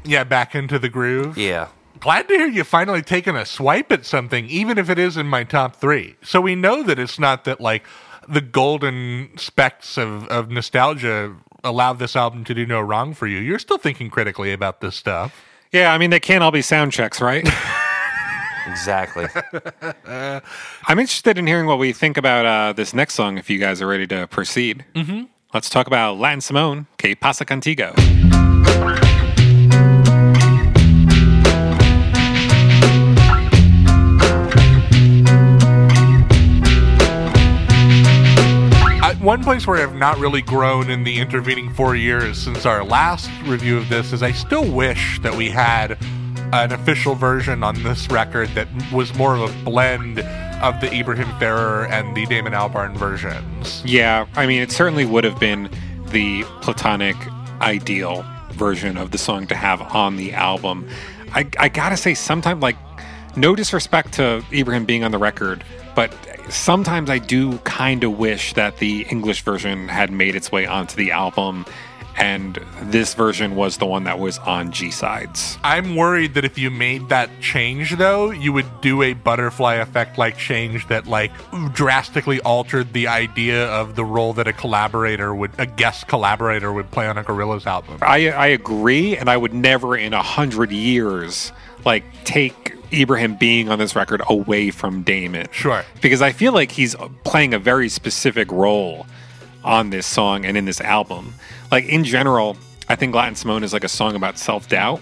[0.04, 1.38] Yeah, back into the groove.
[1.38, 1.70] yeah.
[2.00, 5.28] Glad to hear you finally taking a swipe at something, even if it is in
[5.28, 6.16] my top three.
[6.22, 7.84] So we know that it's not that like
[8.28, 13.40] the golden specks of, of nostalgia allow this album to do no wrong for you.
[13.40, 15.34] You're still thinking critically about this stuff.
[15.72, 17.48] Yeah, I mean they can't all be sound checks, right?
[18.70, 19.28] Exactly.
[20.06, 23.38] I'm interested in hearing what we think about uh, this next song.
[23.38, 25.24] If you guys are ready to proceed, mm-hmm.
[25.54, 28.47] let's talk about Latin Simone, Que Pasa Contigo.
[39.28, 43.30] One place where I've not really grown in the intervening four years since our last
[43.44, 45.98] review of this is I still wish that we had
[46.54, 50.20] an official version on this record that was more of a blend
[50.62, 53.84] of the Ibrahim Ferrer and the Damon Albarn versions.
[53.84, 55.70] Yeah, I mean, it certainly would have been
[56.06, 57.18] the platonic
[57.60, 60.88] ideal version of the song to have on the album.
[61.34, 62.78] I, I gotta say, sometimes, like,
[63.36, 66.14] no disrespect to Ibrahim being on the record, but
[66.50, 70.96] sometimes I do kind of wish that the English version had made its way onto
[70.96, 71.66] the album
[72.18, 75.58] and this version was the one that was on G sides.
[75.64, 80.18] I'm worried that if you made that change, though, you would do a butterfly effect
[80.18, 81.32] like change that like
[81.74, 86.90] drastically altered the idea of the role that a collaborator would, a guest collaborator would
[86.90, 88.00] play on a Gorillaz album.
[88.02, 91.52] I I agree, and I would never in a hundred years
[91.86, 95.48] like take Ibrahim being on this record away from Damon.
[95.52, 95.84] Sure.
[96.02, 99.06] Because I feel like he's playing a very specific role
[99.64, 101.34] on this song and in this album.
[101.72, 102.58] Like in general,
[102.90, 105.02] I think Latin Simone is like a song about self doubt,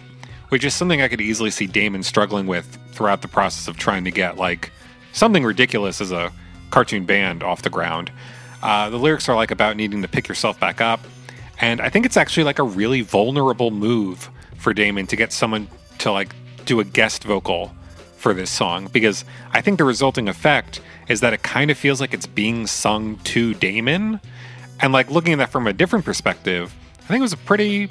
[0.49, 4.03] which is something I could easily see Damon struggling with throughout the process of trying
[4.05, 4.71] to get like
[5.13, 6.31] something ridiculous as a
[6.71, 8.11] cartoon band off the ground.
[8.63, 11.01] Uh, the lyrics are like about needing to pick yourself back up,
[11.61, 15.67] and I think it's actually like a really vulnerable move for Damon to get someone
[15.99, 16.33] to like
[16.65, 17.73] do a guest vocal
[18.17, 22.01] for this song because I think the resulting effect is that it kind of feels
[22.01, 24.19] like it's being sung to Damon.
[24.79, 27.89] And like looking at that from a different perspective, I think it was a pretty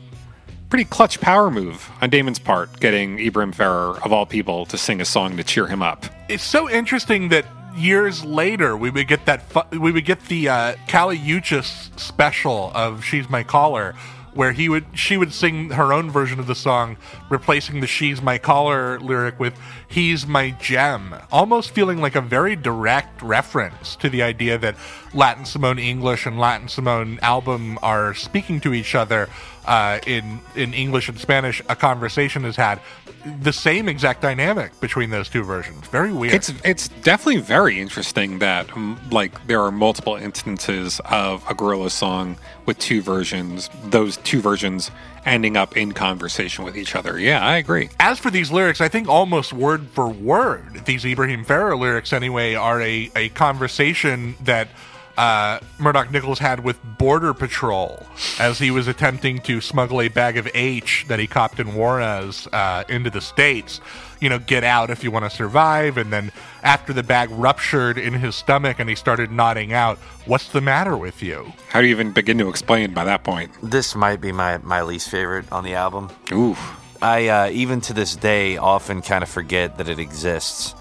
[0.69, 5.01] pretty clutch power move on Damon's part, getting Ibrahim Ferrer of all people to sing
[5.01, 6.07] a song to cheer him up.
[6.29, 7.47] It's so interesting that
[7.77, 12.73] years later we would get that fu- we would get the uh, Kali Uchis special
[12.75, 13.95] of "She's My Collar,"
[14.35, 16.97] where he would she would sing her own version of the song,
[17.28, 19.59] replacing the "She's My Collar" lyric with
[19.95, 24.75] "He's My Gem," almost feeling like a very direct reference to the idea that
[25.15, 29.29] Latin Simone English and Latin Simone album are speaking to each other
[29.66, 31.62] uh, in in English and Spanish.
[31.69, 32.81] A conversation is had.
[33.41, 35.87] The same exact dynamic between those two versions.
[35.87, 36.35] Very weird.
[36.35, 41.91] It's it's definitely very interesting that um, like there are multiple instances of a gorilla
[41.91, 43.71] song with two versions.
[43.85, 44.91] Those two versions
[45.25, 47.19] ending up in conversation with each other.
[47.19, 47.89] Yeah, I agree.
[47.99, 52.55] As for these lyrics, I think almost word for word, these Ibrahim Ferrer lyrics anyway,
[52.55, 54.69] are a, a conversation that
[55.16, 58.05] uh, Murdoc Niccals had with Border Patrol
[58.39, 62.49] as he was attempting to smuggle a bag of H that he copped in Juarez
[62.53, 63.81] uh, into the States.
[64.20, 65.99] You know, get out if you want to survive.
[65.99, 66.32] And then
[66.62, 70.97] after the bag ruptured in his stomach and he started nodding out, what's the matter
[70.97, 71.53] with you?
[71.69, 73.53] How do you even begin to explain by that point?
[73.62, 76.11] This might be my, my least favorite on the album.
[76.32, 76.57] Ooh.
[77.03, 80.74] I uh, even to this day often kind of forget that it exists.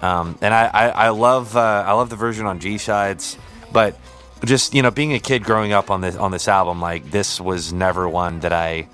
[0.00, 3.36] Um, and I, I, I love uh, I love the version on G sides,
[3.72, 3.98] but
[4.44, 7.40] just you know being a kid growing up on this on this album, like this
[7.40, 8.88] was never one that I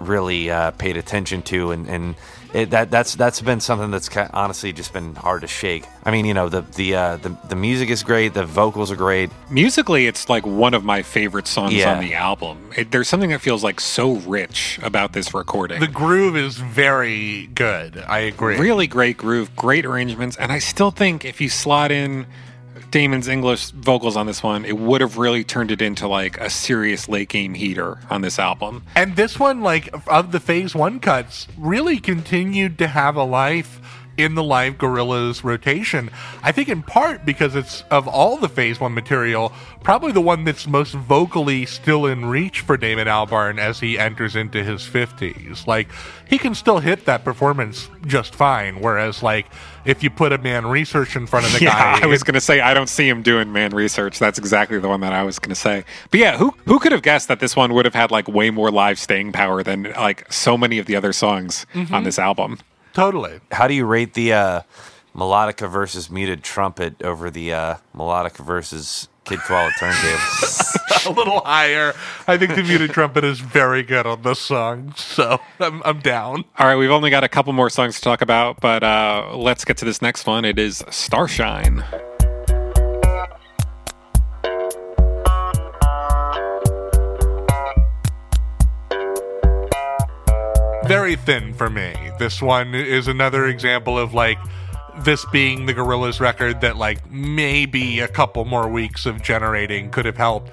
[0.00, 2.14] really uh, paid attention to, and, and
[2.54, 5.84] it, that that's that's been something that's kind honestly just been hard to shake.
[6.04, 8.96] I mean, you know the the uh, the the music is great, the vocals are
[8.96, 9.30] great.
[9.50, 11.94] Musically, it's like one of my favorite songs Yeah.
[11.94, 12.70] on the album.
[12.76, 15.80] It, there's something that feels like so rich about this recording.
[15.80, 17.98] The groove is very good.
[18.06, 18.56] I agree.
[18.58, 22.26] really great groove, great arrangements, and I still think if you slot in
[22.90, 26.48] Damon's English vocals on this one, it would have really turned it into like a
[26.48, 28.84] serious late game heater on this album.
[28.94, 33.80] And this one, like of the phase one cuts, really continued to have a life
[34.18, 36.10] in the live Gorillaz rotation.
[36.42, 40.44] I think in part because it's of all the phase one material, probably the one
[40.44, 45.66] that's most vocally still in reach for Damon Albarn as he enters into his 50s.
[45.66, 45.88] Like,
[46.28, 48.80] he can still hit that performance just fine.
[48.80, 49.46] Whereas, like,
[49.84, 52.40] if you put a man research in front of the Yeah, guy, I was gonna
[52.40, 54.18] say I don't see him doing man research.
[54.18, 55.84] That's exactly the one that I was gonna say.
[56.10, 58.50] But yeah, who who could have guessed that this one would have had like way
[58.50, 61.94] more live staying power than like so many of the other songs mm-hmm.
[61.94, 62.58] on this album?
[62.98, 63.40] Totally.
[63.52, 64.62] How do you rate the uh,
[65.14, 70.76] melodica versus muted trumpet over the uh, melodica versus Kid Koala turntables?
[71.06, 71.94] a little higher.
[72.26, 76.44] I think the muted trumpet is very good on this song, so I'm, I'm down.
[76.58, 79.64] All right, we've only got a couple more songs to talk about, but uh, let's
[79.64, 80.44] get to this next one.
[80.44, 81.84] It is Starshine.
[90.88, 91.94] Very thin for me.
[92.18, 94.38] This one is another example of like
[95.00, 100.06] this being the Gorillaz record that like maybe a couple more weeks of generating could
[100.06, 100.48] have helped.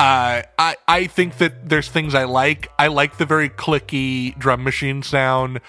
[0.00, 2.68] Uh, I I think that there's things I like.
[2.78, 5.60] I like the very clicky drum machine sound.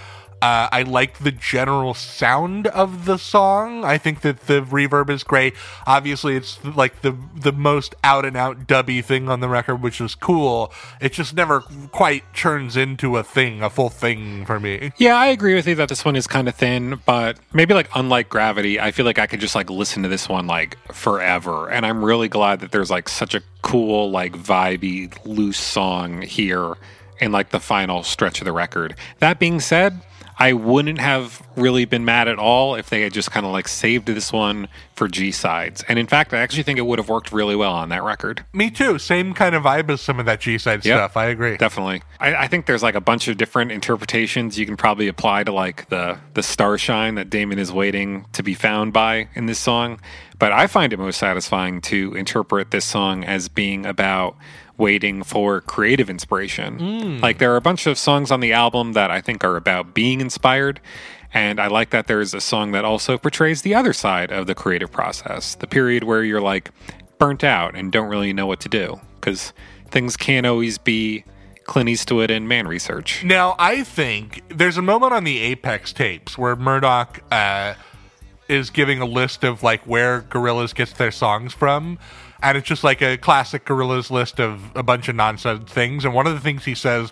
[0.45, 3.83] Uh, I like the general sound of the song.
[3.83, 5.55] I think that the reverb is great.
[5.87, 9.99] Obviously, it's like the the most out and out dubby thing on the record, which
[9.99, 10.71] is cool.
[11.01, 11.61] It just never
[11.91, 14.91] quite turns into a thing, a full thing for me.
[14.97, 17.89] Yeah, I agree with you that this one is kind of thin, but maybe like
[17.95, 21.71] unlike Gravity, I feel like I could just like listen to this one like forever.
[21.71, 26.75] And I'm really glad that there's like such a cool, like vibey, loose song here
[27.19, 28.95] in like the final stretch of the record.
[29.17, 30.01] That being said,
[30.37, 33.67] I wouldn't have really been mad at all if they had just kind of like
[33.69, 35.83] saved this one for G sides.
[35.87, 38.43] And in fact, I actually think it would have worked really well on that record.
[38.53, 38.99] Me too.
[38.99, 40.97] Same kind of vibe as some of that G side Yep.
[40.97, 41.17] stuff.
[41.17, 41.55] I agree.
[41.57, 42.01] Definitely.
[42.19, 45.51] I, I think there's like a bunch of different interpretations you can probably apply to
[45.53, 49.99] like the the starshine that Damon is waiting to be found by in this song.
[50.37, 54.35] But I find it most satisfying to interpret this song as being about
[54.77, 57.19] waiting for creative inspiration.
[57.21, 59.93] Like there are a bunch of songs on the album that I think are about
[59.93, 60.79] being inspired.
[61.33, 64.55] And I like that there's a song that also portrays the other side of the
[64.55, 66.71] creative process, the period where you're like
[67.17, 69.53] burnt out and don't really know what to do because
[69.89, 71.23] things can't always be
[71.65, 73.23] Clint Eastwood and man research.
[73.23, 77.73] Now, I think there's a moment on the Apex tapes where Murdoc uh,
[78.47, 81.97] is giving a list of like where Gorillaz gets their songs from.
[82.41, 86.05] And it's just like a classic Gorillaz list of a bunch of nonsense things.
[86.05, 87.11] And one of the things he says,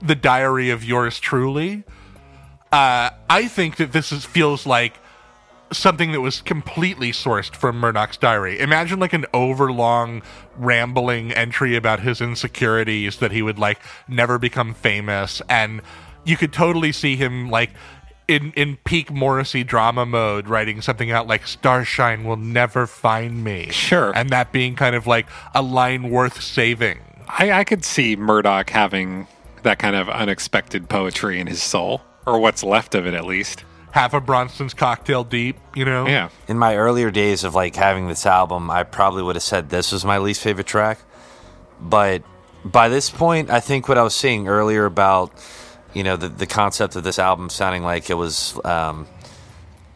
[0.00, 1.84] the diary of yours truly.
[2.72, 4.98] Uh, I think that this is, feels like
[5.72, 8.58] something that was completely sourced from Murdoc's diary.
[8.58, 10.22] Imagine like an overlong,
[10.56, 13.78] rambling entry about his insecurities that he would like
[14.08, 15.80] never become famous, and
[16.24, 17.70] you could totally see him like
[18.30, 23.70] in in peak Morrissey drama mode, writing something out like "Starshine will never find me."
[23.70, 24.12] Sure.
[24.14, 27.00] and that being kind of like a line worth saving.
[27.28, 29.26] I, I could see Murdoc having
[29.62, 33.64] that kind of unexpected poetry in his soul, or what's left of it at least.
[33.92, 36.06] Half a Bronson's cocktail deep, you know.
[36.06, 36.28] Yeah.
[36.46, 39.90] In my earlier days of like having this album, I probably would have said this
[39.90, 41.00] was my least favorite track.
[41.80, 42.22] But
[42.64, 45.32] by this point, I think what I was saying earlier about,
[45.94, 49.06] you know, the, the concept of this album sounding like it was, um,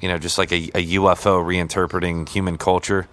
[0.01, 3.09] you know, just like a, a UFO reinterpreting human culture.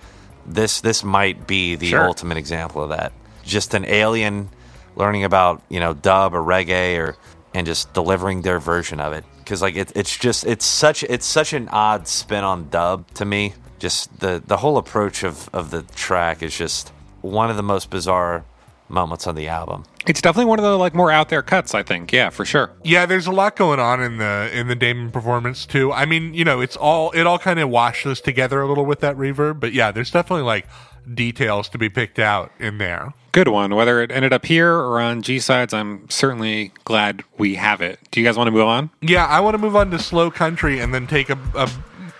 [0.45, 2.05] This this might be the Sure.
[2.07, 3.13] ultimate example of that.
[3.43, 4.49] Just an alien
[4.95, 7.15] learning about you know dub or reggae or
[7.53, 11.25] and just delivering their version of it because like it, it's just it's such it's
[11.25, 15.71] such an odd spin on dub to me just the the whole approach of of
[15.71, 16.89] the track is just
[17.21, 18.43] one of the most bizarre
[18.91, 21.83] moments on the album It's definitely one of the like more out there cuts, I
[21.83, 22.11] think.
[22.11, 22.71] Yeah, for sure.
[22.83, 25.91] Yeah, there's a lot going on in the in the Damon performance too.
[25.91, 28.99] I mean, you know, it's all it all kind of washes together a little with
[29.01, 30.67] that reverb, but yeah, there's definitely like
[31.13, 33.13] details to be picked out in there.
[33.31, 33.73] Good one.
[33.75, 37.99] Whether it ended up here or on G sides, I'm certainly glad we have it.
[38.11, 38.89] Do you guys want to move on?
[39.01, 41.69] Yeah, I want to move on to slow country and then take a a,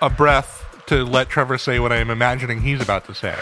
[0.01, 3.35] a breath to let Trevor say what I am imagining he's about to say.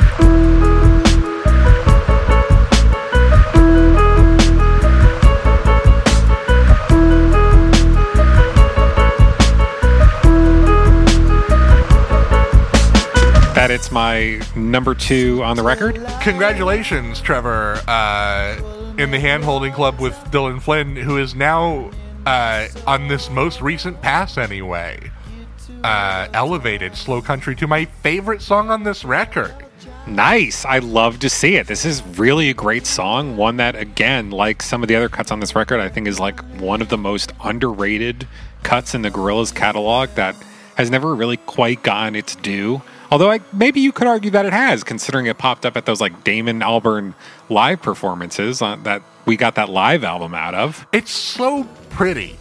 [13.59, 16.01] That it's my number two on the record.
[16.21, 18.55] Congratulations, Trevor, uh,
[18.97, 21.91] in the hand holding club with Dylan Flynn, who is now
[22.25, 25.11] uh, on this most recent pass anyway.
[25.83, 29.53] Uh, elevated slow country to my favorite song on this record.
[30.07, 30.63] Nice.
[30.63, 31.67] I love to see it.
[31.67, 33.35] This is really a great song.
[33.35, 36.17] One that, again, like some of the other cuts on this record, I think is
[36.17, 38.25] like one of the most underrated
[38.63, 40.37] cuts in the Gorillaz catalog that
[40.75, 42.81] has never really quite gotten its due.
[43.11, 45.99] Although I, maybe you could argue that it has, considering it popped up at those
[45.99, 47.15] like Damon Albarn
[47.49, 50.85] live performances on, that we got that live album out of.
[50.91, 52.37] It's so pretty.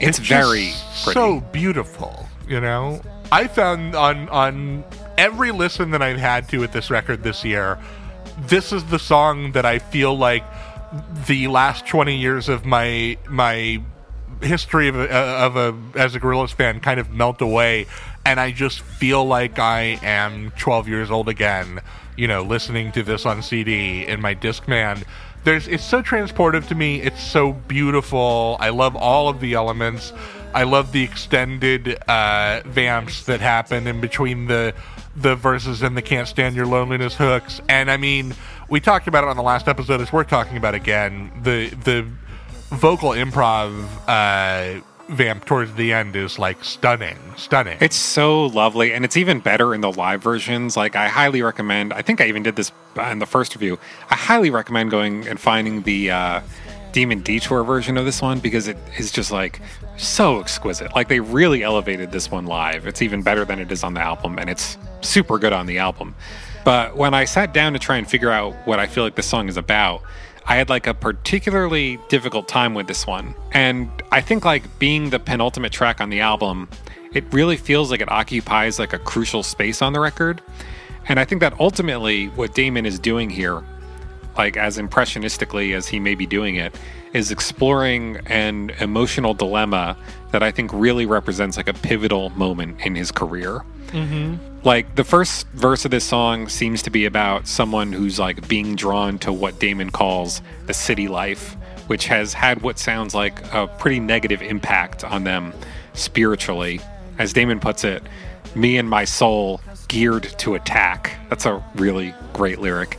[0.00, 0.72] It's, just very
[1.02, 1.14] pretty.
[1.14, 2.28] so beautiful.
[2.48, 3.00] You know,
[3.30, 4.84] I found on on
[5.16, 7.78] every listen that I've had to with this record this year,
[8.40, 10.44] this is the song that I feel like
[11.26, 13.82] the last twenty years of my my
[14.40, 17.86] history of a, of a as a Gorillaz fan kind of melt away,
[18.24, 21.80] and I just feel like I am twelve years old again.
[22.16, 25.04] You know, listening to this on CD in my Discman.
[25.44, 27.00] There's it's so transportive to me.
[27.00, 28.56] It's so beautiful.
[28.60, 30.12] I love all of the elements.
[30.54, 34.74] I love the extended uh, vamps that happen in between the
[35.16, 37.60] the verses and the "Can't Stand Your Loneliness" hooks.
[37.68, 38.34] And I mean,
[38.68, 40.00] we talked about it on the last episode.
[40.00, 41.30] It's worth talking about again.
[41.42, 42.06] The the
[42.70, 47.78] vocal improv uh, vamp towards the end is like stunning, stunning.
[47.80, 50.76] It's so lovely, and it's even better in the live versions.
[50.76, 51.92] Like, I highly recommend.
[51.92, 52.72] I think I even did this
[53.10, 53.78] in the first review.
[54.10, 56.40] I highly recommend going and finding the uh,
[56.92, 59.60] Demon Detour version of this one because it is just like
[59.96, 60.94] so exquisite.
[60.94, 62.86] Like, they really elevated this one live.
[62.86, 65.78] It's even better than it is on the album, and it's super good on the
[65.78, 66.14] album.
[66.64, 69.26] But when I sat down to try and figure out what I feel like this
[69.26, 70.02] song is about,
[70.48, 73.34] I had like a particularly difficult time with this one.
[73.52, 76.68] And I think like being the penultimate track on the album,
[77.12, 80.40] it really feels like it occupies like a crucial space on the record.
[81.06, 83.62] And I think that ultimately what Damon is doing here
[84.38, 86.74] like as impressionistically as he may be doing it,
[87.12, 89.96] is exploring an emotional dilemma
[90.32, 93.62] that I think really represents like a pivotal moment in his career.
[94.64, 98.76] Like the first verse of this song seems to be about someone who's like being
[98.76, 101.56] drawn to what Damon calls the city life,
[101.86, 105.54] which has had what sounds like a pretty negative impact on them
[105.94, 106.80] spiritually.
[107.18, 108.02] As Damon puts it,
[108.54, 111.18] me and my soul geared to attack.
[111.30, 112.98] That's a really great lyric.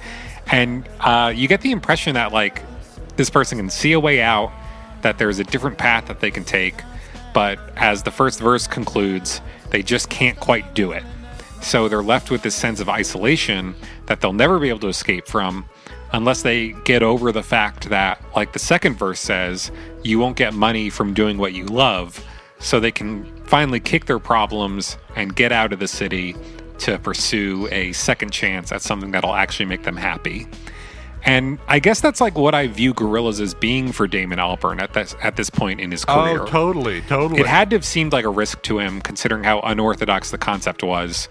[0.51, 2.63] And uh, you get the impression that like
[3.19, 4.49] this person can see a way out,
[5.01, 6.81] that there's a different path that they can take,
[7.33, 9.41] but as the first verse concludes,
[9.71, 11.03] they just can't quite do it.
[11.61, 13.75] So they're left with this sense of isolation
[14.05, 15.65] that they'll never be able to escape from
[16.13, 19.69] unless they get over the fact that, like the second verse says,
[20.01, 22.25] you won't get money from doing what you love.
[22.59, 26.37] So they can finally kick their problems and get out of the city
[26.79, 30.47] to pursue a second chance at something that'll actually make them happy.
[31.23, 34.93] And I guess that's like what I view Gorillaz as being for Damon Albarn at
[34.93, 36.41] this at this point in his oh, career.
[36.41, 37.41] Oh, totally, totally.
[37.41, 40.81] It had to have seemed like a risk to him, considering how unorthodox the concept
[40.83, 41.27] was.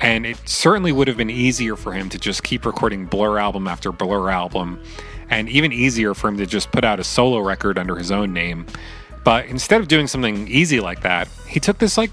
[0.00, 3.68] And it certainly would have been easier for him to just keep recording Blur album
[3.68, 4.82] after Blur album,
[5.30, 8.32] and even easier for him to just put out a solo record under his own
[8.32, 8.66] name.
[9.24, 12.10] But instead of doing something easy like that, he took this like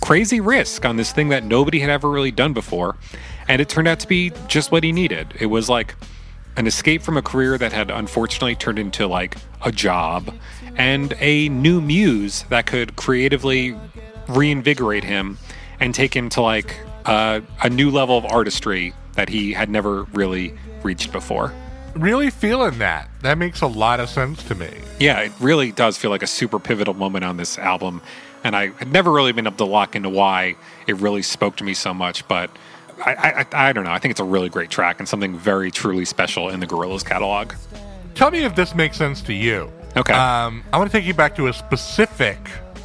[0.00, 2.96] crazy risk on this thing that nobody had ever really done before.
[3.48, 5.34] And it turned out to be just what he needed.
[5.40, 5.94] It was like
[6.56, 10.32] an escape from a career that had unfortunately turned into like a job
[10.76, 13.76] and a new muse that could creatively
[14.28, 15.38] reinvigorate him
[15.80, 20.04] and take him to like uh, a new level of artistry that he had never
[20.04, 21.52] really reached before.
[21.94, 23.08] really feeling that.
[23.22, 24.70] That makes a lot of sense to me.
[24.98, 28.02] Yeah, it really does feel like a super pivotal moment on this album.
[28.42, 30.56] And I had never really been able to lock into why
[30.86, 32.50] it really spoke to me so much, but
[33.06, 33.92] I, I, I don't know.
[33.92, 37.04] I think it's a really great track and something very truly special in the Gorillaz
[37.04, 37.52] catalog.
[38.14, 39.70] Tell me if this makes sense to you.
[39.96, 40.12] Okay.
[40.12, 42.38] Um, I want to take you back to a specific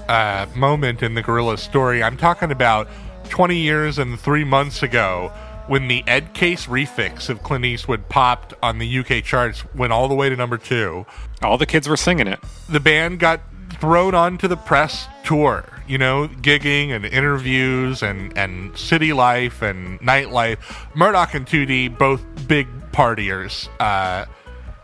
[0.08, 2.04] uh, moment in the Gorillaz story.
[2.04, 2.88] I'm talking about
[3.30, 5.32] 20 years and three months ago
[5.68, 10.08] when the Ed Case refix of Clint Eastwood popped on the UK charts, went all
[10.08, 11.06] the way to number two.
[11.44, 12.40] All the kids were singing it.
[12.68, 13.40] The band got
[13.80, 19.99] thrown onto the press tour, you know, gigging and interviews and, and city life and
[19.99, 20.60] nightlife.
[20.95, 23.68] Murdoc and 2D, both big partiers.
[23.80, 24.26] Uh,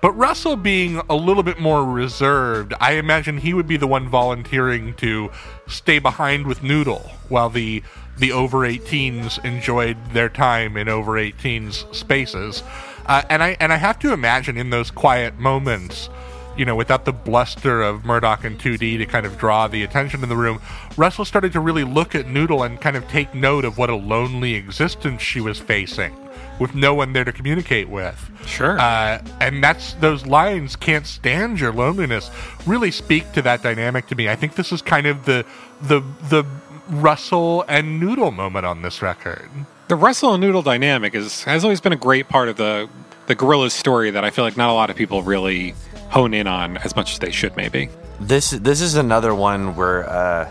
[0.02, 4.10] but Russell being a little bit more reserved, I imagine he would be the one
[4.10, 5.32] volunteering to
[5.68, 7.84] stay behind with Noodle while the
[8.18, 12.64] the over 18s enjoyed their time in over 18s spaces.
[13.06, 16.10] Uh, and I and I have to imagine in those quiet moments,
[16.57, 20.23] you know, without the bluster of Murdoc and 2D to kind of draw the attention
[20.23, 20.61] in the room,
[20.98, 23.95] Russell started to really look at Noodle and kind of take note of what a
[23.95, 26.15] lonely existence she was facing
[26.60, 28.32] with no one there to communicate with.
[28.45, 28.80] Sure.
[28.80, 32.32] Uh, and that's those lines can't stand your loneliness
[32.65, 34.30] really speak to that dynamic to me.
[34.30, 35.45] I think this is kind of the
[35.82, 36.45] the the
[36.90, 39.49] Russell and Noodle moment on this record.
[39.88, 42.88] the Russell and Noodle dynamic is has always been a great part of the
[43.27, 45.73] the Gorillaz story that I feel like not a lot of people really
[46.15, 47.89] hone in on as much as they should maybe.
[48.19, 50.49] This this is another one where uh,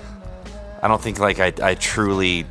[0.83, 2.45] I don't think like I, I truly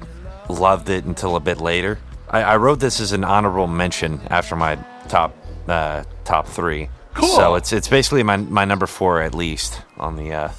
[0.50, 2.00] loved it until a bit later.
[2.28, 4.76] I, I wrote this as an honorable mention after my
[5.08, 5.36] top
[5.68, 6.90] uh, top three.
[7.14, 7.30] Cool.
[7.30, 10.52] So it's it's basically my my number four at least on the uh,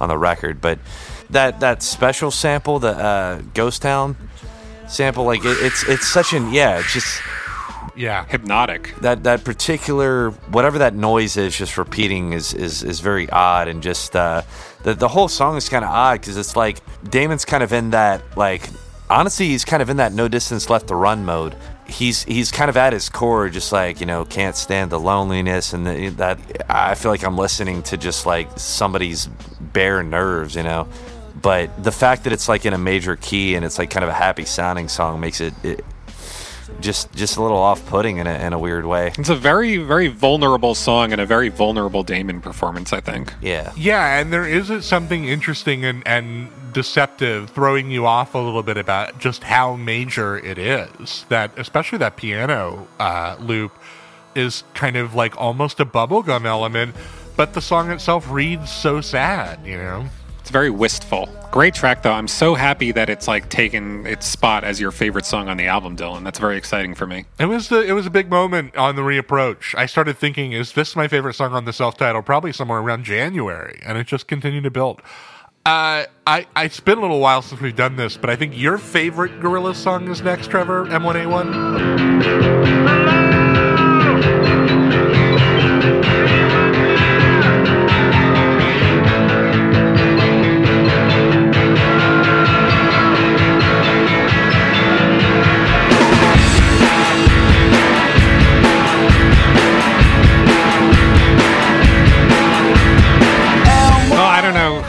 [0.00, 0.62] on the record.
[0.62, 0.78] But
[1.28, 4.16] that that special sample, the uh, Ghost Town
[4.88, 7.20] sample, like it, it's it's such an yeah, it's just
[7.98, 8.24] Yeah.
[8.26, 8.94] Hypnotic.
[9.00, 13.82] that that particular whatever that noise is just repeating is is, is very odd and
[13.82, 14.42] just uh,
[14.84, 16.78] the the whole song is kind of odd because it's like
[17.10, 18.70] Damon's kind of in that like
[19.10, 21.56] honestly he's kind of in that no distance left to run mode.
[21.88, 25.72] He's he's kind of at his core just like you know can't stand the loneliness
[25.72, 26.38] and the, that
[26.70, 29.26] I feel like I'm listening to just like somebody's
[29.60, 30.86] bare nerves you know.
[31.42, 34.10] But the fact that it's like in a major key and it's like kind of
[34.10, 35.84] a happy sounding song makes it, it
[36.80, 39.12] just just a little off putting in a in a weird way.
[39.18, 43.32] It's a very very vulnerable song and a very vulnerable Damon performance, I think.
[43.40, 43.72] Yeah.
[43.76, 48.76] Yeah, and there is something interesting and, and deceptive, throwing you off a little bit
[48.76, 51.26] about just how major it is.
[51.28, 53.72] That especially that piano uh, loop
[54.34, 56.94] is kind of like almost a bubblegum element,
[57.36, 60.06] but the song itself reads so sad, you know.
[60.48, 61.28] It's very wistful.
[61.50, 62.14] Great track though.
[62.14, 65.66] I'm so happy that it's like taken its spot as your favorite song on the
[65.66, 66.24] album, Dylan.
[66.24, 67.26] That's very exciting for me.
[67.38, 69.74] It was the it was a big moment on the reapproach.
[69.76, 72.22] I started thinking, is this my favorite song on the self title?
[72.22, 75.02] Probably somewhere around January, and it just continued to build.
[75.66, 78.56] Uh, I I it's been a little while since we've done this, but I think
[78.56, 83.27] your favorite Gorilla song is next, Trevor M1A1.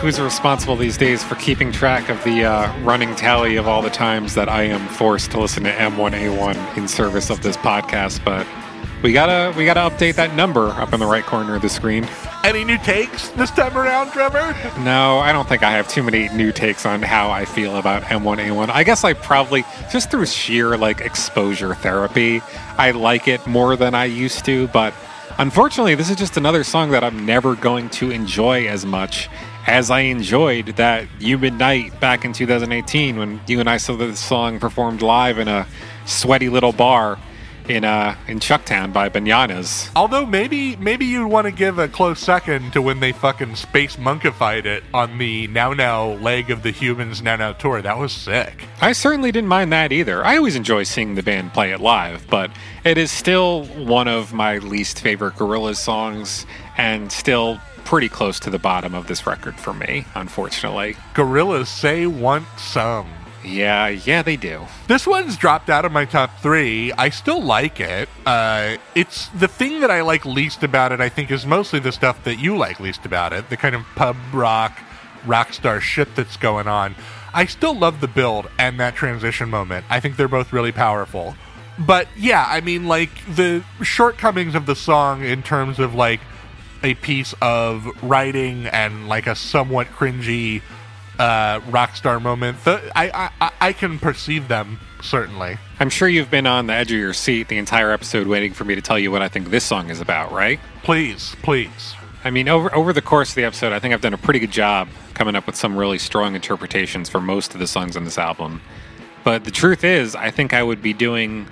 [0.09, 3.91] Who's responsible these days for keeping track of the uh, running tally of all the
[3.91, 8.47] times that I am forced to listen to M1A1 in service of this podcast, but
[9.03, 12.07] we gotta we gotta update that number up in the right corner of the screen.
[12.43, 14.55] Any new takes this time around, Trevor?
[14.79, 18.01] No, I don't think I have too many new takes on how I feel about
[18.01, 18.69] M1A1.
[18.69, 22.41] I guess I probably just through sheer like exposure therapy,
[22.79, 24.91] I like it more than I used to, but
[25.37, 29.29] unfortunately, this is just another song that I'm never going to enjoy as much
[29.69, 34.15] as I enjoyed that Humid Night back in 2018 when you and I saw the
[34.15, 35.67] song performed live in a
[36.07, 37.19] sweaty little bar
[37.67, 39.91] in uh in Chucktown by Bananas.
[39.95, 43.95] Although maybe maybe you'd want to give a close second to when they fucking space
[43.97, 47.83] monkified it on the Now Now leg of the Humans Now Now tour.
[47.83, 48.65] That was sick.
[48.81, 50.25] I certainly didn't mind that either.
[50.25, 52.49] I always enjoy seeing the band play it live, but
[52.83, 57.59] it is still one of my least favorite Gorillaz songs and still
[57.89, 60.95] pretty close to the bottom of this record for me, unfortunately.
[61.15, 63.09] Gorillaz say want some.
[63.43, 64.67] Yeah, yeah, they do.
[64.85, 66.91] This one's dropped out of my top three.
[66.91, 68.07] I still like it.
[68.27, 71.01] Uh, it's the thing that I like least about it.
[71.01, 73.49] I think is mostly the stuff that you like least about it.
[73.49, 74.77] The kind of pub rock,
[75.25, 76.93] rock star shit that's going on.
[77.33, 79.83] I still love the build and that transition moment.
[79.89, 81.35] I think they're both really powerful.
[81.79, 86.19] But yeah, I mean, like the shortcomings of the song in terms of like
[86.83, 90.61] a piece of writing and like a somewhat cringy
[91.17, 92.63] uh, rock star moment.
[92.63, 95.57] The, I, I I can perceive them certainly.
[95.79, 98.63] I'm sure you've been on the edge of your seat the entire episode waiting for
[98.65, 100.59] me to tell you what I think this song is about, right?
[100.83, 101.95] Please, please.
[102.23, 104.39] I mean, over over the course of the episode, I think I've done a pretty
[104.39, 108.05] good job coming up with some really strong interpretations for most of the songs on
[108.05, 108.61] this album.
[109.23, 111.47] But the truth is, I think I would be doing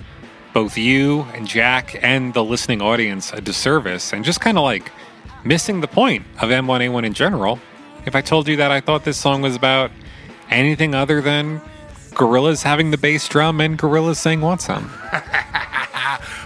[0.54, 4.90] both you and Jack and the listening audience a disservice and just kind of like
[5.44, 7.58] missing the point of M1A1 in general
[8.06, 9.90] if I told you that I thought this song was about
[10.50, 11.60] anything other than
[12.14, 14.90] gorillas having the bass drum and gorillas saying want some.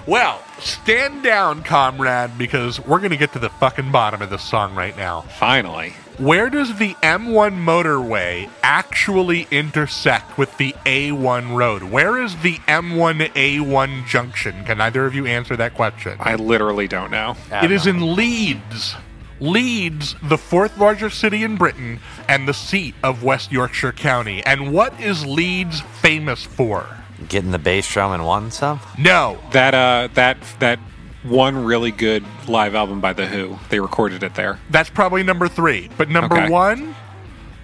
[0.06, 4.43] Well, stand down, comrade, because we're going to get to the fucking bottom of this
[4.43, 5.20] song right now.
[5.20, 5.94] Finally.
[6.18, 11.82] Where does the M1 motorway actually intersect with the A1 road?
[11.84, 14.62] Where is the M1 A1 junction?
[14.64, 16.16] Can either of you answer that question?
[16.20, 17.36] I literally don't know.
[17.51, 18.94] It is in Leeds.
[19.40, 21.98] Leeds, the fourth largest city in Britain
[22.28, 24.44] and the seat of West Yorkshire County.
[24.44, 26.86] And what is Leeds famous for?
[27.28, 28.80] Getting the bass drum and one some.
[28.98, 29.39] No.
[29.52, 30.78] That uh that that
[31.22, 33.58] one really good live album by The Who.
[33.70, 34.58] They recorded it there.
[34.70, 35.88] That's probably number three.
[35.96, 36.48] But number Okay.
[36.50, 36.94] one,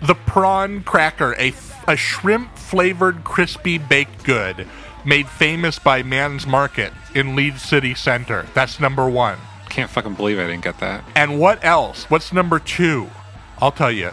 [0.02, 1.52] the prawn cracker, a,
[1.86, 4.66] a shrimp flavored crispy baked good
[5.04, 8.46] made famous by Man's Market in Leeds City Center.
[8.54, 9.38] That's number one.
[9.70, 11.04] Can't fucking believe I didn't get that.
[11.14, 12.04] And what else?
[12.10, 13.08] What's number two?
[13.60, 14.10] I'll tell you.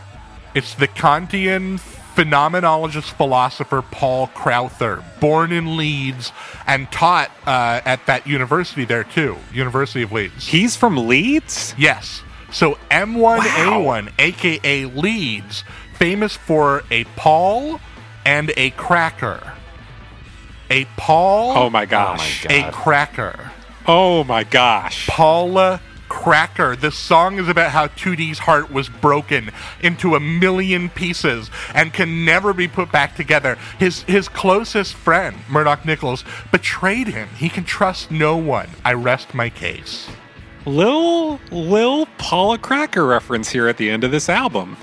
[0.53, 1.79] It's the Kantian
[2.15, 6.31] phenomenologist philosopher Paul Crowther, born in Leeds
[6.65, 10.47] and taught uh, at that university there too, University of Leeds.
[10.47, 11.75] He's from Leeds?
[11.77, 12.21] Yes.
[12.51, 15.63] So M1A1, aka Leeds,
[15.95, 17.79] famous for a Paul
[18.25, 19.53] and a cracker.
[20.69, 22.45] A Paul, Oh my gosh.
[22.49, 23.51] a cracker.
[23.87, 25.07] Oh my gosh.
[25.07, 25.79] Paula
[26.15, 26.77] Cracker.
[26.77, 29.51] This song is about how 2D's heart was broken
[29.81, 33.57] into a million pieces and can never be put back together.
[33.77, 37.27] His his closest friend, Murdoc Niccals, betrayed him.
[37.37, 38.69] He can trust no one.
[38.85, 40.07] I rest my case.
[40.65, 44.77] Lil Lil Paula Cracker reference here at the end of this album.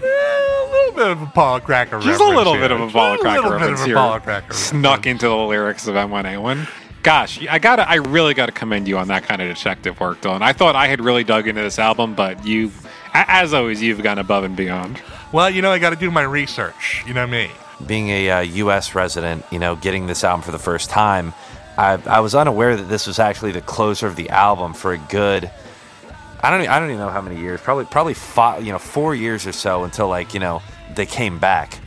[0.00, 0.04] A
[0.70, 2.32] little bit of a Paula Cracker Just reference.
[2.32, 2.62] a little here.
[2.62, 3.96] bit of a Paula Just Cracker little bit reference of a here.
[3.96, 5.06] Paula Cracker Snuck reference.
[5.06, 6.68] into the lyrics of M1A1.
[7.08, 10.42] Gosh, I gotta, I really gotta commend you on that kind of detective work, Dylan.
[10.42, 12.70] I thought I had really dug into this album, but you,
[13.14, 15.00] as always, you've gone above and beyond.
[15.32, 17.02] Well, you know, I got to do my research.
[17.06, 17.50] You know me.
[17.86, 18.94] being a uh, U.S.
[18.94, 21.32] resident, you know, getting this album for the first time,
[21.78, 24.98] I, I was unaware that this was actually the closer of the album for a
[24.98, 25.50] good.
[26.42, 26.68] I don't.
[26.68, 27.58] I don't even know how many years.
[27.62, 28.66] Probably, probably five.
[28.66, 30.60] You know, four years or so until like you know
[30.94, 31.80] they came back.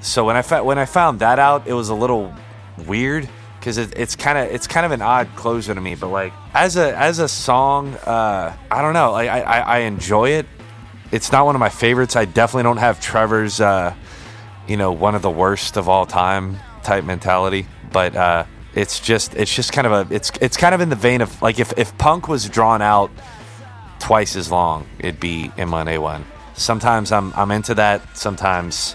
[0.00, 2.32] So when I fa- when I found that out, it was a little
[2.86, 3.28] weird
[3.64, 5.94] because it, it's kind of it's kind of an odd closer to me.
[5.94, 9.12] But like as a as a song, uh, I don't know.
[9.12, 10.46] Like I, I, I enjoy it.
[11.10, 12.14] It's not one of my favorites.
[12.14, 13.62] I definitely don't have Trevor's.
[13.62, 13.94] Uh,
[14.66, 17.66] you know, one of the worst of all time type mentality.
[17.90, 20.96] But uh, it's just it's just kind of a it's it's kind of in the
[20.96, 23.10] vein of like if, if punk was drawn out
[23.98, 26.22] twice as long, it'd be M1A1.
[26.54, 28.16] Sometimes I'm I'm into that.
[28.16, 28.94] Sometimes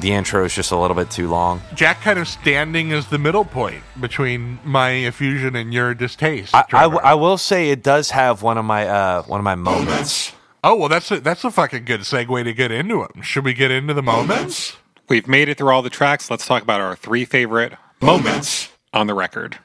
[0.00, 1.60] the intro is just a little bit too long.
[1.74, 6.54] Jack kind of standing as the middle point between my effusion and your distaste.
[6.54, 7.16] I, I, Trevor.
[7.16, 10.32] will say it does have one of my uh, one of my moments
[10.68, 13.22] Oh well, that's a that's a fucking good segue to get into them.
[13.22, 14.76] Should we get into the moments?
[15.08, 16.28] We've made it through all the tracks.
[16.28, 19.60] Let's talk about our three favorite moments on the record.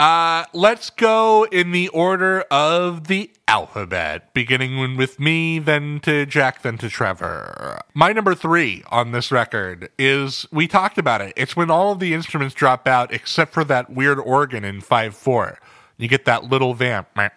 [0.00, 6.62] Uh, let's go in the order of the alphabet, beginning with me, then to Jack,
[6.62, 7.82] then to Trevor.
[7.92, 11.34] My number three on this record is we talked about it.
[11.36, 15.14] It's when all of the instruments drop out except for that weird organ in 5
[15.14, 15.58] 4.
[15.98, 17.08] You get that little vamp.
[17.14, 17.30] I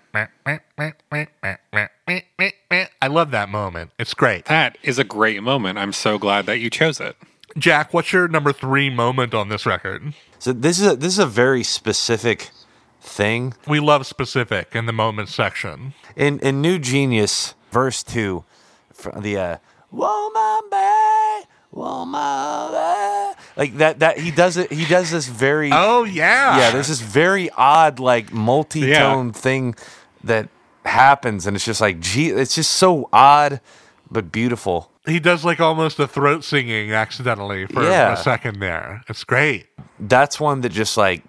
[3.10, 3.92] love that moment.
[4.00, 4.46] It's great.
[4.46, 5.80] That is a great moment.
[5.80, 7.18] I'm so glad that you chose it.
[7.58, 10.14] Jack, what's your number three moment on this record?
[10.40, 12.50] So this is a, this is a very specific
[13.02, 15.94] thing We love specific in the moment section.
[16.16, 18.44] in in New Genius, verse two,
[18.94, 19.58] fr- the uh,
[19.92, 23.34] woman bay, woman bay.
[23.56, 24.72] like that that he does it.
[24.72, 26.58] He does this very Oh, yeah.
[26.58, 26.72] yeah.
[26.72, 29.76] There's this very odd like multi-tone thing
[30.24, 30.48] that
[30.86, 33.60] happens, and it's just like gee, it's just so odd
[34.10, 34.90] but beautiful.
[35.06, 38.14] He does like almost a throat singing accidentally for Yeah.
[38.14, 39.04] a second there.
[39.10, 39.68] It's great.
[40.00, 41.24] that's one that just like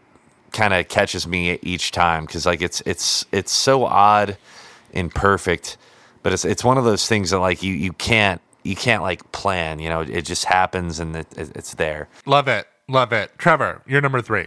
[0.53, 4.37] kind of catches me each time because like it's it's it's so odd
[4.93, 5.77] and perfect
[6.23, 9.31] but it's it's one of those things that like you you can't you can't like
[9.33, 12.67] plan you know it just happens and it, it, it's there Love it.
[12.89, 13.33] Love it.
[13.39, 14.47] Trevor, you're number three.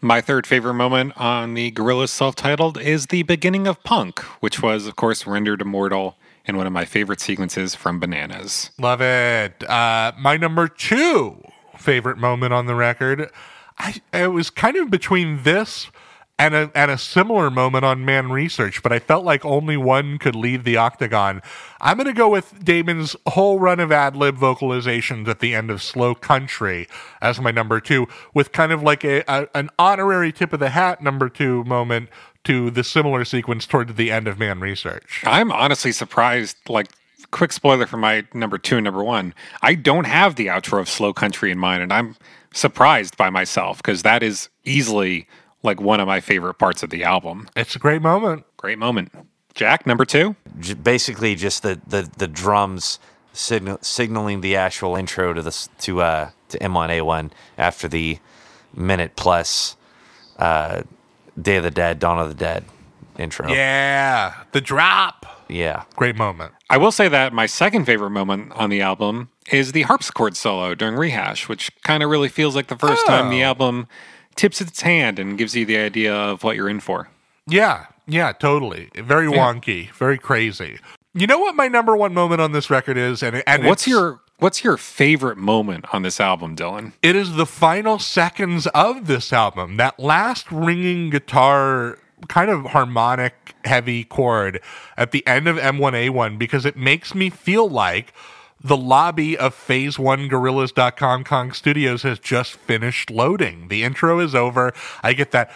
[0.00, 4.62] My third favorite moment on the Gorillaz self titled is the beginning of Punk, which
[4.62, 6.16] was, of course, rendered immortal
[6.46, 8.70] in one of my favorite sequences from Bananas.
[8.78, 9.68] Love it.
[9.68, 11.42] Uh, my number two
[11.78, 13.30] favorite moment on the record.
[13.78, 15.90] I it was kind of between this
[16.38, 20.18] and a and a similar moment on Man Research, but I felt like only one
[20.18, 21.42] could leave the octagon.
[21.80, 25.82] I'm gonna go with Damon's whole run of ad lib vocalizations at the end of
[25.82, 26.88] Slow Country
[27.20, 30.70] as my number two, with kind of like a, a an honorary tip of the
[30.70, 32.08] hat number two moment
[32.44, 35.22] to the similar sequence toward the end of Man Research.
[35.26, 36.88] I'm honestly surprised, like,
[37.30, 39.34] quick spoiler for my number two and number one.
[39.62, 42.16] I don't have the outro of Slow Country in mind, and I'm
[42.52, 45.26] surprised by myself because that is easily
[45.62, 47.48] like one of my favorite parts of the album.
[47.56, 48.44] It's a great moment.
[48.56, 49.10] Great moment.
[49.54, 50.36] Jack, number two?
[50.60, 52.98] J- basically just the the, the drums
[53.32, 58.18] signal, signaling the actual intro to this to uh to M1A1 after the
[58.74, 59.76] minute plus
[60.38, 60.82] uh
[61.40, 62.64] Day of the Dead Dawn of the Dead
[63.18, 65.44] intro Yeah, the drop.
[65.48, 66.52] yeah Great moment.
[66.70, 70.74] I will say that my second favorite moment on the album is the harpsichord solo
[70.74, 73.10] during Rehash, which kind of really feels like the first oh.
[73.10, 73.86] time the album
[74.36, 77.08] tips its hand and gives you the idea of what you're in for.
[77.46, 78.90] Yeah, yeah, totally.
[78.94, 80.78] Very wonky, very crazy.
[81.12, 84.20] You know what my number one moment on this record is, and and What's your
[84.38, 86.92] what's your favorite moment on this album, Dylan?
[87.02, 89.76] It is the final seconds of this album.
[89.76, 91.98] That last ringing guitar,
[92.28, 94.60] kind of harmonic, heavy chord
[94.96, 98.12] at the end of M1A1 because it makes me feel like
[98.64, 103.68] the lobby of Phase One Gorillaz.com Kong Studios has just finished loading.
[103.68, 104.72] The intro is over.
[105.02, 105.50] I get that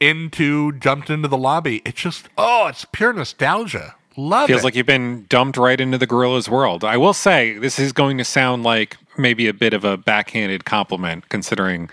[0.00, 1.82] into jumped into the lobby.
[1.84, 3.96] It's just oh, it's pure nostalgia.
[4.16, 4.64] Love Feels it.
[4.64, 6.84] like you've been dumped right into the Gorillaz world.
[6.84, 10.64] I will say this is going to sound like maybe a bit of a backhanded
[10.64, 11.90] compliment considering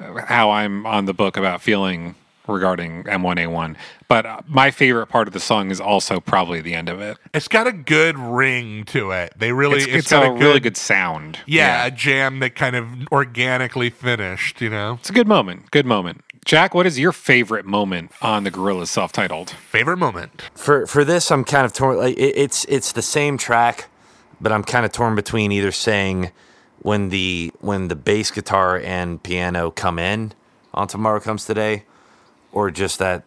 [0.00, 2.14] uh, how I'm on the book about feeling
[2.48, 3.76] regarding M1A1.
[4.08, 7.16] But uh, my favorite part of the song is also probably the end of it.
[7.32, 9.32] it's got a good ring to it.
[9.36, 11.38] They really It's, it's, got a, really good sound.
[11.46, 14.94] yeah, a jam that kind of organically finished, you know.
[15.00, 15.70] It's a good moment.
[15.70, 16.22] Good moment.
[16.44, 19.50] Jack, what is your favorite moment on the Gorillaz self-titled?
[19.50, 20.42] Favorite moment.
[20.54, 23.88] for for this i'm kind of torn like it, it's it's the same track
[24.40, 26.30] but i'm kind of torn between either saying
[26.80, 30.32] when the when the bass guitar and piano come in
[30.74, 31.84] on tomorrow comes today
[32.50, 33.22] or just that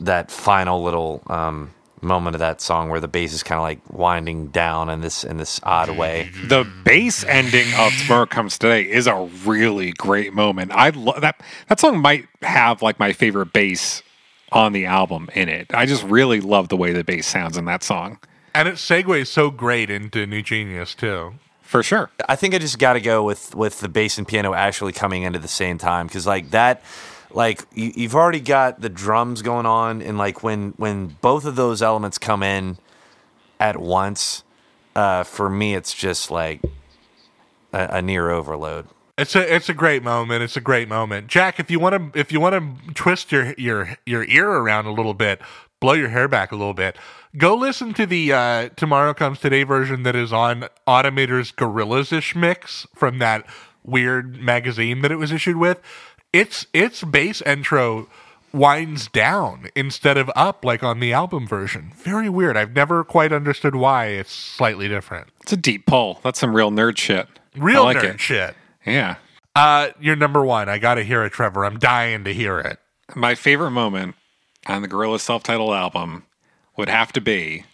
[0.00, 1.70] that final little um
[2.04, 5.24] moment of that song where the bass is kind of like winding down in this
[5.24, 10.32] in this odd way The bass ending of Tomorrow Comes Today is a really great
[10.32, 10.72] moment.
[10.72, 11.40] I love that.
[11.68, 14.02] That song might have like my favorite bass
[14.52, 15.66] on the album in it.
[15.74, 18.18] I just really love the way the bass sounds in that song.
[18.54, 21.34] And it segues so great into New Genius too.
[21.62, 22.10] For sure.
[22.28, 25.24] I think I just got to go with with the bass and piano actually coming
[25.24, 26.82] in at the same time because like that,
[27.34, 31.56] like you, you've already got the drums going on, and like when when both of
[31.56, 32.78] those elements come in
[33.60, 34.44] at once,
[34.94, 36.62] uh, for me it's just like
[37.72, 38.86] a, a near overload.
[39.16, 40.42] It's a it's a great moment.
[40.42, 41.28] It's a great moment.
[41.28, 44.86] Jack, if you want to if you want to twist your your your ear around
[44.86, 45.40] a little bit,
[45.80, 46.96] blow your hair back a little bit,
[47.36, 52.86] go listen to the uh, Tomorrow Comes Today version that is on Automator's Gorillaz-ish mix
[52.94, 53.46] from that
[53.84, 55.80] weird magazine that it was issued with.
[56.34, 58.08] Its its bass intro
[58.52, 61.92] winds down instead of up like on the album version.
[61.96, 62.56] Very weird.
[62.56, 65.28] I've never quite understood why it's slightly different.
[65.42, 66.18] It's a deep pull.
[66.24, 67.28] That's some real nerd shit.
[67.56, 68.20] Real like nerd it.
[68.20, 68.56] shit.
[68.84, 69.16] Yeah.
[69.54, 70.68] Uh, you're number one.
[70.68, 71.64] I got to hear it, Trevor.
[71.64, 72.80] I'm dying to hear it.
[73.14, 74.16] My favorite moment
[74.66, 76.24] on the Gorilla self-titled album
[76.76, 77.64] would have to be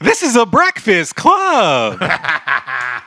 [0.00, 1.98] This is a breakfast club.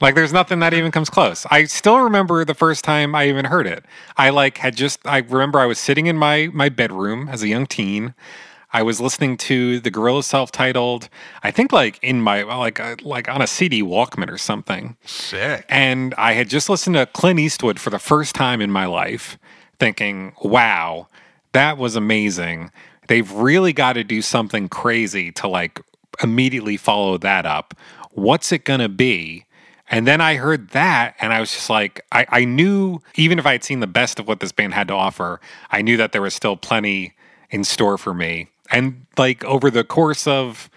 [0.00, 1.46] like there's nothing that even comes close.
[1.50, 3.84] I still remember the first time I even heard it.
[4.16, 7.48] I like had just I remember I was sitting in my my bedroom as a
[7.48, 8.14] young teen.
[8.72, 11.08] I was listening to the Gorilla self-titled,
[11.42, 14.96] I think like in my like uh, like on a CD Walkman or something.
[15.06, 15.64] Sick.
[15.70, 19.38] And I had just listened to Clint Eastwood for the first time in my life,
[19.78, 21.08] thinking, wow,
[21.52, 22.70] that was amazing.
[23.08, 25.80] They've really got to do something crazy to like
[26.22, 27.72] immediately follow that up.
[28.10, 29.45] What's it going to be?
[29.88, 33.46] And then I heard that, and I was just like, I, I knew, even if
[33.46, 35.40] I had seen the best of what this band had to offer,
[35.70, 37.14] I knew that there was still plenty
[37.50, 38.48] in store for me.
[38.70, 40.68] And like over the course of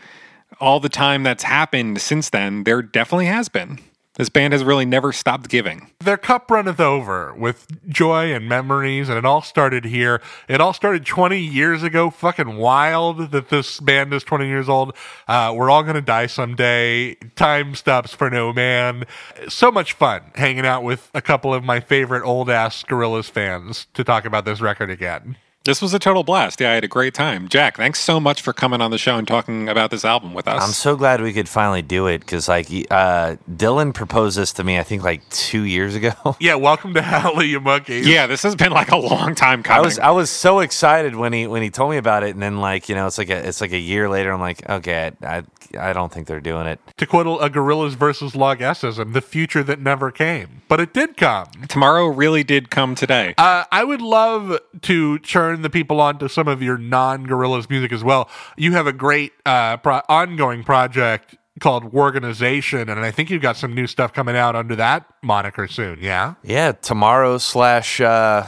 [0.60, 3.80] all the time that's happened since then, there definitely has been.
[4.20, 5.92] This band has really never stopped giving.
[6.02, 10.22] Their cup runneth over with joy and memories, and it all started here.
[10.50, 12.10] It all started 20 years ago.
[12.10, 14.94] Fucking wild that this band is 20 years old.
[15.26, 17.16] Uh, we're all gonna die someday.
[17.38, 19.06] Time stops for no man.
[19.48, 23.88] So much fun hanging out with a couple of my favorite old ass Gorillaz fans
[23.94, 25.38] to talk about this record again.
[25.70, 26.60] This was a total blast.
[26.60, 27.48] Yeah, I had a great time.
[27.48, 30.48] Jack, thanks so much for coming on the show and talking about this album with
[30.48, 30.64] us.
[30.64, 34.64] I'm so glad we could finally do it because, like, uh, Dylan proposed this to
[34.64, 36.10] me, I think, like two years ago.
[36.40, 38.08] Yeah, welcome to Hallelujah Monkeys.
[38.08, 39.84] yeah, this has been like a long time coming.
[39.84, 42.42] I was I was so excited when he when he told me about it, and
[42.42, 44.32] then like you know it's like a it's like a year later.
[44.32, 45.44] I'm like, okay, I
[45.78, 46.80] I don't think they're doing it.
[46.98, 51.18] To quote a Gorillaz versus Log Sism, the future that never came, but it did
[51.18, 51.48] come.
[51.68, 53.36] Tomorrow really did come today.
[53.38, 55.20] Uh, I would love to
[55.60, 58.30] turn the people on to some of your non Gorillaz music as well.
[58.58, 63.58] You have a great uh, pro- ongoing project called Organization, and I think you've got
[63.58, 66.00] some new stuff coming out under that moniker soon.
[66.02, 68.48] Yeah, Yeah, tomorrow slash uh,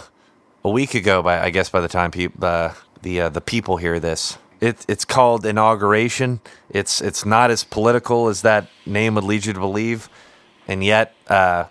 [0.64, 1.22] a week ago.
[1.22, 4.86] By I guess by the time peop uh, the uh, the people hear this, it
[4.88, 6.40] it's called inauguration.
[6.70, 10.08] It's it's not as political as that name would lead you to believe,
[10.68, 11.66] and yet uh,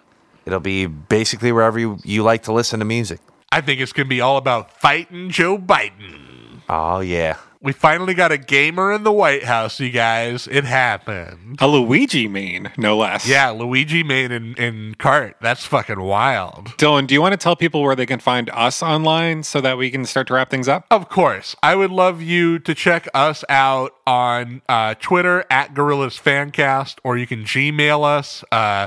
[0.44, 3.20] it'll be basically wherever you, you like to listen to music.
[3.52, 6.60] I think it's gonna be all about fighting Joe Biden.
[6.68, 7.36] Oh yeah.
[7.62, 10.48] We finally got a gamer in the White House, you guys.
[10.50, 11.58] It happened.
[11.60, 13.26] a Luigi main, no less.
[13.28, 15.36] Yeah, Luigi main in in cart.
[15.42, 16.68] That's fucking wild.
[16.78, 19.76] Dylan, do you want to tell people where they can find us online so that
[19.76, 20.86] we can start to wrap things up?
[20.90, 21.54] Of course.
[21.62, 27.18] I would love you to check us out on uh, Twitter at Gorillaz Fancast, or
[27.18, 28.42] you can Gmail us.
[28.52, 28.86] Uh,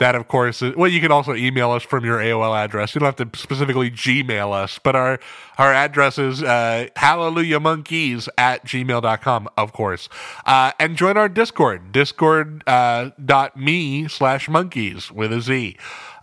[0.00, 2.94] that, of course, is, well, you can also email us from your AOL address.
[2.94, 5.20] You don't have to specifically Gmail us, but our,
[5.58, 10.08] our address is uh, hallelujahmonkeys at gmail.com, of course.
[10.46, 15.76] Uh, and join our Discord, discord.me uh, slash monkeys with a Z.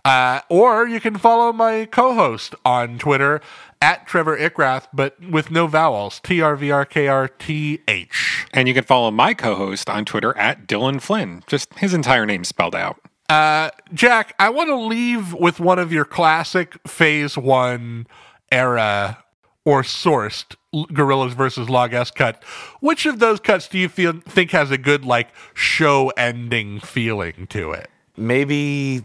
[0.04, 3.40] Uh, or you can follow my co-host on Twitter
[3.80, 6.18] at Trevor Ickrath, but with no vowels.
[6.20, 8.46] T R V R K R T H.
[8.52, 12.26] And you can follow my co host on Twitter at Dylan Flynn, just his entire
[12.26, 13.07] name spelled out.
[13.28, 18.06] Uh, Jack, I want to leave with one of your classic Phase One
[18.50, 19.22] era
[19.64, 22.42] or sourced Gorillaz versus Log S cut.
[22.80, 27.46] Which of those cuts do you feel think has a good like show ending feeling
[27.48, 27.90] to it?
[28.16, 29.04] Maybe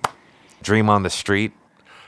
[0.62, 1.52] Dream on the Street.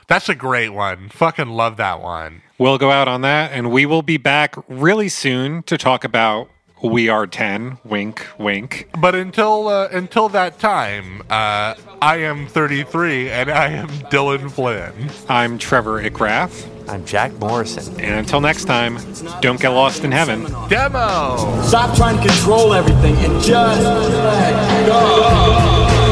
[0.08, 1.10] That's a great one.
[1.10, 2.42] Fucking love that one.
[2.58, 6.48] We'll go out on that, and we will be back really soon to talk about
[6.82, 7.78] We Are 10.
[7.84, 8.88] Wink, wink.
[9.00, 15.10] But until uh, until that time, uh, I am 33 and I am Dylan Flynn.
[15.28, 17.98] I'm Trevor Ickrath, I'm Jack Morrison.
[17.98, 18.98] and until next time,
[19.40, 20.42] don't get lost in heaven.
[20.68, 21.62] Demo.
[21.62, 26.05] Stop trying to control everything and just let go.